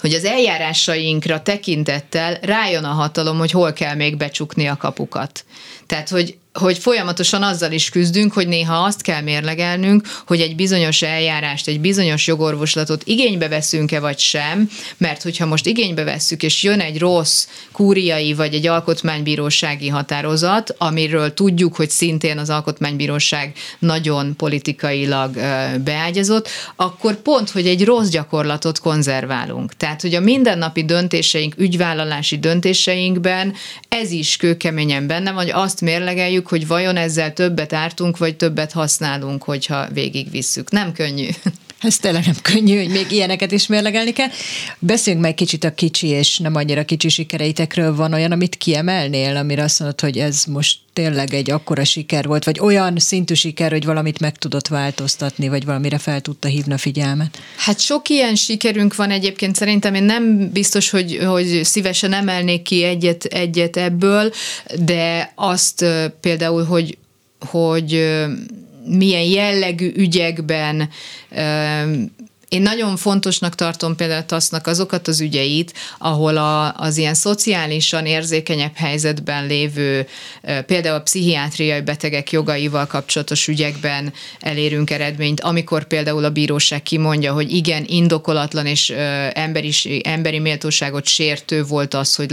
hogy 0.00 0.12
az 0.12 0.24
eljárásainkra 0.24 1.42
tekintettel 1.42 2.38
rájön 2.42 2.84
a 2.84 2.92
hatalom, 2.92 3.38
hogy 3.38 3.50
hol 3.50 3.72
kell 3.72 3.94
még 3.94 4.16
becsukni 4.16 4.66
a 4.66 4.76
kapukat. 4.76 5.44
Tehát, 5.86 6.08
hogy 6.08 6.36
hogy 6.58 6.78
folyamatosan 6.78 7.42
azzal 7.42 7.72
is 7.72 7.88
küzdünk, 7.88 8.32
hogy 8.32 8.48
néha 8.48 8.74
azt 8.74 9.02
kell 9.02 9.20
mérlegelnünk, 9.20 10.06
hogy 10.26 10.40
egy 10.40 10.56
bizonyos 10.56 11.02
eljárást, 11.02 11.68
egy 11.68 11.80
bizonyos 11.80 12.26
jogorvoslatot 12.26 13.02
igénybe 13.04 13.48
veszünk-e 13.48 14.00
vagy 14.00 14.18
sem, 14.18 14.70
mert 14.96 15.22
hogyha 15.22 15.46
most 15.46 15.66
igénybe 15.66 16.04
vesszük, 16.04 16.42
és 16.42 16.62
jön 16.62 16.80
egy 16.80 16.98
rossz 16.98 17.46
kúriai 17.72 18.34
vagy 18.34 18.54
egy 18.54 18.66
alkotmánybírósági 18.66 19.88
határozat, 19.88 20.74
amiről 20.78 21.34
tudjuk, 21.34 21.76
hogy 21.76 21.90
szintén 21.90 22.38
az 22.38 22.50
alkotmánybíróság 22.50 23.52
nagyon 23.78 24.36
politikailag 24.36 25.34
beágyazott, 25.84 26.48
akkor 26.76 27.22
pont, 27.22 27.50
hogy 27.50 27.66
egy 27.66 27.84
rossz 27.84 28.08
gyakorlatot 28.08 28.78
konzerválunk. 28.78 29.76
Tehát, 29.76 30.00
hogy 30.00 30.14
a 30.14 30.20
mindennapi 30.20 30.84
döntéseink, 30.84 31.54
ügyvállalási 31.56 32.38
döntéseinkben 32.38 33.54
ez 33.88 34.10
is 34.10 34.36
kőkeményen 34.36 35.06
benne 35.06 35.32
van, 35.32 35.42
hogy 35.42 35.52
azt 35.52 35.80
mérlegeljük, 35.80 36.47
hogy 36.48 36.66
vajon 36.66 36.96
ezzel 36.96 37.32
többet 37.32 37.72
ártunk, 37.72 38.18
vagy 38.18 38.36
többet 38.36 38.72
használunk, 38.72 39.42
hogyha 39.42 39.88
végigvisszük. 39.92 40.70
Nem 40.70 40.92
könnyű. 40.92 41.28
Ez 41.80 41.96
tényleg 41.96 42.24
nem 42.24 42.34
könnyű, 42.42 42.76
hogy 42.76 42.88
még 42.88 43.10
ilyeneket 43.10 43.52
is 43.52 43.66
mérlegelni 43.66 44.12
kell. 44.12 44.28
Beszéljünk 44.78 45.24
meg 45.24 45.34
kicsit 45.34 45.64
a 45.64 45.74
kicsi 45.74 46.06
és 46.06 46.38
nem 46.38 46.54
annyira 46.54 46.84
kicsi 46.84 47.08
sikereitekről. 47.08 47.94
Van 47.94 48.12
olyan, 48.12 48.32
amit 48.32 48.56
kiemelnél, 48.56 49.36
amire 49.36 49.62
azt 49.62 49.80
mondod, 49.80 50.00
hogy 50.00 50.18
ez 50.18 50.44
most 50.44 50.78
tényleg 50.92 51.34
egy 51.34 51.50
akkora 51.50 51.84
siker 51.84 52.26
volt, 52.26 52.44
vagy 52.44 52.60
olyan 52.60 52.96
szintű 52.96 53.34
siker, 53.34 53.70
hogy 53.70 53.84
valamit 53.84 54.20
meg 54.20 54.36
tudott 54.38 54.68
változtatni, 54.68 55.48
vagy 55.48 55.64
valamire 55.64 55.98
fel 55.98 56.20
tudta 56.20 56.48
hívni 56.48 56.72
a 56.72 56.78
figyelmet? 56.78 57.38
Hát 57.56 57.80
sok 57.80 58.08
ilyen 58.08 58.34
sikerünk 58.34 58.94
van 58.94 59.10
egyébként, 59.10 59.56
szerintem 59.56 59.94
én 59.94 60.02
nem 60.02 60.50
biztos, 60.52 60.90
hogy, 60.90 61.18
hogy 61.26 61.60
szívesen 61.64 62.12
emelnék 62.12 62.62
ki 62.62 62.82
egyet, 62.82 63.24
egyet 63.24 63.76
ebből, 63.76 64.32
de 64.84 65.32
azt 65.34 65.84
például, 66.20 66.64
hogy 66.64 66.98
hogy 67.38 68.16
milyen 68.88 69.22
jellegű 69.22 69.92
ügyekben 69.94 70.88
én 72.48 72.62
nagyon 72.62 72.96
fontosnak 72.96 73.54
tartom 73.54 73.96
például 73.96 74.24
TASZ-nak 74.24 74.66
azokat 74.66 75.08
az 75.08 75.20
ügyeit, 75.20 75.72
ahol 75.98 76.36
a, 76.36 76.74
az 76.74 76.96
ilyen 76.96 77.14
szociálisan 77.14 78.06
érzékenyebb 78.06 78.74
helyzetben 78.74 79.46
lévő, 79.46 80.06
például 80.66 80.94
a 80.94 81.02
pszichiátriai 81.02 81.80
betegek 81.80 82.30
jogaival 82.30 82.86
kapcsolatos 82.86 83.48
ügyekben 83.48 84.12
elérünk 84.40 84.90
eredményt, 84.90 85.40
amikor 85.40 85.84
például 85.84 86.24
a 86.24 86.30
bíróság 86.30 86.82
kimondja, 86.82 87.32
hogy 87.32 87.52
igen, 87.52 87.84
indokolatlan 87.86 88.66
és 88.66 88.90
emberi, 89.32 89.72
emberi 90.02 90.38
méltóságot 90.38 91.06
sértő 91.06 91.64
volt 91.64 91.94
az, 91.94 92.14
hogy 92.14 92.30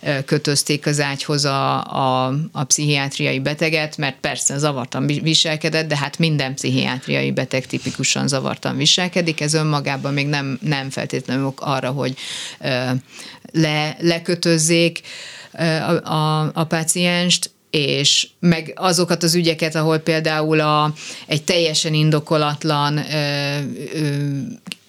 lekötözték 0.00 0.86
az 0.86 1.00
ágyhoz 1.00 1.44
a, 1.44 1.84
a, 1.84 2.34
a 2.52 2.64
pszichiátriai 2.64 3.38
beteget, 3.38 3.96
mert 3.96 4.16
persze 4.20 4.58
zavartan 4.58 5.06
viselkedett, 5.06 5.88
de 5.88 5.96
hát 5.96 6.18
minden 6.18 6.54
pszichiátriai 6.54 7.30
beteg 7.30 7.66
tipikusan 7.66 8.28
zavartan 8.28 8.76
viselkedik, 8.76 9.40
ez 9.42 9.54
önmagában 9.54 10.12
még 10.12 10.26
nem, 10.26 10.58
nem 10.62 10.90
feltétlenül 10.90 11.46
ok 11.46 11.60
arra, 11.60 11.90
hogy 11.90 12.14
le, 13.52 13.96
lekötözzék 14.00 15.00
a, 15.52 16.12
a, 16.12 16.50
a 16.54 16.64
pácienst, 16.64 17.50
és 17.70 18.28
meg 18.40 18.72
azokat 18.76 19.22
az 19.22 19.34
ügyeket, 19.34 19.74
ahol 19.74 19.98
például 19.98 20.60
a, 20.60 20.92
egy 21.26 21.44
teljesen 21.44 21.94
indokolatlan 21.94 22.96
ö, 22.96 23.58
ö, 23.94 24.38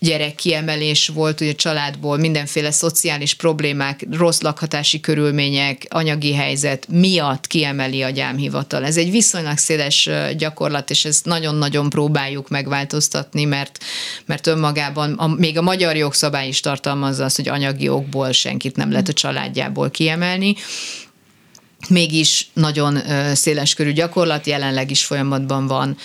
gyerek 0.04 0.36
kiemelés 0.36 1.08
volt 1.08 1.42
ugye 1.42 1.54
családból, 1.54 2.18
mindenféle 2.18 2.72
szociális 2.72 3.34
problémák, 3.34 4.06
rossz 4.12 4.42
lakhatási 4.42 5.00
körülmények, 5.00 5.86
anyagi 5.90 6.34
helyzet 6.34 6.88
miatt 6.88 7.48
kiemeli 7.48 8.02
a 8.02 8.10
gyámhivatal. 8.10 8.86
Ez 8.86 8.98
egy 8.98 9.12
viszonylag 9.12 9.58
széles 9.58 10.10
gyakorlat, 10.38 10.90
és 10.90 11.06
ezt 11.06 11.26
nagyon-nagyon 11.26 11.90
próbáljuk 11.90 12.50
megváltoztatni, 12.50 13.44
mert, 13.44 13.84
mert 14.26 14.48
önmagában 14.48 15.14
a, 15.14 15.28
még 15.28 15.58
a 15.58 15.62
magyar 15.62 15.96
jogszabály 15.96 16.48
is 16.48 16.60
tartalmazza 16.60 17.24
azt, 17.24 17.36
hogy 17.36 17.48
anyagi 17.48 17.90
okból 17.90 18.32
senkit 18.32 18.76
nem 18.76 18.92
lehet 18.92 19.08
a 19.08 19.14
családjából 19.14 19.90
kiemelni 19.90 20.56
mégis 21.90 22.48
nagyon 22.54 22.98
széleskörű 23.34 23.92
gyakorlat, 23.92 24.48
jelenleg 24.48 24.92
is 24.92 25.06
folyamatban 25.06 25.68
van 25.68 25.98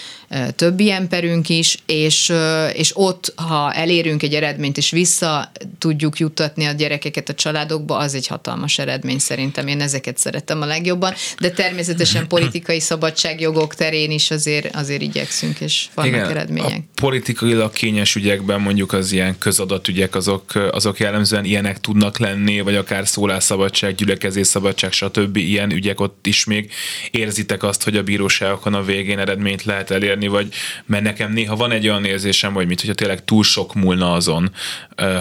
több 0.57 0.81
ilyen 0.81 1.09
perünk 1.09 1.49
is, 1.49 1.79
és, 1.87 2.33
és 2.73 2.91
ott, 2.95 3.33
ha 3.37 3.73
elérünk 3.73 4.23
egy 4.23 4.35
eredményt, 4.35 4.77
és 4.77 4.91
vissza 4.91 5.51
tudjuk 5.79 6.19
juttatni 6.19 6.65
a 6.65 6.73
gyerekeket 6.73 7.29
a 7.29 7.35
családokba, 7.35 7.97
az 7.97 8.15
egy 8.15 8.27
hatalmas 8.27 8.79
eredmény 8.79 9.19
szerintem. 9.19 9.67
Én 9.67 9.81
ezeket 9.81 10.19
szeretem 10.19 10.63
a 10.63 10.67
legjobban, 10.67 11.15
de 11.41 11.51
természetesen 11.51 12.27
politikai 12.27 12.81
szabadságjogok 12.81 13.75
terén 13.75 14.11
is 14.11 14.31
azért, 14.31 14.77
azért 14.77 15.03
igyekszünk, 15.03 15.61
és 15.61 15.87
vannak 15.95 16.13
Igen, 16.13 16.31
eredmények. 16.31 16.79
A 16.79 17.01
politikailag 17.01 17.73
kényes 17.73 18.15
ügyekben 18.15 18.61
mondjuk 18.61 18.93
az 18.93 19.13
ilyen 19.13 19.39
közadatügyek, 19.39 20.15
azok, 20.15 20.55
azok 20.71 20.99
jellemzően 20.99 21.45
ilyenek 21.45 21.81
tudnak 21.81 22.19
lenni, 22.19 22.61
vagy 22.61 22.75
akár 22.75 23.09
szólásszabadság, 23.09 23.95
gyülekezésszabadság, 23.95 24.93
stb. 24.93 25.37
ilyen 25.37 25.73
ügyek 25.73 26.01
ott 26.01 26.27
is 26.27 26.45
még 26.45 26.73
érzitek 27.11 27.63
azt, 27.63 27.85
hogy 27.85 27.97
a 27.97 28.03
bíróságokon 28.03 28.75
a 28.75 28.83
végén 28.83 29.19
eredményt 29.19 29.65
lehet 29.65 29.91
elérni, 29.91 30.18
elérni, 30.19 30.27
vagy 30.27 30.55
mert 30.87 31.03
nekem 31.05 31.33
néha 31.33 31.57
van 31.57 31.71
egy 31.71 31.89
olyan 31.89 32.05
érzésem, 32.05 32.53
hogy 32.53 32.67
mit, 32.67 32.81
hogyha 32.81 32.95
tényleg 32.95 33.25
túl 33.25 33.45
sok 33.45 33.75
múlna 33.75 34.13
azon, 34.13 34.53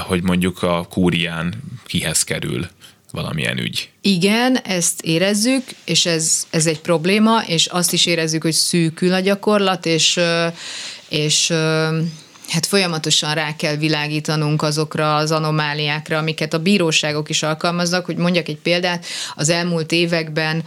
hogy 0.08 0.24
mondjuk 0.24 0.64
a 0.64 0.86
kúrián 0.90 1.54
kihez 1.86 2.24
kerül 2.24 2.68
valamilyen 3.12 3.58
ügy. 3.58 3.90
Igen, 4.02 4.58
ezt 4.58 5.02
érezzük, 5.02 5.64
és 5.86 6.06
ez, 6.06 6.48
ez 6.50 6.66
egy 6.66 6.80
probléma, 6.80 7.44
és 7.48 7.66
azt 7.66 7.94
is 7.94 8.06
érezzük, 8.06 8.42
hogy 8.42 8.54
szűkül 8.54 9.14
a 9.14 9.20
gyakorlat, 9.20 9.86
és, 9.86 10.20
és 11.10 11.54
hát 12.50 12.66
folyamatosan 12.66 13.34
rá 13.34 13.56
kell 13.56 13.76
világítanunk 13.76 14.62
azokra 14.62 15.16
az 15.16 15.32
anomáliákra, 15.32 16.18
amiket 16.18 16.54
a 16.54 16.60
bíróságok 16.60 17.30
is 17.30 17.44
alkalmaznak, 17.44 18.06
hogy 18.06 18.18
mondjak 18.18 18.48
egy 18.48 18.58
példát, 18.58 19.06
az 19.36 19.50
elmúlt 19.50 19.92
években 19.92 20.64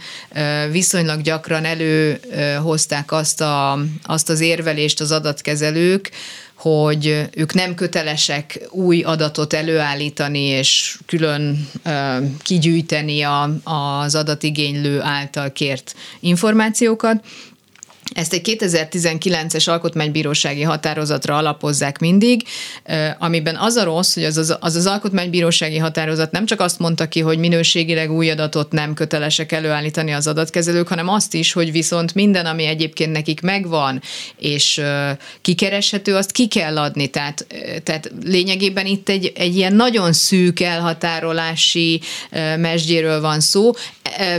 viszonylag 0.71 1.21
gyakran 1.21 1.65
előhozták 1.65 3.11
azt, 3.11 3.41
a, 3.41 3.79
azt 4.03 4.29
az 4.29 4.39
érvelést 4.39 5.01
az 5.01 5.11
adatkezelők, 5.11 6.11
hogy 6.61 7.29
ők 7.35 7.53
nem 7.53 7.75
kötelesek 7.75 8.59
új 8.69 9.01
adatot 9.01 9.53
előállítani 9.53 10.39
és 10.39 10.97
külön 11.05 11.69
kigyűjteni 12.41 13.21
a, 13.21 13.49
az 13.63 14.15
adatigénylő 14.15 15.01
által 15.01 15.51
kért 15.51 15.95
információkat, 16.19 17.25
ezt 18.13 18.33
egy 18.33 18.57
2019-es 18.59 19.69
alkotmánybírósági 19.69 20.61
határozatra 20.61 21.37
alapozzák 21.37 21.99
mindig, 21.99 22.43
amiben 23.17 23.55
az 23.55 23.75
a 23.75 23.83
rossz, 23.83 24.13
hogy 24.13 24.23
az 24.23 24.37
az, 24.37 24.57
az 24.59 24.75
az 24.75 24.85
alkotmánybírósági 24.85 25.77
határozat 25.77 26.31
nem 26.31 26.45
csak 26.45 26.59
azt 26.59 26.79
mondta 26.79 27.07
ki, 27.07 27.19
hogy 27.19 27.37
minőségileg 27.37 28.11
új 28.11 28.29
adatot 28.29 28.71
nem 28.71 28.93
kötelesek 28.93 29.51
előállítani 29.51 30.11
az 30.11 30.27
adatkezelők, 30.27 30.87
hanem 30.87 31.07
azt 31.07 31.33
is, 31.33 31.53
hogy 31.53 31.71
viszont 31.71 32.13
minden, 32.13 32.45
ami 32.45 32.65
egyébként 32.65 33.11
nekik 33.11 33.41
megvan, 33.41 34.01
és 34.37 34.81
kikereshető, 35.41 36.15
azt 36.15 36.31
ki 36.31 36.47
kell 36.47 36.77
adni. 36.77 37.07
Tehát, 37.07 37.45
tehát 37.83 38.11
lényegében 38.23 38.85
itt 38.85 39.09
egy, 39.09 39.31
egy 39.35 39.55
ilyen 39.55 39.73
nagyon 39.73 40.13
szűk 40.13 40.59
elhatárolási 40.59 42.01
mesdjéről 42.57 43.21
van 43.21 43.39
szó, 43.39 43.71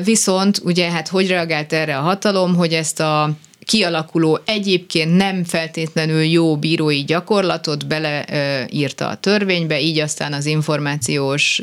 viszont 0.04 0.60
ugye 0.64 0.90
hát 0.90 1.08
hogy 1.08 1.28
reagált 1.28 1.72
erre 1.72 1.96
a 1.96 2.00
hatalom, 2.00 2.54
hogy 2.54 2.72
ezt 2.72 3.00
a 3.00 3.30
kialakuló 3.64 4.40
egyébként 4.44 5.16
nem 5.16 5.44
feltétlenül 5.44 6.22
jó 6.22 6.56
bírói 6.56 7.04
gyakorlatot 7.04 7.86
beleírta 7.86 9.08
a 9.08 9.16
törvénybe, 9.16 9.80
így 9.80 9.98
aztán 9.98 10.32
az 10.32 10.46
információs 10.46 11.62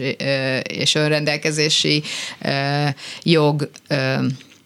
és 0.63 0.95
önrendelkezési 0.95 2.03
jog 3.23 3.69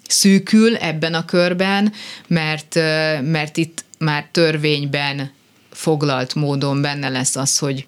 szűkül 0.08 0.76
ebben 0.76 1.14
a 1.14 1.26
körben, 1.26 1.94
mert, 2.28 2.76
mert 3.22 3.58
itt 3.58 3.86
már 3.98 4.28
törvényben 4.32 5.32
foglalt 5.72 6.36
módon 6.36 6.82
benne 6.82 7.10
lesz 7.10 7.36
az, 7.36 7.58
hogy 7.58 7.86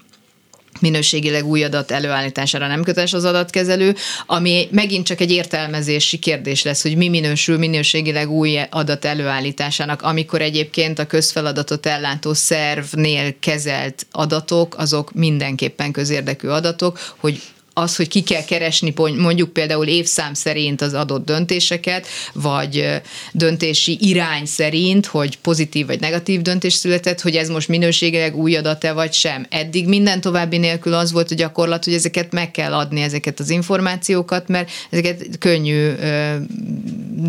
minőségileg 0.82 1.45
új 1.45 1.63
adat 1.63 1.91
előállítására 1.91 2.67
nem 2.67 2.84
köteles 2.84 3.13
az 3.13 3.23
adatkezelő, 3.23 3.95
ami 4.26 4.67
megint 4.71 5.05
csak 5.05 5.21
egy 5.21 5.32
értelmezési 5.32 6.17
kérdés 6.17 6.63
lesz, 6.63 6.82
hogy 6.82 6.97
mi 6.97 7.09
minősül 7.09 7.57
minőségileg 7.57 8.30
új 8.30 8.59
adat 8.69 9.05
előállításának, 9.05 10.01
amikor 10.01 10.41
egyébként 10.41 10.99
a 10.99 11.05
közfeladatot 11.05 11.86
ellátó 11.86 12.34
szervnél 12.34 13.39
kezelt 13.39 14.07
adatok, 14.11 14.78
azok 14.78 15.13
mindenképpen 15.13 15.91
közérdekű 15.91 16.47
adatok, 16.47 16.99
hogy 17.17 17.41
az, 17.78 17.95
hogy 17.95 18.07
ki 18.07 18.21
kell 18.21 18.43
keresni 18.43 18.93
mondjuk 18.95 19.53
például 19.53 19.88
évszám 19.88 20.34
szerint 20.34 20.82
az 20.82 20.93
adott 20.93 21.26
döntéseket, 21.26 22.07
vagy 22.34 23.01
döntési 23.32 23.97
irány 24.01 24.45
szerint, 24.45 25.05
hogy 25.05 25.38
pozitív 25.38 25.86
vagy 25.86 25.99
negatív 25.99 26.41
döntés 26.41 26.73
született, 26.73 27.21
hogy 27.21 27.36
ez 27.36 27.49
most 27.49 27.67
minőségileg 27.67 28.36
új 28.36 28.55
adat-e 28.55 28.93
vagy 28.93 29.13
sem. 29.13 29.45
Eddig 29.49 29.88
minden 29.88 30.21
további 30.21 30.57
nélkül 30.57 30.93
az 30.93 31.11
volt 31.11 31.32
a 31.32 31.36
gyakorlat, 31.36 31.84
hogy 31.84 31.93
ezeket 31.93 32.32
meg 32.32 32.51
kell 32.51 32.73
adni, 32.73 33.01
ezeket 33.01 33.39
az 33.39 33.49
információkat, 33.49 34.47
mert 34.47 34.71
ezeket 34.89 35.38
könnyű 35.39 35.91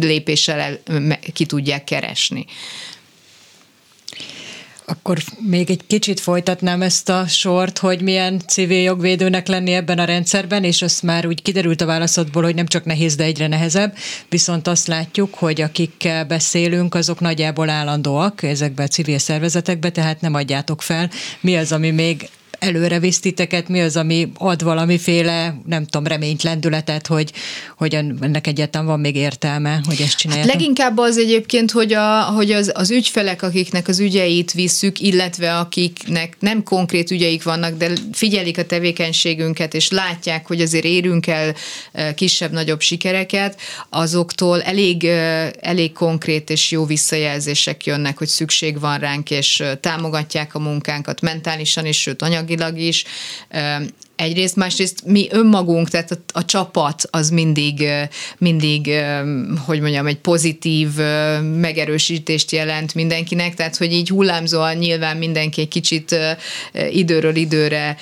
lépéssel 0.01 0.79
ki 1.33 1.47
tudják 1.47 1.85
keresni. 1.85 2.47
Akkor 4.89 5.19
még 5.41 5.71
egy 5.71 5.81
kicsit 5.87 6.21
folytatnám 6.21 6.83
ezt 6.83 7.09
a 7.09 7.27
sort, 7.27 7.79
hogy 7.79 8.01
milyen 8.03 8.41
civil 8.47 8.83
jogvédőnek 8.83 9.47
lenni 9.47 9.73
ebben 9.73 9.99
a 9.99 10.05
rendszerben, 10.05 10.65
és 10.65 10.83
azt 10.83 11.03
már 11.03 11.27
úgy 11.27 11.43
kiderült 11.43 11.81
a 11.81 11.87
válaszodból, 11.87 12.43
hogy 12.43 12.55
nem 12.55 12.67
csak 12.67 12.85
nehéz, 12.85 13.17
de 13.17 13.25
egyre 13.25 13.47
nehezebb, 13.47 13.97
viszont 14.29 14.67
azt 14.67 14.87
látjuk, 14.87 15.35
hogy 15.35 15.61
akikkel 15.61 16.25
beszélünk, 16.25 16.95
azok 16.95 17.21
nagyjából 17.21 17.69
állandóak 17.69 18.43
ezekbe 18.43 18.83
a 18.83 18.89
civil 18.89 19.19
szervezetekbe, 19.19 19.91
tehát 19.91 20.21
nem 20.21 20.35
adjátok 20.35 20.83
fel. 20.83 21.11
Mi 21.41 21.57
az, 21.57 21.73
ami 21.73 21.91
még 21.91 22.29
előre 22.59 22.99
visz 22.99 23.21
titeket, 23.21 23.69
mi 23.69 23.81
az, 23.81 23.97
ami 23.97 24.33
ad 24.35 24.63
valamiféle, 24.63 25.55
nem 25.67 25.85
tudom, 25.85 26.07
reményt, 26.07 26.43
lendületet, 26.43 27.07
hogy, 27.07 27.33
hogy 27.77 27.95
ennek 27.95 28.47
egyáltalán 28.47 28.87
van 28.87 29.01
még 29.01 29.17
értelme, 29.17 29.81
hogy 29.87 30.01
ezt 30.01 30.17
csinálják? 30.17 30.47
Hát 30.47 30.55
leginkább 30.55 30.99
az 30.99 31.19
egyébként, 31.19 31.71
hogy, 31.71 31.93
a, 31.93 32.23
hogy 32.23 32.53
az, 32.53 32.73
az 32.75 32.91
ügyfelek, 32.91 33.43
akiknek 33.43 33.89
az 33.89 34.01
ügyeit 34.01 34.53
visszük, 34.53 35.01
illetve 35.01 35.57
akiknek 35.57 36.37
nem 36.39 36.63
konkrét 36.63 37.11
ügyeik 37.11 37.43
vannak, 37.43 37.77
de 37.77 37.93
figyelik 38.13 38.59
a 38.59 38.65
tevékenységünket, 38.65 39.75
és 39.75 39.91
látják, 39.91 40.47
hogy 40.47 40.61
azért 40.61 40.85
érünk 40.85 41.27
el 41.27 41.55
kisebb-nagyobb 42.15 42.81
sikereket, 42.81 43.61
azoktól 43.91 44.63
elég, 44.63 45.05
elég 45.61 45.93
konkrét 45.93 46.51
és 46.51 46.71
jó 46.71 46.85
visszajelzések 46.85 47.87
jönnek, 47.87 48.19
hogy 48.19 48.29
szükség 48.29 48.81
van 48.81 48.99
ránk, 48.99 49.31
és 49.31 49.63
támogatják 49.81 50.55
a 50.55 50.59
munkánkat 50.59 51.21
mentálisan 51.21 51.87
is, 51.87 52.01
sőt 52.01 52.23
anyagi 52.23 52.46
anyagilag 52.47 52.79
is, 52.79 53.05
egyrészt, 54.17 54.57
másrészt 54.57 55.03
mi 55.05 55.29
önmagunk, 55.31 55.89
tehát 55.89 56.11
a, 56.11 56.17
a 56.33 56.45
csapat 56.45 57.03
az 57.11 57.31
mindig, 57.31 57.89
mindig, 58.39 58.91
hogy 59.59 59.81
mondjam, 59.81 60.07
egy 60.07 60.19
pozitív 60.19 60.89
megerősítést 61.61 62.51
jelent 62.53 62.95
mindenkinek, 62.95 63.55
tehát 63.55 63.77
hogy 63.77 63.93
így 63.93 64.09
hullámzóan 64.09 64.77
nyilván 64.77 65.17
mindenki 65.17 65.61
egy 65.61 65.69
kicsit 65.69 66.17
időről 66.91 67.37
időre 67.37 67.97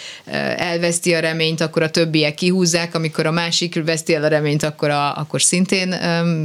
elveszti 0.57 1.15
a 1.15 1.21
reményt, 1.21 1.61
akkor 1.61 1.83
a 1.83 1.91
többiek 1.91 2.35
kihúzzák, 2.35 2.95
amikor 2.95 3.27
a 3.27 3.31
másik 3.31 3.85
veszti 3.85 4.15
el 4.15 4.25
a 4.25 4.29
reményt, 4.29 4.63
akkor, 4.63 4.91
a, 4.91 5.17
akkor 5.17 5.43
szintén 5.43 5.95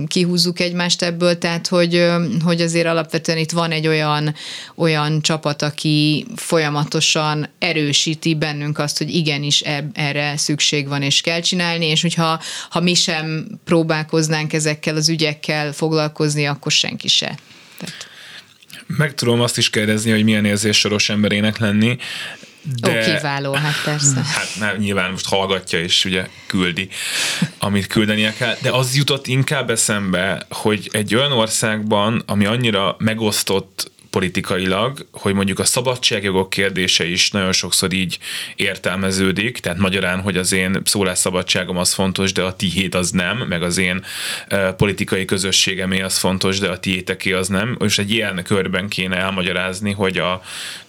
kihúzzuk 0.08 0.60
egymást 0.60 1.02
ebből, 1.02 1.38
tehát 1.38 1.68
hogy, 1.68 2.06
hogy 2.44 2.62
azért 2.62 2.88
alapvetően 2.88 3.38
itt 3.38 3.52
van 3.52 3.72
egy 3.72 3.88
olyan, 3.88 4.36
olyan 4.76 5.22
csapat, 5.22 5.62
aki 5.62 6.26
folyamatosan 6.36 7.50
erősíti 7.60 8.36
bennünk 8.36 8.80
azt, 8.80 8.98
hogy 8.98 9.16
igenis 9.16 9.59
erre 9.94 10.38
szükség 10.38 10.88
van 10.88 11.02
és 11.02 11.22
kell 11.22 11.40
csinálni, 11.40 11.86
és 11.86 12.02
hogyha 12.02 12.42
ha 12.70 12.80
mi 12.80 12.94
sem 12.94 13.48
próbálkoznánk 13.66 14.54
ezekkel 14.54 14.96
az 14.96 15.10
ügyekkel 15.10 15.74
foglalkozni, 15.74 16.46
akkor 16.46 16.72
senki 16.72 17.08
se. 17.08 17.38
Tehát. 17.78 18.08
Meg 18.88 19.14
tudom 19.14 19.42
azt 19.42 19.58
is 19.58 19.70
kérdezni, 19.70 20.12
hogy 20.12 20.24
milyen 20.24 20.46
érzés 20.46 20.78
soros 20.78 21.10
emberének 21.10 21.58
lenni, 21.58 21.98
de, 22.82 22.90
Ó, 22.90 23.16
kiváló, 23.16 23.54
hát 23.54 23.84
persze. 23.84 24.22
Hát 24.24 24.48
nem, 24.60 24.78
nyilván 24.78 25.12
most 25.12 25.28
hallgatja 25.28 25.80
és 25.80 26.06
ugye 26.06 26.28
küldi, 26.48 26.90
amit 27.58 27.88
küldenie 27.88 28.34
kell, 28.34 28.56
de 28.62 28.72
az 28.72 28.96
jutott 28.96 29.28
inkább 29.28 29.70
eszembe, 29.70 30.46
hogy 30.50 30.90
egy 30.92 31.16
olyan 31.16 31.32
országban, 31.32 32.24
ami 32.26 32.46
annyira 32.46 32.96
megosztott 33.00 33.92
politikailag, 34.10 35.08
hogy 35.12 35.34
mondjuk 35.34 35.60
a 35.60 35.66
szabadságjogok 35.66 36.50
kérdése 36.50 37.06
is 37.06 37.32
nagyon 37.32 37.52
sokszor 37.52 37.94
így 37.94 38.20
értelmeződik, 38.56 39.60
tehát 39.60 39.78
magyarán, 39.78 40.22
hogy 40.22 40.38
az 40.38 40.52
én 40.52 40.82
szólásszabadságom 40.86 41.78
az 41.78 41.94
fontos, 41.94 42.32
de 42.32 42.42
a 42.42 42.56
tiéd 42.56 42.96
az 42.96 43.12
nem, 43.12 43.38
meg 43.38 43.64
az 43.64 43.78
én 43.78 44.06
politikai 44.78 45.26
közösségemé 45.26 46.02
az 46.02 46.18
fontos, 46.18 46.60
de 46.60 46.70
a 46.70 46.80
tiéteké 46.80 47.32
az 47.32 47.48
nem. 47.48 47.78
És 47.86 47.98
egy 47.98 48.12
ilyen 48.12 48.44
körben 48.44 48.88
kéne 48.88 49.16
elmagyarázni, 49.16 49.92
hogy 49.92 50.18
a 50.18 50.42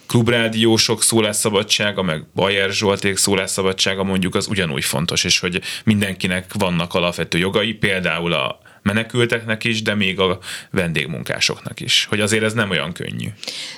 klubrádiósok 0.07 1.03
szólásszabadsága, 1.03 2.01
meg 2.01 2.25
Bajer 2.35 2.71
Zsolték 2.71 3.17
szólásszabadsága 3.17 4.03
mondjuk 4.03 4.35
az 4.35 4.47
ugyanúgy 4.47 4.83
fontos, 4.83 5.23
és 5.23 5.39
hogy 5.39 5.61
mindenkinek 5.83 6.53
vannak 6.53 6.93
alapvető 6.93 7.37
jogai, 7.37 7.73
például 7.73 8.33
a 8.33 8.59
menekülteknek 8.83 9.63
is, 9.63 9.81
de 9.81 9.95
még 9.95 10.19
a 10.19 10.39
vendégmunkásoknak 10.69 11.79
is. 11.79 12.05
Hogy 12.09 12.19
azért 12.19 12.43
ez 12.43 12.53
nem 12.53 12.69
olyan 12.69 12.93
könnyű. 12.93 13.27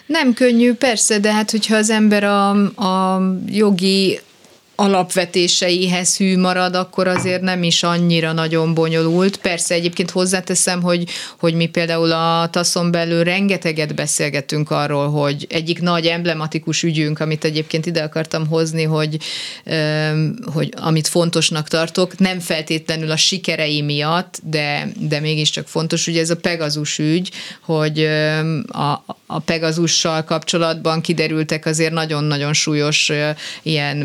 Nem 0.06 0.34
könnyű, 0.34 0.74
persze, 0.74 1.20
de 1.20 1.34
hát 1.34 1.52
hogyha 1.52 1.76
az 1.76 1.90
ember 1.90 2.24
a, 2.24 2.50
a 2.66 3.22
jogi 3.48 4.20
alapvetéseihez 4.76 6.18
hű 6.18 6.38
marad, 6.38 6.76
akkor 6.76 7.08
azért 7.08 7.42
nem 7.42 7.64
is 7.64 7.84
annyira 7.84 8.32
nagyon 8.32 8.74
bonyolult. 8.74 9.38
Persze 9.38 9.74
egyébként 9.74 10.12
hozzáteszem, 10.12 10.82
hogy, 10.82 11.10
hogy 11.40 11.54
mi 11.54 11.66
például 11.66 12.12
a 12.12 12.50
taszon 12.52 12.92
belül 12.92 13.24
rengeteget 13.24 13.96
beszélgetünk 13.96 14.72
arról, 14.72 15.10
hogy 15.10 15.48
egyik 15.50 15.82
nagy 15.82 16.06
emblematikus 16.06 16.84
ügyünk, 16.84 17.20
amit 17.20 17.44
egyébként 17.44 17.86
ide 17.86 18.04
akartam 18.04 18.48
hozni, 18.48 18.84
hogy, 18.84 19.18
hogy 20.54 20.74
amit 20.76 21.08
fontosnak 21.08 21.68
tartok, 21.68 22.18
nem 22.18 22.40
feltétlenül 22.40 23.12
a 23.12 23.18
sikerei 23.18 23.82
miatt, 23.82 24.40
de, 24.44 24.88
de 25.00 25.20
mégiscsak 25.20 25.68
fontos, 25.68 26.08
ugye 26.08 26.22
ez 26.22 26.30
a 26.30 26.36
Pegazus 26.36 27.00
ügy, 27.00 27.32
hogy 27.62 28.06
a, 28.68 29.04
a 29.26 29.40
Pegazussal 29.40 30.24
kapcsolatban 30.24 31.02
kiderültek 31.02 31.66
azért 31.66 31.94
nagyon-nagyon 31.94 32.54
súlyos 32.54 33.12
ilyen 33.64 33.98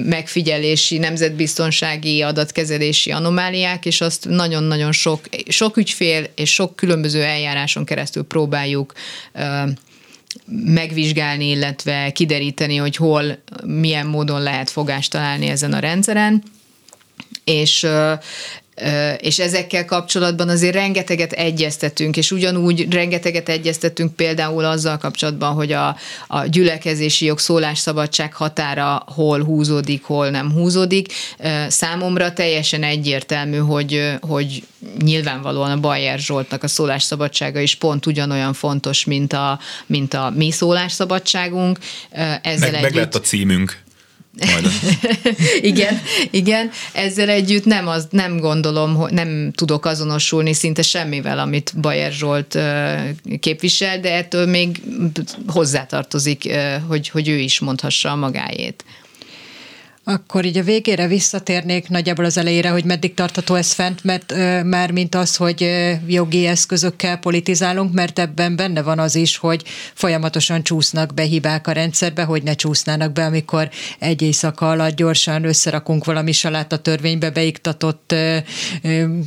megfigyelési, 0.58 0.98
nemzetbiztonsági 0.98 2.22
adatkezelési 2.22 3.10
anomáliák, 3.10 3.86
és 3.86 4.00
azt 4.00 4.28
nagyon-nagyon 4.28 4.92
sok, 4.92 5.20
sok 5.48 5.76
ügyfél 5.76 6.26
és 6.34 6.54
sok 6.54 6.76
különböző 6.76 7.22
eljáráson 7.22 7.84
keresztül 7.84 8.22
próbáljuk 8.22 8.92
megvizsgálni, 10.46 11.48
illetve 11.50 12.10
kideríteni, 12.12 12.76
hogy 12.76 12.96
hol, 12.96 13.38
milyen 13.64 14.06
módon 14.06 14.42
lehet 14.42 14.70
fogást 14.70 15.10
találni 15.10 15.46
ezen 15.46 15.72
a 15.72 15.78
rendszeren. 15.78 16.42
És 17.44 17.86
és 19.18 19.38
ezekkel 19.38 19.84
kapcsolatban 19.84 20.48
azért 20.48 20.74
rengeteget 20.74 21.32
egyeztetünk, 21.32 22.16
és 22.16 22.30
ugyanúgy 22.30 22.92
rengeteget 22.92 23.48
egyeztetünk 23.48 24.14
például 24.14 24.64
azzal 24.64 24.98
kapcsolatban, 24.98 25.54
hogy 25.54 25.72
a, 25.72 25.96
a 26.26 26.46
gyülekezési 26.46 27.24
jog 27.24 27.38
szólásszabadság 27.38 28.34
határa 28.34 29.02
hol 29.06 29.44
húzódik, 29.44 30.04
hol 30.04 30.30
nem 30.30 30.52
húzódik. 30.52 31.12
Számomra 31.68 32.32
teljesen 32.32 32.82
egyértelmű, 32.82 33.56
hogy, 33.56 34.12
hogy 34.20 34.62
nyilvánvalóan 35.02 35.70
a 35.70 35.80
Bajer 35.80 36.18
Zsoltnak 36.18 36.62
a 36.62 36.68
szólásszabadsága 36.68 37.60
is 37.60 37.74
pont 37.74 38.06
ugyanolyan 38.06 38.52
fontos, 38.52 39.04
mint 39.04 39.32
a, 39.32 39.58
mint 39.86 40.14
a 40.14 40.32
mi 40.36 40.50
szólásszabadságunk. 40.50 41.78
Ezzel 42.42 42.70
meg, 42.70 42.74
együtt... 42.74 42.80
meg 42.80 42.94
lett 42.94 43.14
a 43.14 43.20
címünk. 43.20 43.86
igen, 45.60 46.00
igen. 46.30 46.70
Ezzel 46.92 47.28
együtt 47.28 47.64
nem, 47.64 47.88
az, 47.88 48.06
nem 48.10 48.38
gondolom, 48.38 49.06
nem 49.10 49.50
tudok 49.52 49.86
azonosulni 49.86 50.52
szinte 50.54 50.82
semmivel, 50.82 51.38
amit 51.38 51.72
Bajer 51.80 52.12
Zsolt 52.12 52.58
képvisel, 53.40 54.00
de 54.00 54.14
ettől 54.14 54.46
még 54.46 54.82
hozzátartozik, 55.46 56.50
hogy, 56.88 57.08
hogy 57.08 57.28
ő 57.28 57.38
is 57.38 57.60
mondhassa 57.60 58.10
a 58.10 58.16
magáét. 58.16 58.84
Akkor 60.10 60.44
így 60.44 60.58
a 60.58 60.62
végére 60.62 61.06
visszatérnék 61.06 61.88
nagyjából 61.88 62.24
az 62.24 62.36
elejére, 62.36 62.70
hogy 62.70 62.84
meddig 62.84 63.14
tartható 63.14 63.54
ez 63.54 63.72
fent, 63.72 64.04
mert 64.04 64.34
már 64.64 64.90
mint 64.90 65.14
az, 65.14 65.36
hogy 65.36 65.70
jogi 66.06 66.46
eszközökkel 66.46 67.16
politizálunk, 67.18 67.92
mert 67.92 68.18
ebben 68.18 68.56
benne 68.56 68.82
van 68.82 68.98
az 68.98 69.14
is, 69.14 69.36
hogy 69.36 69.62
folyamatosan 69.94 70.62
csúsznak 70.62 71.14
be 71.14 71.22
hibák 71.22 71.66
a 71.66 71.72
rendszerbe, 71.72 72.22
hogy 72.22 72.42
ne 72.42 72.54
csúsznának 72.54 73.12
be, 73.12 73.24
amikor 73.24 73.68
egy 73.98 74.22
éjszaka 74.22 74.70
alatt 74.70 74.96
gyorsan 74.96 75.44
összerakunk 75.44 76.04
valami 76.04 76.32
salát 76.32 76.72
a 76.72 76.78
törvénybe 76.78 77.30
beiktatott 77.30 78.14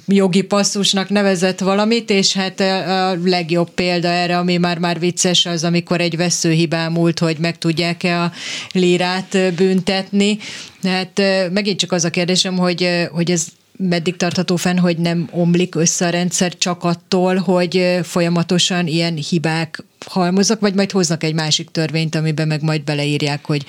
jogi 0.07 0.41
passzusnak 0.41 1.09
nevezett 1.09 1.59
valamit, 1.59 2.09
és 2.09 2.33
hát 2.33 2.59
a 2.59 3.15
legjobb 3.23 3.69
példa 3.69 4.07
erre, 4.07 4.37
ami 4.37 4.57
már-már 4.57 4.99
vicces, 4.99 5.45
az, 5.45 5.63
amikor 5.63 6.01
egy 6.01 6.17
veszőhibám 6.17 6.91
múlt, 6.91 7.19
hogy 7.19 7.37
meg 7.39 7.57
tudják-e 7.57 8.21
a 8.21 8.31
lírát 8.71 9.53
büntetni, 9.55 10.37
Hát 10.83 11.21
megint 11.51 11.79
csak 11.79 11.91
az 11.91 12.03
a 12.03 12.09
kérdésem, 12.09 12.57
hogy, 12.57 13.07
hogy 13.11 13.31
ez 13.31 13.47
meddig 13.77 14.15
tartható 14.17 14.55
fenn, 14.55 14.77
hogy 14.77 14.97
nem 14.97 15.29
omlik 15.31 15.75
össze 15.75 16.05
a 16.05 16.09
rendszer 16.09 16.57
csak 16.57 16.83
attól, 16.83 17.35
hogy 17.35 17.99
folyamatosan 18.03 18.87
ilyen 18.87 19.15
hibák 19.15 19.83
halmoznak, 20.05 20.59
vagy 20.59 20.73
majd 20.73 20.91
hoznak 20.91 21.23
egy 21.23 21.33
másik 21.33 21.69
törvényt, 21.69 22.15
amiben 22.15 22.47
meg 22.47 22.61
majd 22.61 22.83
beleírják, 22.83 23.45
hogy, 23.45 23.65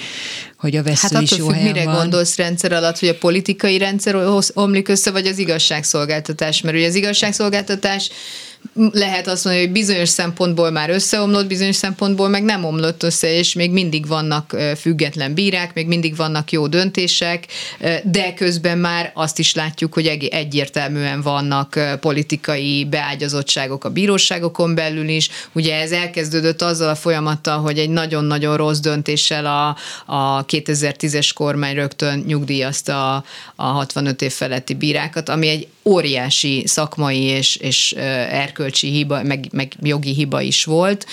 hogy 0.58 0.76
a 0.76 0.82
vesző 0.82 1.08
hát 1.10 1.22
is 1.22 1.36
jó 1.36 1.48
helyen 1.48 1.72
mire 1.72 1.84
van. 1.84 1.94
gondolsz 1.94 2.36
rendszer 2.36 2.72
alatt, 2.72 2.98
hogy 2.98 3.08
a 3.08 3.18
politikai 3.18 3.78
rendszer 3.78 4.16
omlik 4.54 4.88
össze, 4.88 5.10
vagy 5.10 5.26
az 5.26 5.38
igazságszolgáltatás? 5.38 6.60
Mert 6.60 6.76
ugye 6.76 6.86
az 6.86 6.94
igazságszolgáltatás 6.94 8.10
lehet 8.74 9.26
azt 9.26 9.44
mondani, 9.44 9.64
hogy 9.64 9.74
bizonyos 9.74 10.08
szempontból 10.08 10.70
már 10.70 10.90
összeomlott, 10.90 11.46
bizonyos 11.46 11.76
szempontból 11.76 12.28
meg 12.28 12.42
nem 12.42 12.64
omlott 12.64 13.02
össze, 13.02 13.32
és 13.32 13.54
még 13.54 13.70
mindig 13.70 14.06
vannak 14.06 14.56
független 14.76 15.34
bírák, 15.34 15.74
még 15.74 15.86
mindig 15.86 16.16
vannak 16.16 16.52
jó 16.52 16.66
döntések, 16.66 17.46
de 18.04 18.34
közben 18.34 18.78
már 18.78 19.10
azt 19.14 19.38
is 19.38 19.54
látjuk, 19.54 19.94
hogy 19.94 20.06
egyértelműen 20.06 21.22
vannak 21.22 21.78
politikai 22.00 22.84
beágyazottságok 22.84 23.84
a 23.84 23.90
bíróságokon 23.90 24.74
belül 24.74 25.08
is. 25.08 25.30
Ugye 25.52 25.80
ez 25.80 25.92
elkezdődött 25.92 26.62
azzal 26.62 26.88
a 26.88 26.94
folyamattal, 26.94 27.58
hogy 27.58 27.78
egy 27.78 27.90
nagyon-nagyon 27.90 28.56
rossz 28.56 28.78
döntéssel 28.78 29.46
a, 29.46 29.76
a 30.14 30.44
2010-es 30.44 31.30
kormány 31.34 31.74
rögtön 31.74 32.24
nyugdíjazta 32.26 33.14
a, 33.14 33.24
a 33.56 33.64
65 33.64 34.22
év 34.22 34.32
feletti 34.32 34.74
bírákat, 34.74 35.28
ami 35.28 35.48
egy 35.48 35.68
óriási 35.85 36.62
szakmai 36.66 37.20
és, 37.20 37.57
és 37.57 37.93
erkölcsi 38.30 38.91
hiba, 38.91 39.22
meg, 39.22 39.49
meg 39.53 39.72
jogi 39.83 40.14
hiba 40.14 40.41
is 40.41 40.64
volt, 40.64 41.07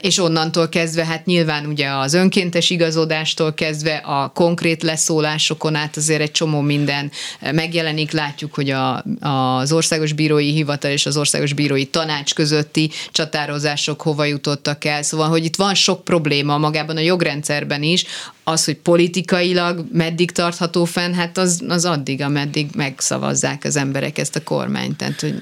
és 0.00 0.18
onnantól 0.18 0.68
kezdve, 0.68 1.04
hát 1.04 1.26
nyilván 1.26 1.66
ugye 1.66 1.88
az 1.88 2.14
önkéntes 2.14 2.70
igazodástól 2.70 3.54
kezdve 3.54 3.96
a 3.96 4.28
konkrét 4.28 4.82
leszólásokon 4.82 5.74
át 5.74 5.96
azért 5.96 6.20
egy 6.20 6.30
csomó 6.30 6.60
minden 6.60 7.10
megjelenik, 7.52 8.10
látjuk, 8.10 8.54
hogy 8.54 8.70
a, 8.70 9.04
az 9.20 9.72
Országos 9.72 10.12
Bírói 10.12 10.52
Hivatal 10.52 10.90
és 10.90 11.06
az 11.06 11.16
Országos 11.16 11.52
Bírói 11.52 11.86
Tanács 11.86 12.34
közötti 12.34 12.90
csatározások 13.12 14.02
hova 14.02 14.24
jutottak 14.24 14.84
el, 14.84 15.02
szóval, 15.02 15.28
hogy 15.28 15.44
itt 15.44 15.56
van 15.56 15.74
sok 15.74 16.04
probléma 16.04 16.58
magában 16.58 16.96
a 16.96 17.00
jogrendszerben 17.00 17.82
is, 17.82 18.04
az, 18.44 18.64
hogy 18.64 18.76
politikailag 18.76 19.84
meddig 19.92 20.30
tartható 20.30 20.84
fenn, 20.84 21.12
hát 21.12 21.38
az, 21.38 21.62
az 21.68 21.84
addig, 21.84 22.22
ameddig 22.22 22.68
megszavazzák 22.74 23.64
az 23.64 23.76
emberek 23.76 23.87
ezt 24.18 24.36
a 24.36 24.42
kormányt. 24.42 24.96
Tehát, 24.96 25.20
hogy 25.20 25.34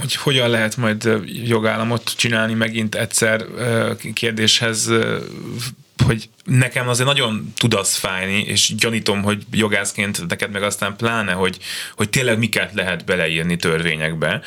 hogy 0.00 0.14
hogyan 0.14 0.50
lehet 0.50 0.76
majd 0.76 1.08
jogállamot 1.44 2.12
csinálni 2.16 2.54
megint 2.54 2.94
egyszer 2.94 3.44
kérdéshez 4.14 4.90
hogy 6.04 6.28
nekem 6.44 6.88
azért 6.88 7.08
nagyon 7.08 7.52
tud 7.56 7.74
az 7.74 7.94
fájni, 7.94 8.40
és 8.40 8.74
gyanítom, 8.74 9.22
hogy 9.22 9.42
jogászként 9.50 10.26
neked 10.28 10.50
meg 10.50 10.62
aztán 10.62 10.96
pláne, 10.96 11.32
hogy, 11.32 11.58
hogy 11.96 12.10
tényleg 12.10 12.38
miket 12.38 12.74
lehet 12.74 13.04
beleírni 13.04 13.56
törvényekbe, 13.56 14.40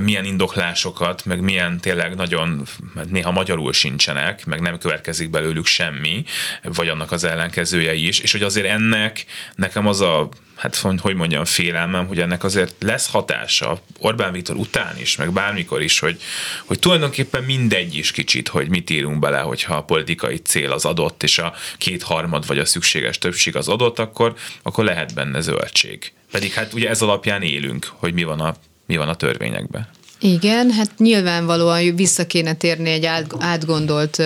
milyen 0.00 0.24
indoklásokat, 0.24 1.24
meg 1.24 1.40
milyen 1.40 1.80
tényleg 1.80 2.14
nagyon, 2.14 2.66
néha 3.08 3.30
magyarul 3.30 3.72
sincsenek, 3.72 4.46
meg 4.46 4.60
nem 4.60 4.78
következik 4.78 5.30
belőlük 5.30 5.66
semmi, 5.66 6.24
vagy 6.62 6.88
annak 6.88 7.12
az 7.12 7.24
ellenkezője 7.24 7.94
is, 7.94 8.18
és 8.18 8.32
hogy 8.32 8.42
azért 8.42 8.66
ennek 8.66 9.24
nekem 9.54 9.86
az 9.86 10.00
a 10.00 10.28
hát 10.60 10.76
hogy 11.00 11.14
mondjam, 11.14 11.44
félelmem, 11.44 12.06
hogy 12.06 12.20
ennek 12.20 12.44
azért 12.44 12.74
lesz 12.78 13.10
hatása 13.10 13.82
Orbán 13.98 14.32
Viktor 14.32 14.56
után 14.56 14.98
is, 14.98 15.16
meg 15.16 15.32
bármikor 15.32 15.82
is, 15.82 15.98
hogy, 15.98 16.20
hogy 16.64 16.78
tulajdonképpen 16.78 17.44
mindegy 17.44 17.96
is 17.96 18.10
kicsit, 18.10 18.48
hogy 18.48 18.68
mit 18.68 18.90
írunk 18.90 19.18
bele, 19.18 19.38
hogyha 19.38 19.74
a 19.74 19.84
politikai 19.84 20.36
cél 20.36 20.69
az 20.72 20.84
adott, 20.84 21.22
és 21.22 21.38
a 21.38 21.54
kétharmad 21.78 22.46
vagy 22.46 22.58
a 22.58 22.64
szükséges 22.64 23.18
többség 23.18 23.56
az 23.56 23.68
adott, 23.68 23.98
akkor, 23.98 24.34
akkor 24.62 24.84
lehet 24.84 25.14
benne 25.14 25.40
zöldség. 25.40 26.12
Pedig 26.30 26.52
hát 26.52 26.72
ugye 26.72 26.88
ez 26.88 27.02
alapján 27.02 27.42
élünk, 27.42 27.86
hogy 27.92 28.14
mi 28.14 28.22
van 28.22 28.40
a, 28.40 28.54
mi 28.86 28.96
van 28.96 29.08
a 29.08 29.14
törvényekben. 29.14 29.88
Igen, 30.22 30.70
hát 30.70 30.90
nyilvánvalóan 30.98 31.96
vissza 31.96 32.26
kéne 32.26 32.54
térni 32.54 32.90
egy 32.90 33.08
átgondolt 33.38 34.22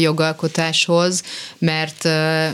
jogalkotáshoz, 0.00 1.22
mert, 1.58 2.04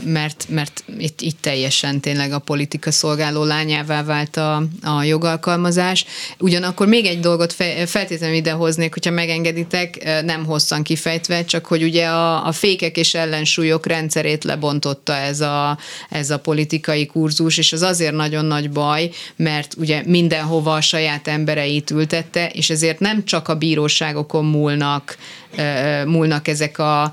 mert, 0.03 0.45
mert 0.49 0.83
itt, 0.97 1.21
itt 1.21 1.41
teljesen 1.41 1.99
tényleg 1.99 2.31
a 2.31 2.39
politika 2.39 2.91
szolgáló 2.91 3.43
lányává 3.43 4.03
vált 4.03 4.37
a, 4.37 4.63
a 4.83 5.03
jogalkalmazás. 5.03 6.05
Ugyanakkor 6.39 6.87
még 6.87 7.05
egy 7.05 7.19
dolgot 7.19 7.53
feltétlenül 7.85 8.35
idehoznék, 8.35 8.93
hogyha 8.93 9.11
megengeditek, 9.11 10.21
nem 10.25 10.45
hosszan 10.45 10.83
kifejtve, 10.83 11.45
csak 11.45 11.65
hogy 11.65 11.83
ugye 11.83 12.07
a, 12.07 12.47
a 12.47 12.51
fékek 12.51 12.97
és 12.97 13.13
ellensúlyok 13.13 13.85
rendszerét 13.85 14.43
lebontotta 14.43 15.15
ez 15.15 15.41
a, 15.41 15.77
ez 16.09 16.29
a 16.29 16.39
politikai 16.39 17.05
kurzus, 17.05 17.57
és 17.57 17.73
az 17.73 17.81
azért 17.81 18.13
nagyon 18.13 18.45
nagy 18.45 18.71
baj, 18.71 19.09
mert 19.35 19.75
ugye 19.77 20.01
mindenhova 20.05 20.73
a 20.73 20.81
saját 20.81 21.27
embereit 21.27 21.91
ültette, 21.91 22.49
és 22.49 22.69
ez 22.69 22.79
ezért 22.81 22.99
nem 22.99 23.25
csak 23.25 23.47
a 23.47 23.55
bíróságokon 23.55 24.45
múlnak, 24.45 25.17
múlnak 26.05 26.47
ezek 26.47 26.77
a 26.77 27.11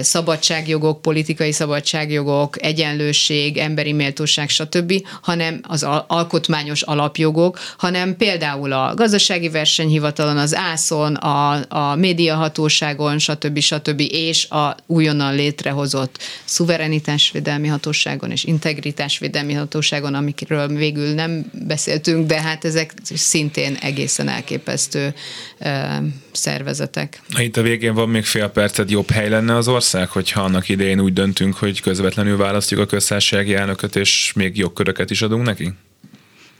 szabadságjogok, 0.00 1.02
politikai 1.02 1.52
szabadságjogok, 1.52 2.62
egyenlőség, 2.62 3.56
emberi 3.56 3.92
méltóság, 3.92 4.48
stb., 4.48 4.92
hanem 5.22 5.60
az 5.62 5.86
alkotmányos 6.06 6.82
alapjogok, 6.82 7.58
hanem 7.76 8.16
például 8.16 8.72
a 8.72 8.94
gazdasági 8.94 9.48
versenyhivatalon, 9.48 10.36
az 10.36 10.54
ászon, 10.54 11.14
a, 11.14 11.64
a 11.68 11.94
médiahatóságon, 11.94 13.18
stb. 13.18 13.58
stb. 13.58 14.00
és 14.10 14.48
a 14.48 14.76
újonnan 14.86 15.34
létrehozott 15.34 16.18
szuverenitásvédelmi 16.44 17.68
hatóságon 17.68 18.30
és 18.30 18.44
integritásvédelmi 18.44 19.52
hatóságon, 19.52 20.14
amikről 20.14 20.68
végül 20.68 21.14
nem 21.14 21.50
beszéltünk, 21.66 22.26
de 22.26 22.40
hát 22.40 22.64
ezek 22.64 22.92
szintén 23.14 23.74
egészen 23.80 24.28
elképesztő 24.28 25.14
szervezetek. 26.32 27.22
Itt 27.38 27.56
a 27.56 27.62
végén 27.70 27.94
van 27.94 28.08
még 28.08 28.24
fél 28.24 28.48
percet, 28.48 28.90
jobb 28.90 29.10
hely 29.10 29.28
lenne 29.28 29.56
az 29.56 29.68
ország, 29.68 30.08
hogyha 30.08 30.40
annak 30.40 30.68
idején 30.68 31.00
úgy 31.00 31.12
döntünk, 31.12 31.54
hogy 31.54 31.80
közvetlenül 31.80 32.36
választjuk 32.36 32.80
a 32.80 32.86
köztársasági 32.86 33.54
elnököt, 33.54 33.96
és 33.96 34.32
még 34.34 34.56
jogköröket 34.56 35.10
is 35.10 35.22
adunk 35.22 35.44
neki? 35.44 35.72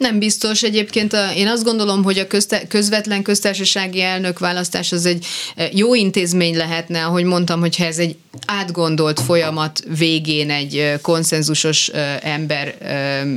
Nem 0.01 0.19
biztos. 0.19 0.63
Egyébként 0.63 1.13
a, 1.13 1.33
én 1.37 1.49
azt 1.49 1.65
gondolom, 1.65 2.03
hogy 2.03 2.19
a 2.19 2.27
közte, 2.27 2.67
közvetlen 2.67 3.23
köztársasági 3.23 4.03
elnök 4.03 4.39
választás 4.39 4.93
az 4.93 5.07
egy 5.07 5.27
e, 5.57 5.69
jó 5.73 5.95
intézmény 5.95 6.57
lehetne, 6.57 7.05
ahogy 7.05 7.25
mondtam, 7.25 7.61
hogyha 7.61 7.85
ez 7.85 7.99
egy 7.99 8.17
átgondolt 8.47 9.21
folyamat 9.21 9.83
végén 9.99 10.51
egy 10.51 10.77
e, 10.77 11.01
konszenzusos 11.01 11.89
e, 11.89 12.19
ember 12.23 12.75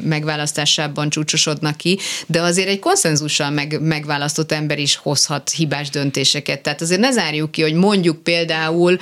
megválasztásában 0.03 1.09
csúcsosodnak 1.09 1.77
ki, 1.77 1.99
de 2.27 2.41
azért 2.41 2.67
egy 2.67 2.79
konszenzussal 2.79 3.49
meg, 3.49 3.81
megválasztott 3.81 4.51
ember 4.51 4.79
is 4.79 4.95
hozhat 4.95 5.49
hibás 5.49 5.89
döntéseket. 5.89 6.61
Tehát 6.61 6.81
azért 6.81 6.99
ne 6.99 7.11
zárjuk 7.11 7.51
ki, 7.51 7.61
hogy 7.61 7.73
mondjuk 7.73 8.23
például 8.23 8.97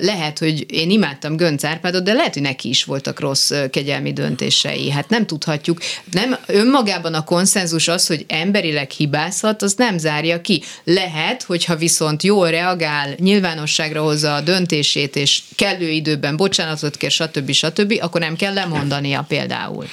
lehet, 0.00 0.38
hogy 0.38 0.66
én 0.72 0.90
imádtam 0.90 1.36
Gönc 1.36 1.64
Árpádot, 1.64 2.02
de 2.02 2.12
lehet, 2.12 2.32
hogy 2.32 2.42
neki 2.42 2.68
is 2.68 2.84
voltak 2.84 3.20
rossz 3.20 3.52
kegyelmi 3.70 4.12
döntései. 4.12 4.90
Hát 4.90 5.08
nem 5.08 5.26
tudhatjuk. 5.26 5.80
Nem 6.10 6.36
önmagában 6.46 6.81
önmagában 6.82 7.14
a 7.14 7.24
konszenzus 7.24 7.88
az, 7.88 8.06
hogy 8.06 8.24
emberileg 8.28 8.90
hibázhat, 8.90 9.62
az 9.62 9.74
nem 9.74 9.98
zárja 9.98 10.40
ki. 10.40 10.62
Lehet, 10.84 11.42
hogyha 11.42 11.76
viszont 11.76 12.22
jól 12.22 12.50
reagál, 12.50 13.14
nyilvánosságra 13.18 14.02
hozza 14.02 14.34
a 14.34 14.40
döntését, 14.40 15.16
és 15.16 15.42
kellő 15.56 15.88
időben 15.88 16.36
bocsánatot 16.36 16.96
kér, 16.96 17.10
stb. 17.10 17.50
stb., 17.50 17.98
akkor 18.00 18.20
nem 18.20 18.36
kell 18.36 18.52
lemondania 18.52 19.24
például. 19.28 19.86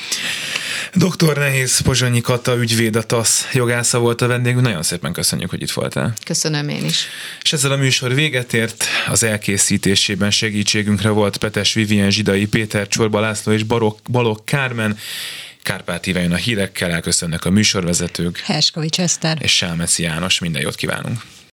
Doktor 0.93 1.37
Nehéz 1.37 1.79
Pozsonyi 1.79 2.21
Kata 2.21 2.57
ügyvéd 2.57 2.95
a 2.95 3.03
TASZ 3.03 3.47
jogásza 3.53 3.99
volt 3.99 4.21
a 4.21 4.27
vendégünk. 4.27 4.63
Nagyon 4.63 4.83
szépen 4.83 5.13
köszönjük, 5.13 5.49
hogy 5.49 5.61
itt 5.61 5.71
voltál. 5.71 6.13
Köszönöm 6.25 6.69
én 6.69 6.85
is. 6.85 7.05
És 7.41 7.53
ezzel 7.53 7.71
a 7.71 7.77
műsor 7.77 8.13
véget 8.13 8.53
ért. 8.53 8.85
Az 9.09 9.23
elkészítésében 9.23 10.31
segítségünkre 10.31 11.09
volt 11.09 11.37
Petes 11.37 11.73
Vivien 11.73 12.11
Zsidai, 12.11 12.45
Péter 12.45 12.87
Csorba 12.87 13.19
László 13.19 13.51
és 13.51 13.63
Barok, 13.63 13.99
Balok 14.11 14.45
Kármen. 14.45 14.97
Kárpát 15.69 16.05
jön 16.05 16.31
a 16.31 16.35
hírekkel, 16.35 16.91
elköszönnek 16.91 17.45
a 17.45 17.49
műsorvezetők. 17.49 18.37
Herskovics 18.37 18.99
Eszter. 18.99 19.37
És 19.41 19.55
Selmeci 19.55 20.03
János, 20.03 20.39
minden 20.39 20.61
jót 20.61 20.75
kívánunk. 20.75 21.21